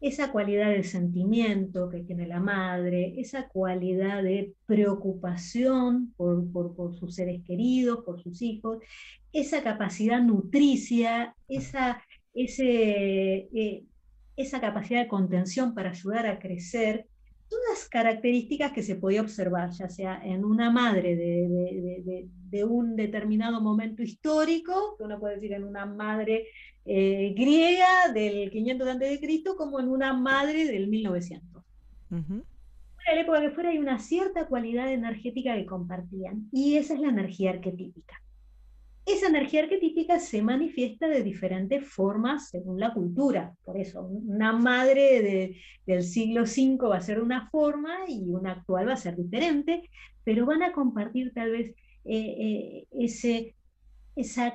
Esa 0.00 0.30
cualidad 0.30 0.70
de 0.70 0.84
sentimiento 0.84 1.88
que 1.90 2.00
tiene 2.00 2.26
la 2.26 2.38
madre, 2.38 3.14
esa 3.18 3.48
cualidad 3.48 4.22
de 4.22 4.54
preocupación 4.66 6.14
por, 6.16 6.50
por, 6.52 6.94
sus 6.94 7.16
seres 7.16 7.42
queridos, 7.44 8.04
por 8.04 8.22
sus 8.22 8.40
hijos, 8.42 8.78
esa 9.32 9.62
capacidad 9.62 10.22
nutricia, 10.22 11.34
esa 11.48 12.00
eh, 12.34 13.84
esa 14.36 14.60
capacidad 14.60 15.02
de 15.02 15.08
contención 15.08 15.74
para 15.74 15.90
ayudar 15.90 16.26
a 16.26 16.38
crecer, 16.38 17.08
todas 17.58 17.88
características 17.88 18.72
que 18.72 18.82
se 18.82 18.96
podía 18.96 19.20
observar, 19.20 19.70
ya 19.70 19.88
sea 19.88 20.20
en 20.24 20.44
una 20.44 20.70
madre 20.70 21.16
de, 21.16 22.64
un 22.64 22.96
determinado 22.96 23.60
momento 23.60 24.02
histórico, 24.02 24.96
que 24.96 25.04
uno 25.04 25.18
puede 25.18 25.36
decir 25.36 25.52
en 25.52 25.64
una 25.64 25.86
madre 25.86 26.46
eh, 26.84 27.34
griega 27.36 28.12
del 28.12 28.50
500 28.50 28.88
a.C., 28.88 29.42
como 29.56 29.80
en 29.80 29.88
una 29.88 30.12
madre 30.12 30.66
del 30.66 30.88
1900. 30.88 31.62
En 32.10 32.44
la 33.16 33.20
época 33.20 33.40
que 33.40 33.50
fuera 33.50 33.70
hay 33.70 33.78
una 33.78 33.98
cierta 33.98 34.46
cualidad 34.46 34.92
energética 34.92 35.54
que 35.54 35.66
compartían, 35.66 36.48
y 36.52 36.76
esa 36.76 36.94
es 36.94 37.00
la 37.00 37.08
energía 37.08 37.50
arquetípica. 37.50 38.20
Esa 39.08 39.28
energía 39.28 39.62
arquetípica 39.62 40.18
se 40.18 40.42
manifiesta 40.42 41.08
de 41.08 41.22
diferentes 41.22 41.88
formas 41.88 42.50
según 42.50 42.78
la 42.78 42.92
cultura. 42.92 43.54
Por 43.64 43.78
eso, 43.78 44.02
una 44.02 44.52
madre 44.52 45.56
del 45.86 46.02
siglo 46.02 46.42
V 46.42 46.76
va 46.86 46.98
a 46.98 47.00
ser 47.00 47.18
una 47.22 47.48
forma 47.48 48.00
y 48.06 48.28
una 48.28 48.52
actual 48.52 48.88
va 48.88 48.92
a 48.92 48.96
ser 48.96 49.16
diferente, 49.16 49.88
pero 50.24 50.44
van 50.44 50.62
a 50.62 50.72
compartir 50.72 51.32
tal 51.32 51.52
vez 51.52 51.74
eh, 52.04 52.84
eh, 52.84 52.86
ese, 53.00 53.54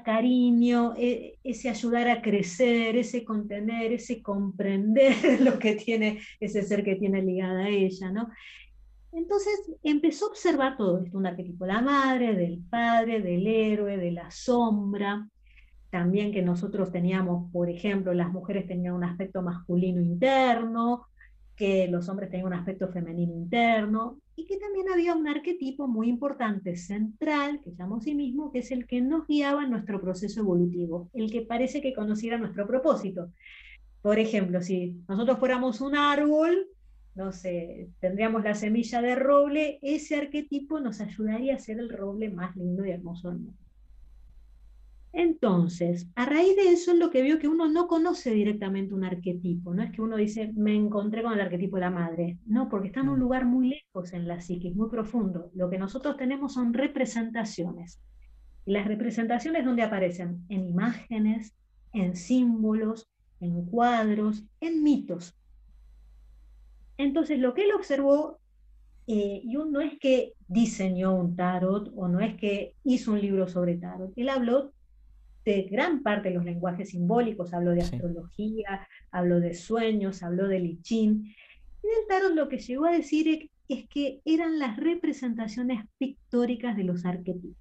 cariño, 0.06 0.94
e, 0.98 1.40
ese 1.44 1.70
ayudar 1.70 2.08
a 2.10 2.22
crecer, 2.22 2.96
ese 2.96 3.26
contener, 3.26 3.92
ese 3.92 4.22
comprender 4.22 5.16
lo 5.42 5.58
que 5.58 5.74
tiene 5.74 6.20
ese 6.40 6.62
ser 6.62 6.84
que 6.84 6.96
tiene 6.96 7.24
ligada 7.24 7.66
a 7.66 7.70
ella, 7.70 8.12
¿no? 8.12 8.30
Entonces 9.14 9.72
empezó 9.84 10.26
a 10.26 10.30
observar 10.30 10.76
todo 10.76 11.00
esto, 11.00 11.18
un 11.18 11.28
arquetipo 11.28 11.66
de 11.66 11.74
la 11.74 11.82
madre, 11.82 12.36
del 12.36 12.60
padre, 12.70 13.22
del 13.22 13.46
héroe, 13.46 13.98
de 13.98 14.12
la 14.12 14.32
sombra, 14.32 15.28
también 15.92 16.32
que 16.32 16.42
nosotros 16.42 16.92
teníamos, 16.92 17.52
por 17.52 17.70
ejemplo, 17.70 18.16
las 18.16 18.32
mujeres 18.32 18.66
tenían 18.66 18.96
un 18.96 19.04
aspecto 19.04 19.44
masculino 19.44 20.02
interno, 20.02 21.06
que 21.56 21.88
los 21.88 22.10
hombres 22.10 22.32
tenían 22.32 22.48
un 22.48 22.54
aspecto 22.54 22.88
femenino 22.88 23.32
interno, 23.32 24.18
y 24.36 24.46
que 24.48 24.58
también 24.58 24.88
había 24.92 25.14
un 25.14 25.28
arquetipo 25.28 25.88
muy 25.88 26.10
importante, 26.10 26.76
central, 26.76 27.62
que 27.64 27.74
llamo 27.78 27.98
a 27.98 28.02
sí 28.02 28.16
mismo, 28.16 28.52
que 28.52 28.60
es 28.60 28.72
el 28.72 28.88
que 28.88 29.02
nos 29.02 29.28
guiaba 29.28 29.64
en 29.64 29.70
nuestro 29.70 30.02
proceso 30.02 30.40
evolutivo, 30.40 31.12
el 31.14 31.32
que 31.32 31.44
parece 31.44 31.80
que 31.80 31.94
conociera 31.94 32.40
nuestro 32.40 32.66
propósito. 32.66 33.32
Por 34.02 34.18
ejemplo, 34.18 34.64
si 34.64 34.98
nosotros 35.08 35.38
fuéramos 35.38 35.80
un 35.80 35.96
árbol, 35.96 36.68
no 37.16 37.32
sé, 37.32 37.90
tendríamos 38.00 38.44
la 38.44 38.56
semilla 38.56 39.02
de 39.02 39.16
roble, 39.16 39.80
ese 39.82 40.16
arquetipo 40.16 40.80
nos 40.80 41.00
ayudaría 41.00 41.56
a 41.56 41.60
ser 41.60 41.80
el 41.80 41.90
roble 41.90 42.30
más 42.30 42.56
lindo 42.56 42.86
y 42.86 42.92
hermoso 42.92 43.30
del 43.30 43.40
mundo. 43.40 43.64
Entonces, 45.16 46.08
a 46.16 46.26
raíz 46.26 46.56
de 46.56 46.72
eso 46.72 46.92
es 46.92 46.98
lo 46.98 47.12
que 47.12 47.22
veo 47.22 47.38
que 47.38 47.48
uno 47.48 47.70
no 47.70 47.88
conoce 47.88 48.32
directamente 48.32 48.96
un 48.96 49.04
arquetipo, 49.04 49.72
no 49.72 49.84
es 49.84 49.92
que 49.92 50.02
uno 50.02 50.18
dice, 50.18 50.52
me 50.56 50.76
encontré 50.76 51.22
con 51.22 51.34
el 51.34 51.42
arquetipo 51.42 51.76
de 51.78 51.82
la 51.82 51.92
madre, 51.92 52.40
no, 52.48 52.68
porque 52.68 52.88
está 52.88 53.02
en 53.02 53.10
un 53.10 53.20
lugar 53.20 53.46
muy 53.46 53.70
lejos 53.70 54.12
en 54.14 54.28
la 54.28 54.42
psiquis, 54.42 54.76
muy 54.76 54.90
profundo. 54.90 55.52
Lo 55.54 55.70
que 55.70 55.78
nosotros 55.78 56.18
tenemos 56.18 56.56
son 56.56 56.74
representaciones. 56.74 58.02
Y 58.66 58.72
las 58.72 58.88
representaciones 58.88 59.66
donde 59.66 59.84
aparecen 59.84 60.46
en 60.50 60.66
imágenes, 60.66 61.54
en 61.94 62.16
símbolos, 62.16 63.08
en 63.40 63.66
cuadros, 63.66 64.44
en 64.62 64.82
mitos. 64.82 65.38
Entonces, 67.04 67.40
lo 67.40 67.54
que 67.54 67.64
él 67.66 67.72
observó, 67.76 68.40
eh, 69.08 69.42
y 69.44 69.54
no 69.54 69.82
es 69.82 70.00
que 70.00 70.34
diseñó 70.48 71.14
un 71.16 71.36
tarot 71.36 71.92
o 71.96 72.08
no 72.08 72.22
es 72.22 72.36
que 72.36 72.76
hizo 72.84 73.12
un 73.12 73.22
libro 73.22 73.48
sobre 73.48 73.76
tarot, 73.76 74.14
él 74.16 74.30
habló 74.30 74.72
de 75.44 75.64
gran 75.64 76.02
parte 76.04 76.30
de 76.30 76.36
los 76.36 76.46
lenguajes 76.46 76.92
simbólicos, 76.92 77.54
habló 77.54 77.72
de 77.72 77.82
astrología, 77.82 78.88
habló 79.12 79.42
de 79.42 79.54
sueños, 79.54 80.24
habló 80.24 80.48
de 80.48 80.60
lichín. 80.60 81.36
Y 81.84 81.88
del 81.88 82.08
tarot 82.08 82.34
lo 82.34 82.48
que 82.48 82.60
llegó 82.60 82.86
a 82.86 82.92
decir 82.92 83.50
es 83.68 83.90
que 83.90 84.22
eran 84.24 84.58
las 84.58 84.78
representaciones 84.78 85.84
pictóricas 85.98 86.78
de 86.78 86.86
los 86.86 87.06
arquetipos. 87.06 87.58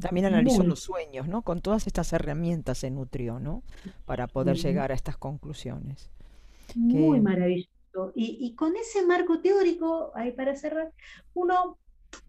También 0.00 0.26
analizó 0.26 0.62
los 0.62 0.80
sueños, 0.80 1.28
¿no? 1.28 1.42
Con 1.42 1.60
todas 1.60 1.86
estas 1.86 2.12
herramientas 2.12 2.78
se 2.78 2.90
nutrió, 2.90 3.38
¿no? 3.38 3.62
Para 4.04 4.26
poder 4.26 4.56
llegar 4.56 4.92
a 4.92 4.94
estas 4.94 5.16
conclusiones. 5.16 6.10
Muy 6.74 7.20
maravilloso. 7.20 8.12
Y, 8.14 8.54
con 8.54 8.74
ese 8.76 9.04
marco 9.06 9.40
teórico, 9.40 10.12
ahí 10.14 10.32
para 10.32 10.56
cerrar, 10.56 10.92
uno 11.34 11.76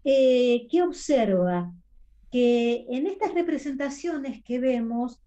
eh, 0.04 0.66
¿qué 0.70 0.82
observa 0.82 1.72
que 2.30 2.86
en 2.90 3.06
estas 3.06 3.32
representaciones 3.32 4.42
que 4.42 4.58
vemos, 4.58 5.20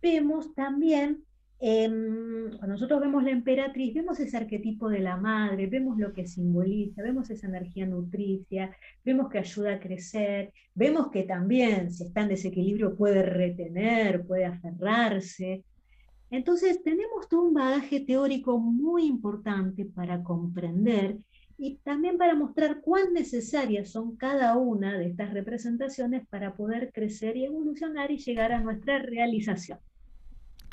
vemos 0.00 0.54
también 0.54 1.24
em, 1.66 2.50
cuando 2.58 2.74
nosotros 2.74 3.00
vemos 3.00 3.24
la 3.24 3.30
emperatriz, 3.30 3.94
vemos 3.94 4.20
ese 4.20 4.36
arquetipo 4.36 4.90
de 4.90 5.00
la 5.00 5.16
madre, 5.16 5.66
vemos 5.66 5.96
lo 5.96 6.12
que 6.12 6.26
simboliza, 6.26 7.02
vemos 7.02 7.30
esa 7.30 7.46
energía 7.46 7.86
nutricia, 7.86 8.76
vemos 9.02 9.30
que 9.30 9.38
ayuda 9.38 9.74
a 9.74 9.80
crecer, 9.80 10.52
vemos 10.74 11.10
que 11.10 11.22
también, 11.22 11.90
si 11.90 12.04
está 12.04 12.20
en 12.20 12.28
desequilibrio, 12.28 12.94
puede 12.94 13.22
retener, 13.22 14.26
puede 14.26 14.44
aferrarse. 14.44 15.64
Entonces, 16.30 16.82
tenemos 16.82 17.28
todo 17.30 17.44
un 17.44 17.54
bagaje 17.54 18.00
teórico 18.00 18.58
muy 18.58 19.06
importante 19.06 19.86
para 19.86 20.22
comprender 20.22 21.16
y 21.56 21.76
también 21.78 22.18
para 22.18 22.34
mostrar 22.34 22.82
cuán 22.82 23.14
necesarias 23.14 23.90
son 23.90 24.16
cada 24.16 24.58
una 24.58 24.98
de 24.98 25.06
estas 25.06 25.32
representaciones 25.32 26.26
para 26.28 26.56
poder 26.56 26.92
crecer 26.92 27.38
y 27.38 27.44
evolucionar 27.46 28.10
y 28.10 28.18
llegar 28.18 28.52
a 28.52 28.60
nuestra 28.60 28.98
realización. 28.98 29.78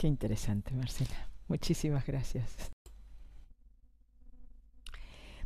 Qué 0.02 0.08
interesante, 0.08 0.74
Marcela. 0.74 1.30
Muchísimas 1.48 2.08
gracias. 2.08 2.72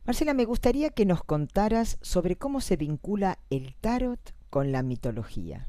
Marcela, 0.06 0.34
me 0.34 0.45
gustaría 0.45 0.91
que 0.91 1.06
nos 1.06 1.26
contaras 1.26 1.97
sobre 2.01 2.38
cómo 2.38 2.62
se 2.62 2.78
vincula 2.78 3.38
el 3.49 3.76
tarot 3.76 4.34
con 4.49 4.72
la 4.72 4.82
mitología. 4.82 5.68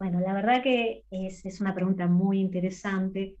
Bueno, 0.00 0.18
la 0.18 0.34
verdad 0.34 0.60
que 0.64 1.04
es, 1.12 1.46
es 1.46 1.60
una 1.60 1.72
pregunta 1.72 2.08
muy 2.08 2.40
interesante 2.40 3.36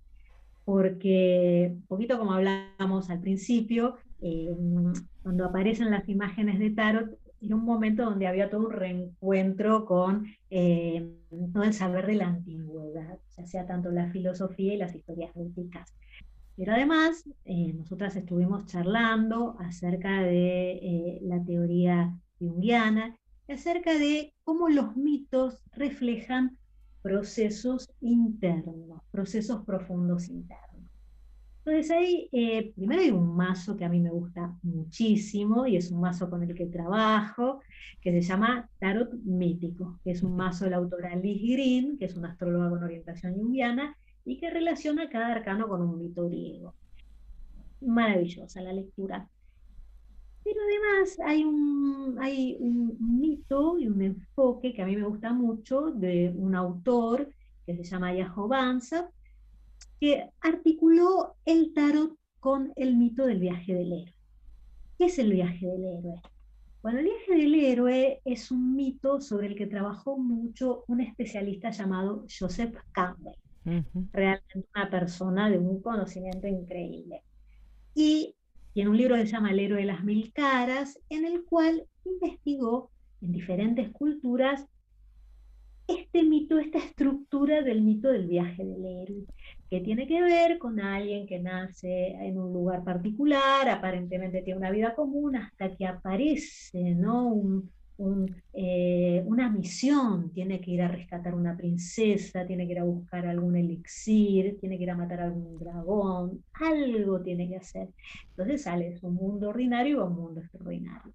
porque, 0.64 1.72
un 1.72 1.86
poquito 1.88 2.20
como 2.20 2.32
hablábamos 2.32 3.10
al 3.10 3.18
principio, 3.18 3.96
eh, 4.20 4.54
cuando 5.24 5.46
aparecen 5.46 5.90
las 5.90 6.08
imágenes 6.08 6.60
de 6.60 6.70
Tarot, 6.70 7.18
era 7.40 7.54
un 7.54 7.64
momento 7.64 8.04
donde 8.04 8.26
había 8.26 8.50
todo 8.50 8.66
un 8.66 8.72
reencuentro 8.72 9.84
con 9.84 10.26
eh, 10.50 11.08
todo 11.52 11.62
el 11.62 11.74
saber 11.74 12.06
de 12.06 12.14
la 12.14 12.28
antigüedad, 12.28 13.18
ya 13.36 13.46
sea 13.46 13.66
tanto 13.66 13.90
la 13.90 14.10
filosofía 14.10 14.74
y 14.74 14.78
las 14.78 14.94
historias 14.94 15.36
éticas. 15.36 15.94
Pero 16.56 16.72
además, 16.72 17.24
eh, 17.44 17.72
nosotras 17.74 18.16
estuvimos 18.16 18.66
charlando 18.66 19.56
acerca 19.58 20.22
de 20.22 21.18
la 21.22 21.42
teoría 21.44 22.18
junguiana, 22.38 23.14
acerca 23.48 23.92
de 23.98 24.34
cómo 24.42 24.68
los 24.68 24.96
mitos 24.96 25.62
reflejan 25.72 26.56
procesos 27.02 27.88
internos, 28.00 29.00
procesos 29.12 29.64
profundos 29.64 30.28
internos. 30.28 30.65
Entonces 31.66 31.90
ahí, 31.90 32.28
eh, 32.30 32.72
primero 32.76 33.02
hay 33.02 33.10
un 33.10 33.34
mazo 33.34 33.76
que 33.76 33.84
a 33.84 33.88
mí 33.88 33.98
me 33.98 34.10
gusta 34.10 34.56
muchísimo 34.62 35.66
y 35.66 35.76
es 35.76 35.90
un 35.90 36.00
mazo 36.00 36.30
con 36.30 36.44
el 36.44 36.54
que 36.54 36.66
trabajo, 36.66 37.60
que 38.00 38.12
se 38.12 38.20
llama 38.20 38.70
Tarot 38.78 39.12
Mítico, 39.24 39.98
que 40.04 40.12
es 40.12 40.22
un 40.22 40.36
mazo 40.36 40.64
de 40.64 40.70
la 40.70 40.76
autora 40.76 41.16
Liz 41.16 41.42
Green, 41.42 41.98
que 41.98 42.04
es 42.04 42.14
una 42.14 42.30
astróloga 42.30 42.70
con 42.70 42.84
orientación 42.84 43.34
junguiana 43.34 43.96
y 44.24 44.38
que 44.38 44.48
relaciona 44.48 45.08
cada 45.08 45.32
arcano 45.32 45.66
con 45.66 45.82
un 45.82 45.98
mito 45.98 46.28
griego. 46.28 46.72
Maravillosa 47.80 48.62
la 48.62 48.72
lectura. 48.72 49.28
Pero 50.44 50.60
además 50.60 51.18
hay 51.18 51.42
un, 51.42 52.16
hay 52.20 52.56
un 52.60 52.96
mito 53.18 53.76
y 53.76 53.88
un 53.88 54.02
enfoque 54.02 54.72
que 54.72 54.82
a 54.82 54.86
mí 54.86 54.94
me 54.94 55.02
gusta 55.02 55.32
mucho 55.32 55.90
de 55.90 56.32
un 56.36 56.54
autor 56.54 57.28
que 57.66 57.74
se 57.74 57.82
llama 57.82 58.14
Yaho 58.14 58.46
Banza, 58.46 59.10
que 60.00 60.28
articuló 60.40 61.34
el 61.44 61.72
tarot 61.72 62.16
con 62.40 62.72
el 62.76 62.96
mito 62.96 63.26
del 63.26 63.40
viaje 63.40 63.74
del 63.74 63.92
héroe. 63.92 64.14
¿Qué 64.98 65.06
es 65.06 65.18
el 65.18 65.32
viaje 65.32 65.66
del 65.66 65.84
héroe? 65.84 66.22
Bueno, 66.82 67.00
el 67.00 67.06
viaje 67.06 67.34
del 67.34 67.54
héroe 67.54 68.20
es 68.24 68.50
un 68.50 68.76
mito 68.76 69.20
sobre 69.20 69.48
el 69.48 69.56
que 69.56 69.66
trabajó 69.66 70.18
mucho 70.18 70.84
un 70.86 71.00
especialista 71.00 71.70
llamado 71.70 72.24
Joseph 72.28 72.76
Campbell. 72.92 73.34
Realmente 74.12 74.64
una 74.74 74.88
persona 74.88 75.50
de 75.50 75.58
un 75.58 75.82
conocimiento 75.82 76.46
increíble. 76.46 77.22
Y 77.94 78.36
tiene 78.72 78.90
un 78.90 78.96
libro 78.96 79.16
que 79.16 79.26
se 79.26 79.32
llama 79.32 79.50
El 79.50 79.58
héroe 79.58 79.80
de 79.80 79.86
las 79.86 80.04
mil 80.04 80.32
caras, 80.32 81.00
en 81.08 81.24
el 81.24 81.44
cual 81.44 81.84
investigó 82.04 82.90
en 83.20 83.32
diferentes 83.32 83.90
culturas 83.90 84.66
este 85.88 86.22
mito, 86.22 86.58
esta 86.58 86.78
estructura 86.78 87.62
del 87.62 87.82
mito 87.82 88.08
del 88.08 88.26
viaje 88.26 88.64
del 88.64 88.84
héroe, 88.84 89.24
que 89.70 89.80
tiene 89.80 90.06
que 90.06 90.22
ver 90.22 90.58
con 90.58 90.80
alguien 90.80 91.26
que 91.26 91.38
nace 91.40 92.08
en 92.12 92.38
un 92.38 92.52
lugar 92.52 92.84
particular, 92.84 93.68
aparentemente 93.68 94.42
tiene 94.42 94.58
una 94.58 94.70
vida 94.70 94.94
común, 94.94 95.36
hasta 95.36 95.74
que 95.76 95.86
aparece 95.86 96.94
¿no? 96.94 97.62
Eh, 98.52 99.22
una 99.26 99.50
misión, 99.50 100.30
tiene 100.32 100.60
que 100.60 100.70
ir 100.72 100.82
a 100.82 100.88
rescatar 100.88 101.34
una 101.34 101.56
princesa, 101.56 102.46
tiene 102.46 102.66
que 102.66 102.72
ir 102.72 102.78
a 102.80 102.84
buscar 102.84 103.26
algún 103.26 103.56
elixir, 103.56 104.58
tiene 104.60 104.76
que 104.76 104.84
ir 104.84 104.90
a 104.90 104.96
matar 104.96 105.20
a 105.20 105.24
algún 105.24 105.58
dragón, 105.58 106.44
algo 106.54 107.22
tiene 107.22 107.48
que 107.48 107.56
hacer. 107.56 107.88
Entonces 108.30 108.62
sale 108.62 108.90
de 108.90 109.06
un 109.06 109.14
mundo 109.14 109.48
ordinario 109.50 110.02
a 110.02 110.06
un 110.06 110.16
mundo 110.16 110.40
extraordinario. 110.40 111.14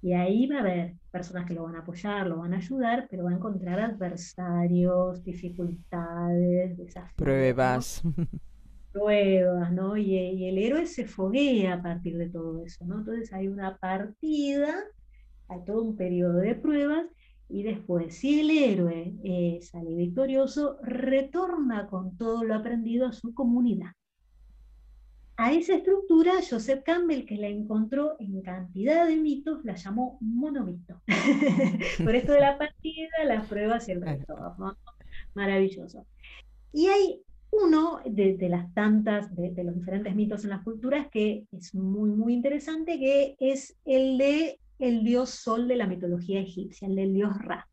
Y 0.00 0.12
ahí 0.12 0.46
va 0.46 0.56
a 0.56 0.60
haber 0.60 0.94
personas 1.10 1.46
que 1.46 1.54
lo 1.54 1.64
van 1.64 1.76
a 1.76 1.80
apoyar, 1.80 2.26
lo 2.26 2.38
van 2.38 2.54
a 2.54 2.58
ayudar, 2.58 3.08
pero 3.10 3.24
va 3.24 3.30
a 3.30 3.34
encontrar 3.34 3.80
adversarios, 3.80 5.24
dificultades, 5.24 6.76
desafíos. 6.76 7.14
Pruebas. 7.16 8.02
Pruebas, 8.92 9.72
¿no? 9.72 9.96
Y, 9.96 10.14
y, 10.14 10.48
el 10.48 10.58
héroe 10.58 10.86
se 10.86 11.06
foguea 11.06 11.74
a 11.74 11.82
partir 11.82 12.16
de 12.16 12.30
todo 12.30 12.64
eso, 12.64 12.84
¿no? 12.86 12.98
Entonces 12.98 13.32
hay 13.32 13.48
una 13.48 13.76
partida, 13.76 14.74
hay 15.48 15.64
todo 15.64 15.82
un 15.82 15.96
periodo 15.96 16.38
de 16.38 16.54
pruebas, 16.54 17.06
y 17.48 17.62
después, 17.62 18.14
si 18.14 18.40
el 18.40 18.50
héroe 18.50 19.14
eh, 19.24 19.58
sale 19.62 19.94
victorioso, 19.94 20.78
retorna 20.82 21.86
con 21.86 22.16
todo 22.18 22.44
lo 22.44 22.54
aprendido 22.54 23.06
a 23.06 23.12
su 23.12 23.32
comunidad. 23.32 23.92
A 25.40 25.52
esa 25.52 25.76
estructura, 25.76 26.32
Joseph 26.42 26.82
Campbell, 26.84 27.24
que 27.24 27.36
la 27.36 27.46
encontró 27.46 28.16
en 28.18 28.42
cantidad 28.42 29.06
de 29.06 29.14
mitos, 29.14 29.64
la 29.64 29.76
llamó 29.76 30.18
monomito. 30.20 31.00
Por 32.04 32.16
esto 32.16 32.32
de 32.32 32.40
la 32.40 32.58
partida, 32.58 33.08
las 33.24 33.46
pruebas 33.46 33.88
y 33.88 33.92
el 33.92 34.02
resto. 34.02 34.34
Maravilloso. 35.34 36.04
Y 36.72 36.88
hay 36.88 37.22
uno 37.52 38.00
de, 38.04 38.36
las 38.48 38.74
tantas, 38.74 39.32
de, 39.36 39.62
los 39.62 39.76
diferentes 39.76 40.12
mitos 40.16 40.42
en 40.42 40.50
las 40.50 40.64
culturas, 40.64 41.06
que 41.08 41.44
es 41.52 41.72
muy, 41.72 42.10
muy 42.10 42.34
interesante, 42.34 42.98
que 42.98 43.36
es 43.38 43.76
el 43.84 44.18
de 44.18 44.58
el 44.80 45.04
dios 45.04 45.30
sol 45.30 45.68
de 45.68 45.76
la 45.76 45.86
mitología 45.86 46.40
egipcia, 46.40 46.88
el 46.88 46.96
del 46.96 47.14
dios 47.14 47.38
Ra 47.38 47.68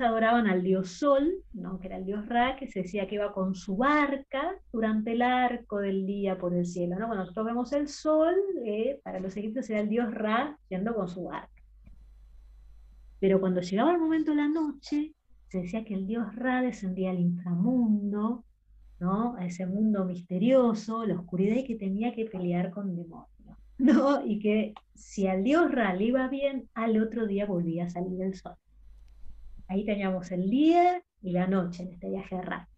adoraban 0.00 0.48
al 0.48 0.62
dios 0.62 0.90
Sol, 0.90 1.32
¿no? 1.52 1.78
que 1.78 1.86
era 1.86 1.96
el 1.96 2.04
dios 2.04 2.26
Ra, 2.28 2.56
que 2.56 2.66
se 2.66 2.82
decía 2.82 3.06
que 3.06 3.14
iba 3.14 3.32
con 3.32 3.54
su 3.54 3.76
barca 3.76 4.56
durante 4.72 5.12
el 5.12 5.22
arco 5.22 5.78
del 5.78 6.06
día 6.06 6.36
por 6.38 6.54
el 6.54 6.66
cielo. 6.66 6.96
¿no? 6.96 7.06
Cuando 7.06 7.24
nosotros 7.24 7.46
vemos 7.46 7.72
el 7.72 7.88
Sol, 7.88 8.34
eh, 8.64 9.00
para 9.04 9.20
los 9.20 9.36
egipcios 9.36 9.70
era 9.70 9.80
el 9.80 9.88
dios 9.88 10.12
Ra 10.12 10.58
yendo 10.68 10.94
con 10.94 11.08
su 11.08 11.24
barca. 11.24 11.50
Pero 13.20 13.40
cuando 13.40 13.60
llegaba 13.60 13.92
el 13.92 13.98
momento 14.00 14.32
de 14.32 14.36
la 14.38 14.48
noche, 14.48 15.14
se 15.48 15.58
decía 15.58 15.84
que 15.84 15.94
el 15.94 16.06
dios 16.06 16.34
Ra 16.34 16.62
descendía 16.62 17.10
al 17.10 17.20
inframundo, 17.20 18.44
¿no? 18.98 19.36
a 19.36 19.46
ese 19.46 19.66
mundo 19.66 20.04
misterioso, 20.04 21.06
la 21.06 21.14
oscuridad, 21.14 21.56
y 21.56 21.64
que 21.64 21.76
tenía 21.76 22.12
que 22.12 22.26
pelear 22.26 22.70
con 22.70 22.96
demonios. 22.96 23.28
¿no? 23.78 24.20
Y 24.26 24.40
que 24.40 24.74
si 24.94 25.28
al 25.28 25.44
dios 25.44 25.70
Ra 25.70 25.94
le 25.94 26.06
iba 26.06 26.28
bien, 26.28 26.68
al 26.74 27.00
otro 27.00 27.26
día 27.26 27.46
volvía 27.46 27.84
a 27.84 27.90
salir 27.90 28.20
el 28.20 28.34
sol. 28.34 28.56
Ahí 29.68 29.84
teníamos 29.84 30.30
el 30.30 30.48
día 30.48 31.02
y 31.22 31.32
la 31.32 31.46
noche 31.46 31.82
en 31.82 31.90
este 31.90 32.08
viaje 32.08 32.36
de 32.36 32.42
Ra. 32.42 32.68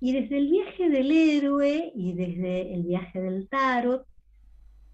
Y 0.00 0.12
desde 0.12 0.38
el 0.38 0.48
viaje 0.48 0.88
del 0.88 1.10
héroe 1.10 1.92
y 1.94 2.14
desde 2.14 2.72
el 2.72 2.84
viaje 2.84 3.20
del 3.20 3.48
tarot, 3.48 4.06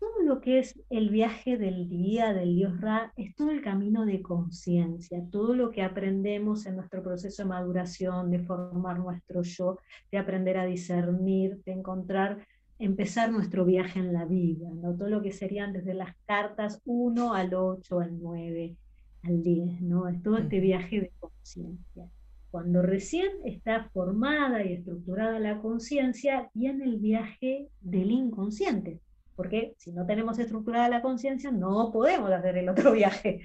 todo 0.01 0.23
lo 0.23 0.41
que 0.41 0.59
es 0.59 0.79
el 0.91 1.11
viaje 1.11 1.57
del 1.57 1.89
día 1.89 2.33
del 2.35 2.57
dios 2.57 2.81
Ra 2.81 3.13
es 3.17 3.35
todo 3.37 3.51
el 3.51 3.63
camino 3.63 4.05
de 4.05 4.23
conciencia, 4.23 5.23
todo 5.31 5.55
lo 5.55 5.71
que 5.71 5.83
aprendemos 5.83 6.67
en 6.67 6.77
nuestro 6.77 7.03
proceso 7.03 7.43
de 7.43 7.49
maduración, 7.49 8.31
de 8.31 8.41
formar 8.41 8.99
nuestro 8.99 9.43
yo, 9.43 9.79
de 10.11 10.19
aprender 10.19 10.59
a 10.59 10.67
discernir, 10.67 11.63
de 11.65 11.73
encontrar, 11.73 12.45
empezar 12.79 13.31
nuestro 13.31 13.65
viaje 13.65 14.01
en 14.01 14.13
la 14.13 14.25
vida, 14.25 14.69
todo 14.99 15.09
lo 15.09 15.23
que 15.23 15.33
serían 15.33 15.73
desde 15.73 15.95
las 15.95 16.17
cartas 16.27 16.83
1 16.85 17.35
al 17.35 17.55
8 17.55 18.01
al 18.01 18.21
9 18.21 18.77
al 19.25 19.43
10, 19.43 19.83
¿no? 19.83 20.09
Es 20.09 20.23
todo 20.23 20.39
este 20.39 20.61
viaje 20.61 21.01
de 21.01 21.13
conciencia. 21.19 22.09
Cuando 22.51 22.83
recién 22.83 23.29
está 23.45 23.91
formada 23.93 24.65
y 24.65 24.75
estructurada 24.75 25.41
la 25.41 25.61
conciencia, 25.61 26.51
viene 26.55 26.85
el 26.85 26.99
viaje 26.99 27.69
del 27.81 28.11
inconsciente, 28.11 29.01
porque 29.35 29.75
si 29.79 29.93
no 29.93 30.07
tenemos 30.07 30.39
estructurada 30.39 30.89
la 30.89 31.03
conciencia, 31.03 31.51
no 31.51 31.91
podemos 31.93 32.31
hacer 32.31 32.57
el 32.59 32.69
otro 32.69 32.93
viaje. 32.93 33.41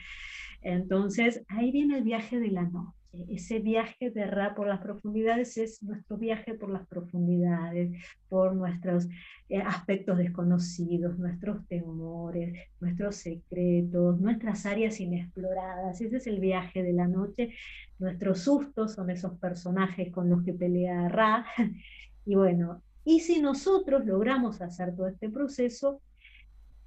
Entonces, 0.62 1.44
ahí 1.48 1.72
viene 1.72 1.98
el 1.98 2.04
viaje 2.04 2.40
de 2.40 2.52
la 2.52 2.64
noche. 2.64 2.99
Ese 3.12 3.60
viaje 3.60 4.12
de 4.12 4.26
Ra 4.26 4.54
por 4.54 4.68
las 4.68 4.82
profundidades 4.82 5.58
es 5.58 5.82
nuestro 5.82 6.18
viaje 6.18 6.54
por 6.54 6.70
las 6.70 6.88
profundidades, 6.88 7.92
por 8.28 8.56
nuestros 8.56 9.08
eh, 9.50 9.62
aspectos 9.62 10.18
desconocidos, 10.18 11.18
nuestros 11.18 11.66
temores, 11.68 12.56
nuestros 12.80 13.16
secretos, 13.16 14.20
nuestras 14.20 14.66
áreas 14.68 15.00
inexploradas. 15.00 16.00
Ese 16.02 16.18
es 16.18 16.28
el 16.28 16.40
viaje 16.40 16.84
de 16.84 16.94
la 16.94 17.08
noche. 17.08 17.54
Nuestros 17.98 18.42
sustos 18.42 18.94
son 18.94 19.10
esos 19.10 19.40
personajes 19.40 20.12
con 20.12 20.30
los 20.30 20.44
que 20.44 20.54
pelea 20.54 21.10
Ra. 21.10 21.46
Y 22.26 22.36
bueno, 22.36 22.84
y 23.06 23.22
si 23.22 23.42
nosotros 23.42 24.06
logramos 24.06 24.62
hacer 24.62 24.96
todo 24.96 25.08
este 25.08 25.30
proceso, 25.30 26.00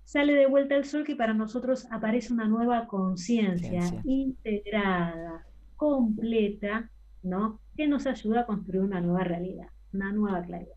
sale 0.04 0.34
de 0.34 0.46
vuelta 0.46 0.76
el 0.76 0.84
sol 0.84 1.04
que 1.04 1.16
para 1.16 1.34
nosotros 1.34 1.88
aparece 1.90 2.32
una 2.32 2.46
nueva 2.46 2.86
conciencia 2.86 3.82
integrada, 4.04 5.44
completa, 5.82 6.92
¿no? 7.24 7.58
Que 7.76 7.88
nos 7.88 8.06
ayuda 8.06 8.42
a 8.42 8.46
construir 8.46 8.82
una 8.82 9.00
nueva 9.00 9.24
realidad, 9.24 9.66
una 9.92 10.12
nueva 10.12 10.40
claridad. 10.40 10.76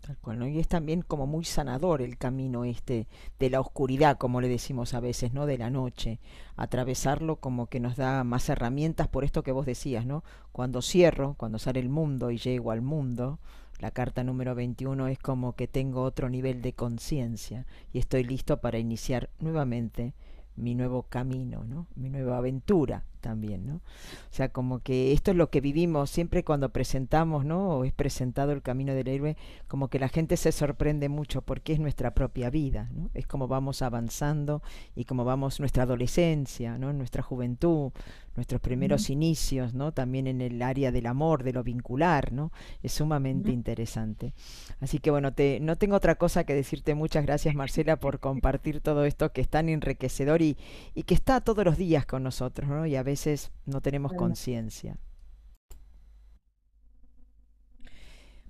Tal 0.00 0.18
cual, 0.18 0.40
¿no? 0.40 0.48
Y 0.48 0.58
es 0.58 0.66
también 0.66 1.02
como 1.02 1.28
muy 1.28 1.44
sanador 1.44 2.02
el 2.02 2.18
camino 2.18 2.64
este 2.64 3.06
de 3.38 3.48
la 3.48 3.60
oscuridad, 3.60 4.18
como 4.18 4.40
le 4.40 4.48
decimos 4.48 4.92
a 4.94 4.98
veces, 4.98 5.32
¿no? 5.32 5.46
De 5.46 5.56
la 5.56 5.70
noche. 5.70 6.18
Atravesarlo 6.56 7.36
como 7.36 7.68
que 7.68 7.78
nos 7.78 7.96
da 7.96 8.24
más 8.24 8.48
herramientas 8.48 9.06
por 9.06 9.22
esto 9.22 9.44
que 9.44 9.52
vos 9.52 9.66
decías, 9.66 10.04
¿no? 10.04 10.24
Cuando 10.50 10.82
cierro, 10.82 11.34
cuando 11.34 11.60
sale 11.60 11.78
el 11.78 11.88
mundo 11.88 12.32
y 12.32 12.38
llego 12.38 12.72
al 12.72 12.82
mundo, 12.82 13.38
la 13.78 13.92
carta 13.92 14.24
número 14.24 14.56
21 14.56 15.06
es 15.06 15.20
como 15.20 15.54
que 15.54 15.68
tengo 15.68 16.02
otro 16.02 16.28
nivel 16.28 16.60
de 16.60 16.72
conciencia 16.72 17.66
y 17.92 18.00
estoy 18.00 18.24
listo 18.24 18.60
para 18.60 18.80
iniciar 18.80 19.30
nuevamente 19.38 20.14
mi 20.60 20.74
nuevo 20.74 21.04
camino, 21.04 21.64
¿no? 21.64 21.86
Mi 21.96 22.10
nueva 22.10 22.38
aventura 22.38 23.04
también, 23.20 23.66
¿no? 23.66 23.74
O 23.76 24.32
sea, 24.32 24.48
como 24.50 24.80
que 24.80 25.12
esto 25.12 25.30
es 25.30 25.36
lo 25.36 25.50
que 25.50 25.60
vivimos 25.60 26.10
siempre 26.10 26.44
cuando 26.44 26.70
presentamos, 26.70 27.44
¿no? 27.44 27.68
O 27.70 27.84
es 27.84 27.92
presentado 27.92 28.52
el 28.52 28.62
camino 28.62 28.94
del 28.94 29.08
héroe, 29.08 29.36
como 29.68 29.88
que 29.88 29.98
la 29.98 30.08
gente 30.08 30.36
se 30.36 30.52
sorprende 30.52 31.08
mucho 31.08 31.42
porque 31.42 31.72
es 31.72 31.80
nuestra 31.80 32.14
propia 32.14 32.50
vida, 32.50 32.90
¿no? 32.92 33.10
Es 33.14 33.26
como 33.26 33.46
vamos 33.48 33.82
avanzando 33.82 34.62
y 34.94 35.04
como 35.04 35.24
vamos 35.24 35.60
nuestra 35.60 35.84
adolescencia, 35.84 36.78
¿no? 36.78 36.92
Nuestra 36.92 37.22
juventud, 37.22 37.92
nuestros 38.36 38.60
primeros 38.60 39.10
inicios, 39.10 39.74
¿no? 39.74 39.92
También 39.92 40.26
en 40.26 40.40
el 40.40 40.62
área 40.62 40.92
del 40.92 41.06
amor, 41.06 41.42
de 41.42 41.52
lo 41.52 41.62
vincular, 41.62 42.32
¿no? 42.32 42.52
Es 42.82 42.92
sumamente 42.92 43.50
interesante. 43.50 44.32
Así 44.80 44.98
que 44.98 45.10
bueno, 45.10 45.32
te, 45.32 45.60
no 45.60 45.76
tengo 45.76 45.96
otra 45.96 46.14
cosa 46.14 46.44
que 46.44 46.54
decirte 46.54 46.94
muchas 46.94 47.24
gracias 47.26 47.54
Marcela 47.54 47.96
por 47.96 48.20
compartir 48.20 48.80
todo 48.80 49.04
esto 49.04 49.32
que 49.32 49.40
es 49.40 49.48
tan 49.48 49.68
enriquecedor 49.68 50.42
y, 50.42 50.56
y 50.94 51.02
que 51.02 51.14
está 51.14 51.40
todos 51.40 51.64
los 51.64 51.76
días 51.76 52.06
con 52.06 52.22
nosotros, 52.22 52.68
¿no? 52.68 52.86
Y 52.86 52.96
a 52.96 53.02
veces 53.02 53.50
no 53.66 53.80
tenemos 53.80 54.12
conciencia. 54.12 54.96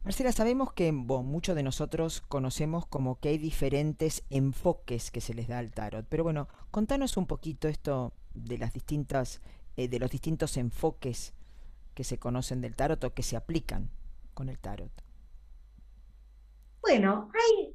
Marcela, 0.02 0.32
sabemos 0.32 0.72
que 0.72 0.92
muchos 0.92 1.54
de 1.54 1.62
nosotros 1.62 2.22
conocemos 2.22 2.86
como 2.86 3.20
que 3.20 3.28
hay 3.28 3.38
diferentes 3.38 4.24
enfoques 4.30 5.10
que 5.10 5.20
se 5.20 5.34
les 5.34 5.46
da 5.46 5.58
al 5.58 5.72
tarot, 5.72 6.06
pero 6.08 6.24
bueno, 6.24 6.48
contanos 6.70 7.18
un 7.18 7.26
poquito 7.26 7.68
esto 7.68 8.14
de 8.32 8.56
las 8.56 8.72
distintas, 8.72 9.42
eh, 9.80 9.88
de 9.88 9.98
los 9.98 10.10
distintos 10.10 10.58
enfoques 10.58 11.32
que 11.94 12.04
se 12.04 12.18
conocen 12.18 12.60
del 12.60 12.76
tarot 12.76 13.02
o 13.02 13.14
que 13.14 13.22
se 13.22 13.34
aplican 13.34 13.88
con 14.34 14.50
el 14.50 14.58
tarot. 14.58 14.92
Bueno, 16.82 17.30
hay, 17.32 17.74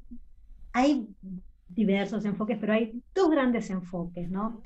hay 0.72 1.08
diversos 1.68 2.24
enfoques, 2.24 2.58
pero 2.60 2.74
hay 2.74 3.02
dos 3.12 3.28
grandes 3.28 3.70
enfoques, 3.70 4.30
¿no? 4.30 4.62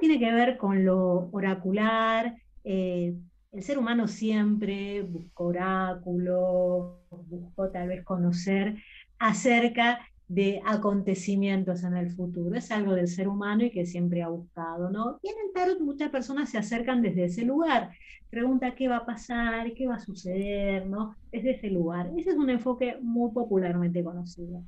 tiene 0.00 0.18
que 0.18 0.32
ver 0.32 0.56
con 0.56 0.84
lo 0.84 1.28
oracular. 1.30 2.34
Eh, 2.64 3.14
el 3.52 3.62
ser 3.62 3.78
humano 3.78 4.08
siempre 4.08 5.02
buscó 5.02 5.46
oráculos, 5.46 6.96
buscó 7.08 7.70
tal 7.70 7.86
vez 7.86 8.04
conocer 8.04 8.82
acerca 9.20 10.07
de 10.28 10.60
acontecimientos 10.64 11.82
en 11.84 11.96
el 11.96 12.10
futuro. 12.10 12.54
Es 12.54 12.70
algo 12.70 12.92
del 12.92 13.08
ser 13.08 13.28
humano 13.28 13.64
y 13.64 13.70
que 13.70 13.86
siempre 13.86 14.22
ha 14.22 14.28
buscado, 14.28 14.90
¿no? 14.90 15.18
Y 15.22 15.28
en 15.28 15.36
el 15.46 15.52
tarot 15.52 15.80
muchas 15.80 16.10
personas 16.10 16.50
se 16.50 16.58
acercan 16.58 17.02
desde 17.02 17.24
ese 17.24 17.44
lugar. 17.44 17.90
Pregunta 18.30 18.74
qué 18.74 18.88
va 18.88 18.98
a 18.98 19.06
pasar, 19.06 19.72
qué 19.72 19.86
va 19.86 19.96
a 19.96 20.00
suceder, 20.00 20.86
¿no? 20.86 21.16
Desde 21.32 21.52
ese 21.52 21.70
lugar. 21.70 22.12
Ese 22.16 22.30
es 22.30 22.36
un 22.36 22.50
enfoque 22.50 22.98
muy 23.00 23.32
popularmente 23.32 24.04
conocido. 24.04 24.62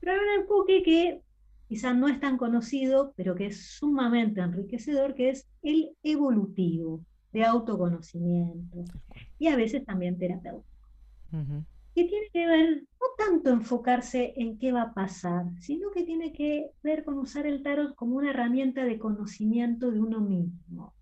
Pero 0.00 0.12
hay 0.12 0.18
un 0.18 0.42
enfoque 0.42 0.82
que 0.82 1.20
quizá 1.66 1.94
no 1.94 2.08
es 2.08 2.20
tan 2.20 2.36
conocido, 2.36 3.14
pero 3.16 3.34
que 3.34 3.46
es 3.46 3.70
sumamente 3.70 4.40
enriquecedor, 4.40 5.14
que 5.14 5.30
es 5.30 5.48
el 5.62 5.96
evolutivo, 6.02 7.00
de 7.32 7.44
autoconocimiento 7.44 8.84
y 9.38 9.48
a 9.48 9.56
veces 9.56 9.84
también 9.84 10.18
terapéutico. 10.18 10.68
Que 12.00 12.06
tiene 12.06 12.30
que 12.32 12.46
ver, 12.46 12.82
no 12.98 13.06
tanto 13.18 13.50
enfocarse 13.50 14.32
en 14.36 14.58
qué 14.58 14.72
va 14.72 14.84
a 14.84 14.94
pasar, 14.94 15.44
sino 15.60 15.90
que 15.90 16.02
tiene 16.02 16.32
que 16.32 16.70
ver 16.82 17.04
con 17.04 17.18
usar 17.18 17.44
el 17.44 17.62
tarot 17.62 17.94
como 17.94 18.16
una 18.16 18.30
herramienta 18.30 18.84
de 18.84 18.98
conocimiento 18.98 19.90
de 19.90 20.00
uno 20.00 20.22
mismo. 20.22 20.94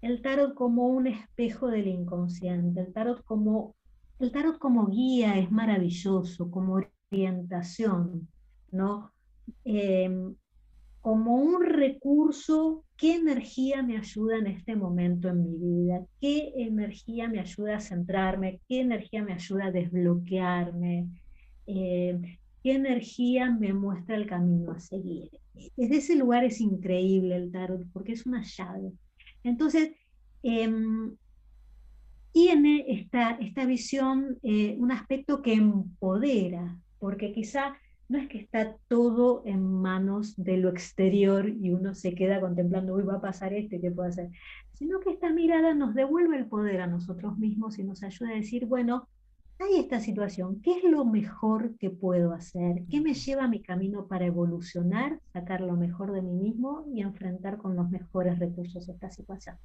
El 0.00 0.22
tarot 0.22 0.54
como 0.54 0.86
un 0.88 1.08
espejo 1.08 1.68
del 1.68 1.88
inconsciente, 1.88 2.80
el 2.80 2.94
tarot 2.94 3.22
como, 3.26 3.76
el 4.18 4.32
tarot 4.32 4.58
como 4.58 4.86
guía 4.86 5.38
es 5.38 5.52
maravilloso, 5.52 6.50
como 6.50 6.80
orientación, 7.10 8.26
¿no? 8.70 9.12
Em, 9.62 10.36
como 11.06 11.36
un 11.36 11.62
recurso, 11.62 12.84
qué 12.96 13.14
energía 13.14 13.80
me 13.80 13.96
ayuda 13.96 14.38
en 14.38 14.48
este 14.48 14.74
momento 14.74 15.28
en 15.28 15.40
mi 15.40 15.56
vida, 15.56 16.04
qué 16.20 16.52
energía 16.56 17.28
me 17.28 17.38
ayuda 17.38 17.76
a 17.76 17.80
centrarme, 17.80 18.60
qué 18.68 18.80
energía 18.80 19.22
me 19.22 19.34
ayuda 19.34 19.66
a 19.66 19.70
desbloquearme, 19.70 21.06
em, 21.68 22.22
qué 22.60 22.72
energía 22.72 23.52
me 23.52 23.72
muestra 23.72 24.16
el 24.16 24.26
camino 24.26 24.72
a 24.72 24.80
seguir. 24.80 25.30
Desde 25.76 25.98
ese 25.98 26.16
lugar 26.16 26.42
es 26.42 26.60
increíble 26.60 27.36
el 27.36 27.52
tarot 27.52 27.86
porque 27.92 28.14
es 28.14 28.26
una 28.26 28.42
llave. 28.42 28.90
Entonces, 29.44 29.92
em, 30.42 31.14
tiene 32.32 32.84
esta, 32.88 33.38
esta 33.40 33.64
visión 33.64 34.40
eh, 34.42 34.74
un 34.76 34.90
aspecto 34.90 35.40
que 35.40 35.52
empodera, 35.52 36.76
porque 36.98 37.32
quizá 37.32 37.76
no 38.08 38.18
es 38.18 38.28
que 38.28 38.38
está 38.38 38.76
todo 38.88 39.42
en 39.44 39.62
manos 39.62 40.34
de 40.36 40.56
lo 40.58 40.68
exterior 40.68 41.48
y 41.48 41.70
uno 41.70 41.94
se 41.94 42.14
queda 42.14 42.40
contemplando, 42.40 42.94
uy, 42.94 43.02
va 43.02 43.14
a 43.14 43.20
pasar 43.20 43.52
este, 43.52 43.80
¿qué 43.80 43.90
puedo 43.90 44.08
hacer? 44.08 44.30
Sino 44.74 45.00
que 45.00 45.10
esta 45.10 45.30
mirada 45.32 45.74
nos 45.74 45.94
devuelve 45.94 46.36
el 46.36 46.46
poder 46.46 46.80
a 46.80 46.86
nosotros 46.86 47.36
mismos 47.38 47.78
y 47.78 47.84
nos 47.84 48.02
ayuda 48.02 48.30
a 48.30 48.34
decir, 48.34 48.66
bueno, 48.66 49.08
hay 49.58 49.76
esta 49.80 50.00
situación, 50.00 50.60
¿qué 50.62 50.72
es 50.78 50.84
lo 50.84 51.04
mejor 51.04 51.76
que 51.78 51.90
puedo 51.90 52.32
hacer? 52.32 52.84
¿Qué 52.90 53.00
me 53.00 53.14
lleva 53.14 53.44
a 53.44 53.48
mi 53.48 53.62
camino 53.62 54.06
para 54.06 54.26
evolucionar, 54.26 55.18
sacar 55.32 55.60
lo 55.60 55.76
mejor 55.76 56.12
de 56.12 56.22
mí 56.22 56.32
mismo 56.32 56.84
y 56.94 57.00
enfrentar 57.00 57.56
con 57.56 57.74
los 57.74 57.88
mejores 57.90 58.38
recursos 58.38 58.88
esta 58.88 59.10
situación? 59.10 59.56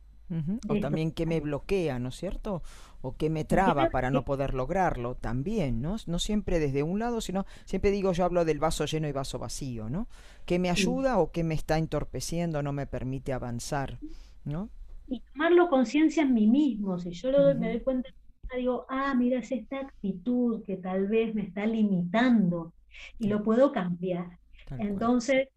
O 0.69 0.79
también 0.79 1.11
qué 1.11 1.25
me 1.25 1.41
bloquea, 1.41 1.99
¿no 1.99 2.07
es 2.09 2.15
cierto? 2.15 2.63
O 3.01 3.17
qué 3.17 3.29
me 3.29 3.43
traba 3.43 3.89
para 3.89 4.11
no 4.11 4.23
poder 4.23 4.53
lograrlo, 4.53 5.15
también, 5.15 5.81
¿no? 5.81 5.97
No 6.07 6.19
siempre 6.19 6.59
desde 6.59 6.83
un 6.83 6.99
lado, 6.99 7.19
sino 7.19 7.45
siempre 7.65 7.91
digo, 7.91 8.13
yo 8.13 8.23
hablo 8.23 8.45
del 8.45 8.59
vaso 8.59 8.85
lleno 8.85 9.09
y 9.09 9.11
vaso 9.11 9.39
vacío, 9.39 9.89
¿no? 9.89 10.07
¿Qué 10.45 10.57
me 10.57 10.69
ayuda 10.69 11.17
o 11.17 11.31
qué 11.31 11.43
me 11.43 11.53
está 11.53 11.77
entorpeciendo, 11.77 12.63
no 12.63 12.71
me 12.71 12.87
permite 12.87 13.33
avanzar, 13.33 13.99
¿no? 14.45 14.69
Y 15.07 15.19
tomarlo 15.19 15.67
conciencia 15.67 16.23
en 16.23 16.33
mí 16.33 16.47
mismo, 16.47 16.97
si 16.97 17.11
yo 17.11 17.31
lo, 17.31 17.53
me 17.55 17.69
doy 17.69 17.81
cuenta 17.81 18.09
digo, 18.58 18.86
ah, 18.89 19.14
mira, 19.16 19.39
es 19.39 19.52
esta 19.52 19.80
actitud 19.80 20.64
que 20.64 20.78
tal 20.78 21.08
vez 21.08 21.34
me 21.36 21.43
está 21.43 21.66
limitando 21.66 22.74
y 23.20 23.28
lo 23.28 23.43
puedo 23.43 23.72
cambiar. 23.72 24.39
Entonces, 24.78 25.49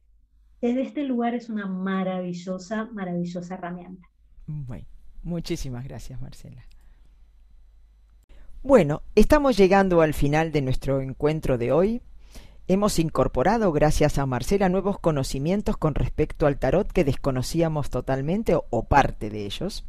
desde 0.61 0.83
este 0.83 1.05
lugar 1.05 1.35
es 1.35 1.49
una 1.49 1.67
maravillosa, 1.67 2.87
maravillosa 2.87 3.55
herramienta. 3.55 4.09
Bueno, 4.47 4.87
muchísimas 5.23 5.85
gracias, 5.85 6.21
Marcela. 6.21 6.65
Bueno, 8.63 9.03
estamos 9.15 9.57
llegando 9.57 10.01
al 10.01 10.15
final 10.15 10.53
de 10.53 10.63
nuestro 10.63 11.01
encuentro 11.01 11.59
de 11.59 11.71
hoy. 11.71 12.01
Hemos 12.67 12.99
incorporado, 12.99 13.73
gracias 13.73 14.19
a 14.19 14.25
Marcela, 14.25 14.71
nuevos 14.71 14.99
conocimientos 14.99 15.77
con 15.77 15.95
respecto 15.95 16.47
al 16.47 16.59
tarot 16.59 16.91
que 16.91 17.05
desconocíamos 17.05 17.91
totalmente 17.91 18.55
o, 18.55 18.65
o 18.71 18.85
parte 18.85 19.29
de 19.29 19.45
ellos. 19.45 19.85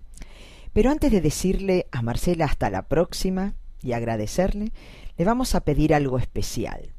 Pero 0.76 0.92
antes 0.92 1.10
de 1.10 1.22
decirle 1.22 1.88
a 1.94 2.02
Marcela 2.02 2.44
hasta 2.44 2.70
la 2.70 2.82
próxima 2.90 3.54
y 3.82 3.94
agradecerle, 3.94 4.74
le 5.16 5.24
vamos 5.24 5.56
a 5.56 5.62
pedir 5.62 5.94
algo 5.94 6.18
especial, 6.20 6.94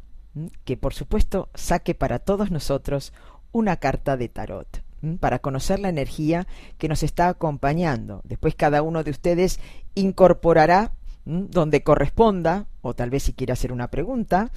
que 0.65 0.79
por 0.79 0.95
supuesto 0.95 1.51
saque 1.53 1.95
para 1.95 2.19
todos 2.19 2.51
nosotros 2.51 3.13
una 3.53 3.77
carta 3.77 4.17
de 4.17 4.31
tarot 4.31 4.83
para 5.21 5.41
conocer 5.41 5.79
la 5.79 5.91
energía 5.91 6.47
que 6.79 6.89
nos 6.89 7.03
está 7.03 7.29
acompañando. 7.29 8.23
Después 8.25 8.55
cada 8.55 8.81
uno 8.81 9.05
de 9.05 9.11
ustedes 9.11 9.61
incorporará 9.95 10.93
donde 11.27 11.83
corresponda, 11.83 12.69
o 12.81 12.95
tal 12.95 13.11
vez 13.11 13.25
si 13.25 13.35
quiere 13.35 13.53
hacer 13.53 13.73
una 13.73 13.91
pregunta, 13.91 14.53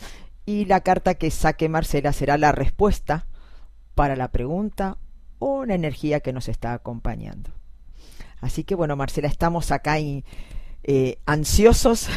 y 0.46 0.64
la 0.64 0.80
carta 0.80 1.16
que 1.16 1.30
saque 1.30 1.68
Marcela 1.68 2.14
será 2.14 2.38
la 2.38 2.54
respuesta 2.54 3.28
para 3.96 4.16
la 4.16 4.30
pregunta 4.30 4.98
o 5.40 5.66
la 5.66 5.76
energía 5.76 6.22
que 6.22 6.32
nos 6.32 6.48
está 6.48 6.72
acompañando. 6.72 7.59
Así 8.42 8.64
que 8.64 8.76
bueno, 8.76 8.96
Marcela, 8.96 9.28
estamos 9.28 9.72
acá 9.72 9.98
eh, 10.00 11.20
ansiosos 11.26 12.10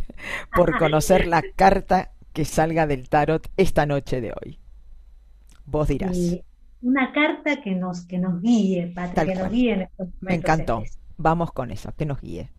por 0.54 0.78
conocer 0.78 1.26
la 1.26 1.42
carta 1.56 2.12
que 2.32 2.44
salga 2.44 2.86
del 2.86 3.08
tarot 3.08 3.48
esta 3.56 3.86
noche 3.86 4.20
de 4.20 4.32
hoy. 4.32 4.58
Vos 5.64 5.88
dirás. 5.88 6.16
una 6.80 7.12
carta 7.12 7.60
que 7.62 7.74
nos, 7.74 8.06
que 8.06 8.18
nos 8.18 8.40
guíe, 8.40 8.92
Patria, 8.94 9.34
que 9.34 9.34
nos 9.34 9.50
guíe 9.50 9.72
en 9.72 9.80
estos 9.82 10.08
Me 10.20 10.34
encantó. 10.34 10.82
Vamos 11.16 11.52
con 11.52 11.70
eso, 11.70 11.92
que 11.96 12.06
nos 12.06 12.20
guíe. 12.20 12.50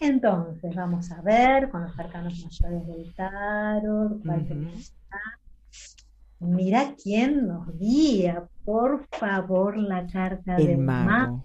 Entonces, 0.00 0.74
vamos 0.74 1.10
a 1.12 1.20
ver 1.20 1.70
con 1.70 1.82
los 1.82 1.98
arcanos 1.98 2.34
mayores 2.42 2.86
del 2.86 3.14
tarot, 3.14 4.22
Mira 6.40 6.94
quién 7.00 7.46
nos 7.46 7.78
guía, 7.78 8.44
por 8.64 9.06
favor, 9.08 9.76
la 9.76 10.06
carta 10.06 10.56
del 10.56 10.78
mago. 10.78 11.44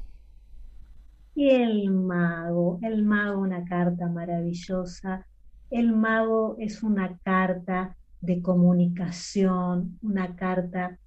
Y 1.36 1.50
el 1.50 1.92
mago, 1.92 2.80
el 2.82 3.04
mago, 3.04 3.42
una 3.42 3.66
carta 3.66 4.08
maravillosa. 4.08 5.28
El 5.70 5.94
mago 5.94 6.56
es 6.60 6.82
una 6.82 7.18
carta 7.20 7.96
de 8.22 8.42
comunicación, 8.42 10.00
una 10.02 10.36
carta 10.36 10.98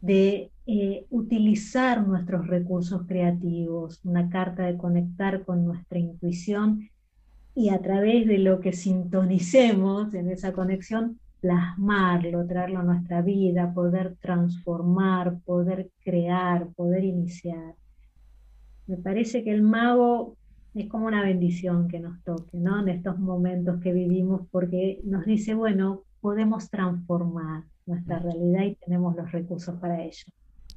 de 0.00 0.50
eh, 0.66 1.06
utilizar 1.10 2.06
nuestros 2.06 2.46
recursos 2.46 3.06
creativos, 3.06 4.00
una 4.04 4.28
carta 4.28 4.64
de 4.64 4.76
conectar 4.76 5.44
con 5.44 5.64
nuestra 5.64 5.98
intuición 5.98 6.90
y 7.54 7.70
a 7.70 7.80
través 7.80 8.26
de 8.26 8.38
lo 8.38 8.60
que 8.60 8.72
sintonicemos 8.72 10.14
en 10.14 10.30
esa 10.30 10.52
conexión, 10.52 11.18
plasmarlo, 11.40 12.46
traerlo 12.46 12.80
a 12.80 12.84
nuestra 12.84 13.22
vida, 13.22 13.72
poder 13.72 14.16
transformar, 14.20 15.38
poder 15.44 15.90
crear, 16.04 16.68
poder 16.76 17.04
iniciar. 17.04 17.74
Me 18.88 18.96
parece 18.96 19.44
que 19.44 19.52
el 19.52 19.62
mago 19.62 20.36
es 20.74 20.88
como 20.88 21.06
una 21.06 21.22
bendición 21.22 21.88
que 21.88 22.00
nos 22.00 22.22
toque, 22.24 22.58
¿no? 22.58 22.80
En 22.80 22.88
estos 22.88 23.18
momentos 23.18 23.80
que 23.80 23.92
vivimos, 23.92 24.42
porque 24.50 25.00
nos 25.04 25.24
dice, 25.24 25.54
bueno, 25.54 26.02
podemos 26.20 26.70
transformar 26.70 27.64
nuestra 27.86 28.18
realidad 28.18 28.64
y 28.64 28.74
tenemos 28.76 29.14
los 29.14 29.30
recursos 29.30 29.78
para 29.78 30.02
ello. 30.02 30.24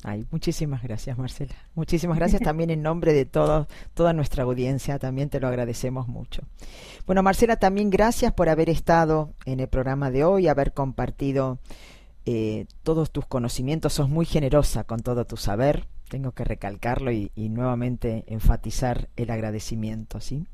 Ay, 0.03 0.25
muchísimas 0.31 0.81
gracias, 0.81 1.17
Marcela. 1.17 1.53
Muchísimas 1.75 2.17
gracias 2.17 2.41
también 2.41 2.69
en 2.71 2.81
nombre 2.81 3.13
de 3.13 3.25
todo, 3.25 3.67
toda 3.93 4.13
nuestra 4.13 4.43
audiencia. 4.43 4.97
También 4.97 5.29
te 5.29 5.39
lo 5.39 5.47
agradecemos 5.47 6.07
mucho. 6.07 6.41
Bueno, 7.05 7.21
Marcela, 7.21 7.57
también 7.57 7.91
gracias 7.91 8.33
por 8.33 8.49
haber 8.49 8.69
estado 8.69 9.33
en 9.45 9.59
el 9.59 9.67
programa 9.67 10.09
de 10.09 10.23
hoy, 10.23 10.47
haber 10.47 10.73
compartido 10.73 11.59
eh, 12.25 12.65
todos 12.81 13.11
tus 13.11 13.27
conocimientos. 13.27 13.93
Sos 13.93 14.09
muy 14.09 14.25
generosa 14.25 14.83
con 14.83 15.01
todo 15.01 15.25
tu 15.25 15.37
saber. 15.37 15.87
Tengo 16.11 16.33
que 16.33 16.43
recalcarlo 16.43 17.09
y, 17.13 17.31
nuevamente 17.37 18.25
enfatizar 18.27 19.07
el 19.15 19.31
agradecimiento, 19.31 20.19
¿sí? 20.19 20.45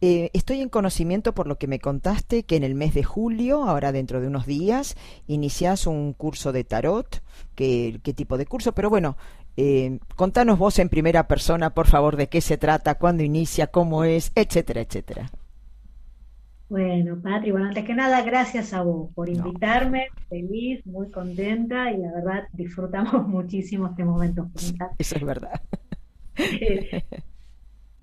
Eh, 0.00 0.30
estoy 0.32 0.62
en 0.62 0.70
conocimiento 0.70 1.34
por 1.34 1.46
lo 1.46 1.58
que 1.58 1.66
me 1.66 1.80
contaste 1.80 2.44
que 2.44 2.56
en 2.56 2.64
el 2.64 2.74
mes 2.74 2.94
de 2.94 3.04
julio, 3.04 3.64
ahora 3.64 3.92
dentro 3.92 4.22
de 4.22 4.28
unos 4.28 4.46
días, 4.46 4.96
inicias 5.26 5.86
un 5.86 6.14
curso 6.14 6.50
de 6.50 6.64
tarot. 6.64 7.22
¿Qué, 7.54 8.00
qué 8.02 8.14
tipo 8.14 8.38
de 8.38 8.46
curso? 8.46 8.72
Pero 8.72 8.88
bueno, 8.88 9.18
eh, 9.58 9.98
contanos 10.16 10.58
vos 10.58 10.78
en 10.78 10.88
primera 10.88 11.28
persona, 11.28 11.74
por 11.74 11.88
favor, 11.88 12.16
de 12.16 12.30
qué 12.30 12.40
se 12.40 12.56
trata, 12.56 12.94
cuándo 12.94 13.22
inicia, 13.22 13.66
cómo 13.66 14.02
es, 14.02 14.32
etcétera, 14.34 14.80
etcétera. 14.80 15.30
Bueno, 16.68 17.20
Patri, 17.22 17.52
bueno, 17.52 17.68
antes 17.68 17.84
que 17.84 17.94
nada, 17.94 18.22
gracias 18.22 18.72
a 18.72 18.82
vos 18.82 19.10
por 19.14 19.28
invitarme, 19.28 20.08
feliz, 20.28 20.84
muy 20.84 21.10
contenta 21.10 21.92
y 21.92 21.98
la 21.98 22.12
verdad 22.12 22.48
disfrutamos 22.52 23.26
muchísimo 23.28 23.86
este 23.86 24.04
momento 24.04 24.50
Eso 24.98 25.16
es 25.16 25.24
verdad. 25.24 25.60
Eh, 26.38 27.02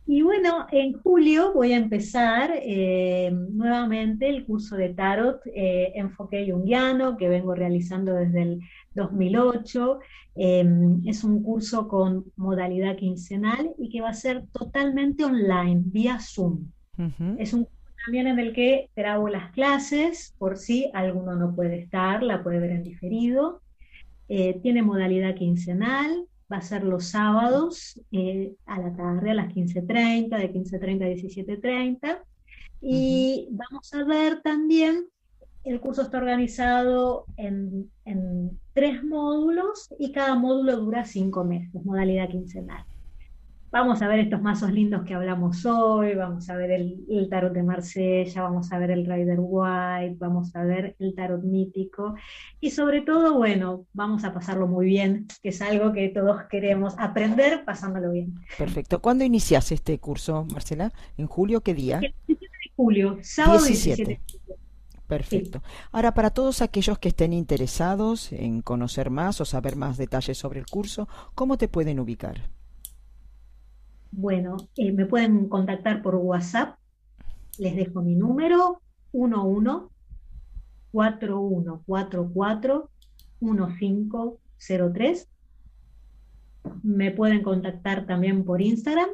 y 0.08 0.22
bueno, 0.22 0.66
en 0.72 0.94
julio 0.94 1.54
voy 1.54 1.74
a 1.74 1.78
empezar 1.78 2.52
eh, 2.56 3.32
nuevamente 3.32 4.28
el 4.28 4.46
curso 4.46 4.76
de 4.76 4.90
tarot 4.90 5.42
eh, 5.46 5.92
enfoque 5.96 6.50
junguiano 6.50 7.16
que 7.16 7.30
vengo 7.30 7.54
realizando 7.54 8.14
desde 8.14 8.42
el 8.42 8.60
2008. 8.96 10.00
Em, 10.36 11.02
es 11.06 11.24
un 11.24 11.44
curso 11.44 11.88
con 11.88 12.26
modalidad 12.38 12.96
quincenal 12.96 13.76
y 13.78 13.90
que 13.90 14.02
va 14.02 14.10
a 14.10 14.14
ser 14.14 14.48
totalmente 14.52 15.24
online, 15.26 15.84
vía 15.86 16.20
Zoom. 16.20 16.72
Es 17.38 17.54
un 17.54 17.66
curso 17.66 17.83
también 18.04 18.28
en 18.28 18.40
el 18.40 18.54
que 18.54 18.90
grabo 18.96 19.30
las 19.30 19.52
clases, 19.52 20.34
por 20.38 20.58
si 20.58 20.90
alguno 20.94 21.36
no 21.36 21.56
puede 21.56 21.80
estar, 21.80 22.24
la 22.24 22.44
puede 22.44 22.60
ver 22.60 22.72
en 22.72 22.84
diferido. 22.84 23.62
Eh, 24.28 24.60
tiene 24.62 24.82
modalidad 24.82 25.36
quincenal, 25.36 26.26
va 26.52 26.58
a 26.58 26.62
ser 26.62 26.84
los 26.84 27.08
sábados 27.08 28.00
eh, 28.12 28.54
a 28.66 28.80
la 28.80 28.96
tarde, 28.96 29.32
a 29.32 29.36
las 29.36 29.54
15.30, 29.54 30.38
de 30.38 30.54
15.30 30.54 31.04
a 31.04 31.08
17.30. 31.08 32.20
Y 32.82 33.48
vamos 33.52 33.94
a 33.94 34.04
ver 34.04 34.42
también, 34.42 35.06
el 35.64 35.80
curso 35.80 36.02
está 36.02 36.18
organizado 36.18 37.26
en, 37.38 37.90
en 38.04 38.60
tres 38.74 39.02
módulos 39.04 39.88
y 39.98 40.12
cada 40.12 40.36
módulo 40.36 40.76
dura 40.78 41.06
cinco 41.06 41.46
meses, 41.46 41.86
modalidad 41.86 42.28
quincenal. 42.30 42.84
Vamos 43.74 44.04
a 44.04 44.08
ver 44.08 44.20
estos 44.20 44.40
mazos 44.40 44.72
lindos 44.72 45.02
que 45.04 45.16
hablamos 45.16 45.66
hoy, 45.66 46.14
vamos 46.14 46.48
a 46.48 46.56
ver 46.56 46.70
el, 46.70 47.28
tarot 47.28 47.52
de 47.52 47.64
Marsella, 47.64 48.44
vamos 48.44 48.72
a 48.72 48.78
ver 48.78 48.92
el 48.92 49.04
Rider 49.04 49.40
White, 49.40 50.18
vamos 50.20 50.56
a 50.56 50.64
ver 50.64 50.96
el 51.00 51.16
tarot 51.16 51.42
mítico 51.42 52.14
y 52.60 52.70
sobre 52.70 53.02
todo, 53.02 53.34
bueno, 53.36 53.88
vamos 53.94 54.26
a 54.26 54.32
pasarlo 54.32 54.68
muy 54.68 54.86
bien, 54.86 55.26
que 55.42 55.50
es 55.50 55.60
algo 55.64 55.92
que 55.92 56.10
todos 56.10 56.44
queremos 56.52 56.94
aprender 57.00 57.66
pasándolo 57.66 58.12
bien. 58.12 58.36
Perfecto. 58.60 59.02
¿Cuándo 59.02 59.24
inicias 59.24 59.72
este 59.72 59.98
curso, 59.98 60.46
Marcela? 60.54 60.94
¿En 61.18 61.26
julio 61.26 61.62
qué 61.62 61.74
día? 61.74 61.96
El 61.96 62.14
17 62.28 62.46
de 62.46 62.72
julio, 62.76 63.18
sábado 63.24 63.66
17. 63.66 64.22
Perfecto. 65.08 65.64
Ahora, 65.92 66.14
para 66.14 66.30
todos 66.30 66.62
aquellos 66.62 67.00
que 67.00 67.10
estén 67.10 67.34
interesados 67.34 68.34
en 68.34 68.62
conocer 68.62 69.10
más 69.10 69.42
o 69.42 69.46
saber 69.46 69.78
más 69.78 69.98
detalles 69.98 70.38
sobre 70.38 70.60
el 70.60 70.68
curso, 70.68 71.10
¿cómo 71.34 71.58
te 71.58 71.68
pueden 71.68 72.00
ubicar? 72.00 72.53
Bueno, 74.16 74.58
eh, 74.78 74.92
me 74.92 75.08
pueden 75.08 75.50
contactar 75.50 76.04
por 76.04 76.14
WhatsApp. 76.16 76.78
Les 77.58 77.76
dejo 77.76 78.04
mi 78.04 78.14
número 78.16 78.80
11 79.12 79.88
4144 80.92 82.92
1503. 83.40 85.30
Me 86.84 87.10
pueden 87.10 87.42
contactar 87.42 88.06
también 88.06 88.46
por 88.46 88.62
Instagram. 88.62 89.10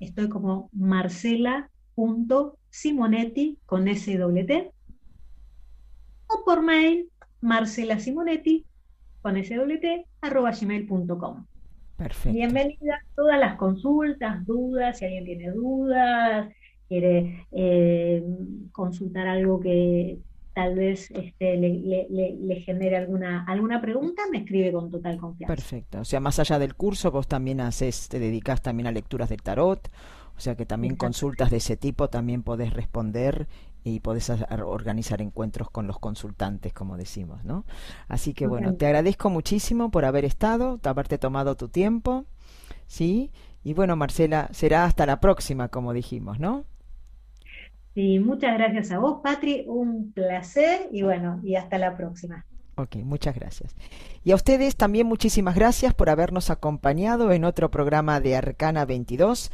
Estoy 0.00 0.28
como 0.28 0.68
marcela.simonetti 0.74 3.58
con 3.64 3.86
SWT. 3.86 4.70
O 6.26 6.44
por 6.44 6.60
mail 6.62 7.08
marcelasimonetti 7.40 8.66
con 9.22 9.42
SWT 9.42 10.06
arroba 10.20 10.50
gmail.com. 10.52 11.46
Bienvenida 12.24 12.94
a 12.94 13.14
todas 13.14 13.38
las 13.38 13.56
consultas, 13.56 14.46
dudas, 14.46 14.98
si 14.98 15.04
alguien 15.04 15.24
tiene 15.24 15.50
dudas, 15.50 16.48
quiere 16.88 17.46
eh, 17.52 18.24
consultar 18.72 19.28
algo 19.28 19.60
que 19.60 20.18
tal 20.54 20.74
vez 20.74 21.10
este, 21.10 21.56
le, 21.56 22.60
genere 22.64 22.96
alguna, 22.96 23.44
alguna 23.46 23.80
pregunta, 23.80 24.22
me 24.30 24.38
escribe 24.38 24.72
con 24.72 24.90
total 24.90 25.18
confianza. 25.18 25.54
Perfecto. 25.54 26.00
O 26.00 26.04
sea, 26.04 26.20
más 26.20 26.38
allá 26.38 26.58
del 26.58 26.74
curso, 26.74 27.10
vos 27.10 27.28
también 27.28 27.60
haces, 27.60 28.08
te 28.08 28.18
dedicas 28.18 28.62
también 28.62 28.86
a 28.86 28.92
lecturas 28.92 29.28
del 29.28 29.42
tarot, 29.42 29.88
o 30.36 30.40
sea 30.40 30.56
que 30.56 30.66
también 30.66 30.96
consultas 30.96 31.50
de 31.50 31.58
ese 31.58 31.76
tipo 31.76 32.08
también 32.08 32.42
podés 32.42 32.72
responder 32.72 33.46
y 33.84 34.00
podés 34.00 34.30
organizar 34.64 35.22
encuentros 35.22 35.70
con 35.70 35.86
los 35.86 35.98
consultantes, 35.98 36.72
como 36.72 36.96
decimos, 36.96 37.44
¿no? 37.44 37.64
Así 38.08 38.34
que 38.34 38.46
bueno, 38.46 38.74
te 38.74 38.86
agradezco 38.86 39.30
muchísimo 39.30 39.90
por 39.90 40.04
haber 40.04 40.24
estado, 40.24 40.78
haberte 40.84 41.18
tomado 41.18 41.56
tu 41.56 41.68
tiempo, 41.68 42.24
¿sí? 42.86 43.30
Y 43.62 43.74
bueno, 43.74 43.96
Marcela, 43.96 44.48
será 44.52 44.84
hasta 44.84 45.06
la 45.06 45.20
próxima, 45.20 45.68
como 45.68 45.92
dijimos, 45.92 46.38
¿no? 46.40 46.64
Sí, 47.94 48.18
muchas 48.20 48.56
gracias 48.56 48.92
a 48.92 48.98
vos, 48.98 49.20
Patri, 49.22 49.64
un 49.66 50.12
placer 50.12 50.88
y 50.92 51.02
bueno, 51.02 51.40
y 51.42 51.56
hasta 51.56 51.76
la 51.76 51.96
próxima. 51.96 52.46
Ok, 52.76 52.96
muchas 53.04 53.34
gracias. 53.34 53.74
Y 54.24 54.30
a 54.30 54.36
ustedes 54.36 54.76
también 54.76 55.06
muchísimas 55.06 55.54
gracias 55.54 55.92
por 55.92 56.08
habernos 56.08 56.50
acompañado 56.50 57.32
en 57.32 57.44
otro 57.44 57.70
programa 57.70 58.20
de 58.20 58.36
Arcana 58.36 58.86
22 58.86 59.50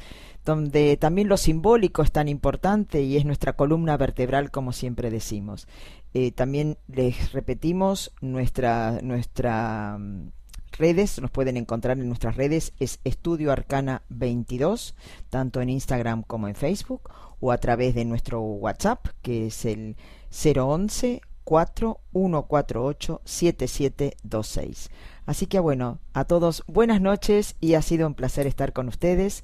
donde 0.47 0.97
también 0.97 1.29
lo 1.29 1.37
simbólico 1.37 2.03
es 2.03 2.13
tan 2.13 2.29
importante 2.29 3.03
y 3.03 3.17
es 3.17 3.25
nuestra 3.27 3.55
columna 3.55 3.97
vertebral, 3.97 4.51
como 4.53 4.73
siempre 4.73 5.11
decimos. 5.11 5.67
Eh, 6.15 6.31
también 6.31 6.79
les 6.87 7.33
repetimos, 7.33 8.13
nuestra, 8.23 9.01
nuestra 9.03 9.99
mm, 9.99 10.31
redes, 10.79 11.21
nos 11.21 11.33
pueden 11.33 11.57
encontrar 11.57 11.99
en 11.99 12.07
nuestras 12.07 12.37
redes, 12.37 12.73
es 12.79 13.01
Estudio 13.03 13.51
Arcana 13.51 14.03
22, 14.09 14.95
tanto 15.31 15.61
en 15.61 15.69
Instagram 15.69 16.23
como 16.23 16.47
en 16.47 16.55
Facebook, 16.55 17.11
o 17.41 17.51
a 17.51 17.59
través 17.59 17.97
de 17.97 18.05
nuestro 18.05 18.41
WhatsApp, 18.41 19.09
que 19.23 19.49
es 19.49 19.65
el 19.65 19.97
011 20.31 21.23
4148 21.43 23.21
7726. 23.25 24.91
Así 25.27 25.47
que 25.47 25.59
bueno, 25.59 25.99
a 26.13 26.25
todos 26.25 26.63
buenas 26.69 27.01
noches 27.01 27.57
y 27.61 27.75
ha 27.75 27.83
sido 27.83 28.07
un 28.07 28.15
placer 28.15 28.47
estar 28.47 28.73
con 28.73 28.87
ustedes. 28.87 29.43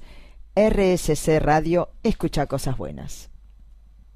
RSC 0.55 1.39
Radio, 1.39 1.89
escucha 2.03 2.45
cosas 2.45 2.77
buenas. 2.77 3.32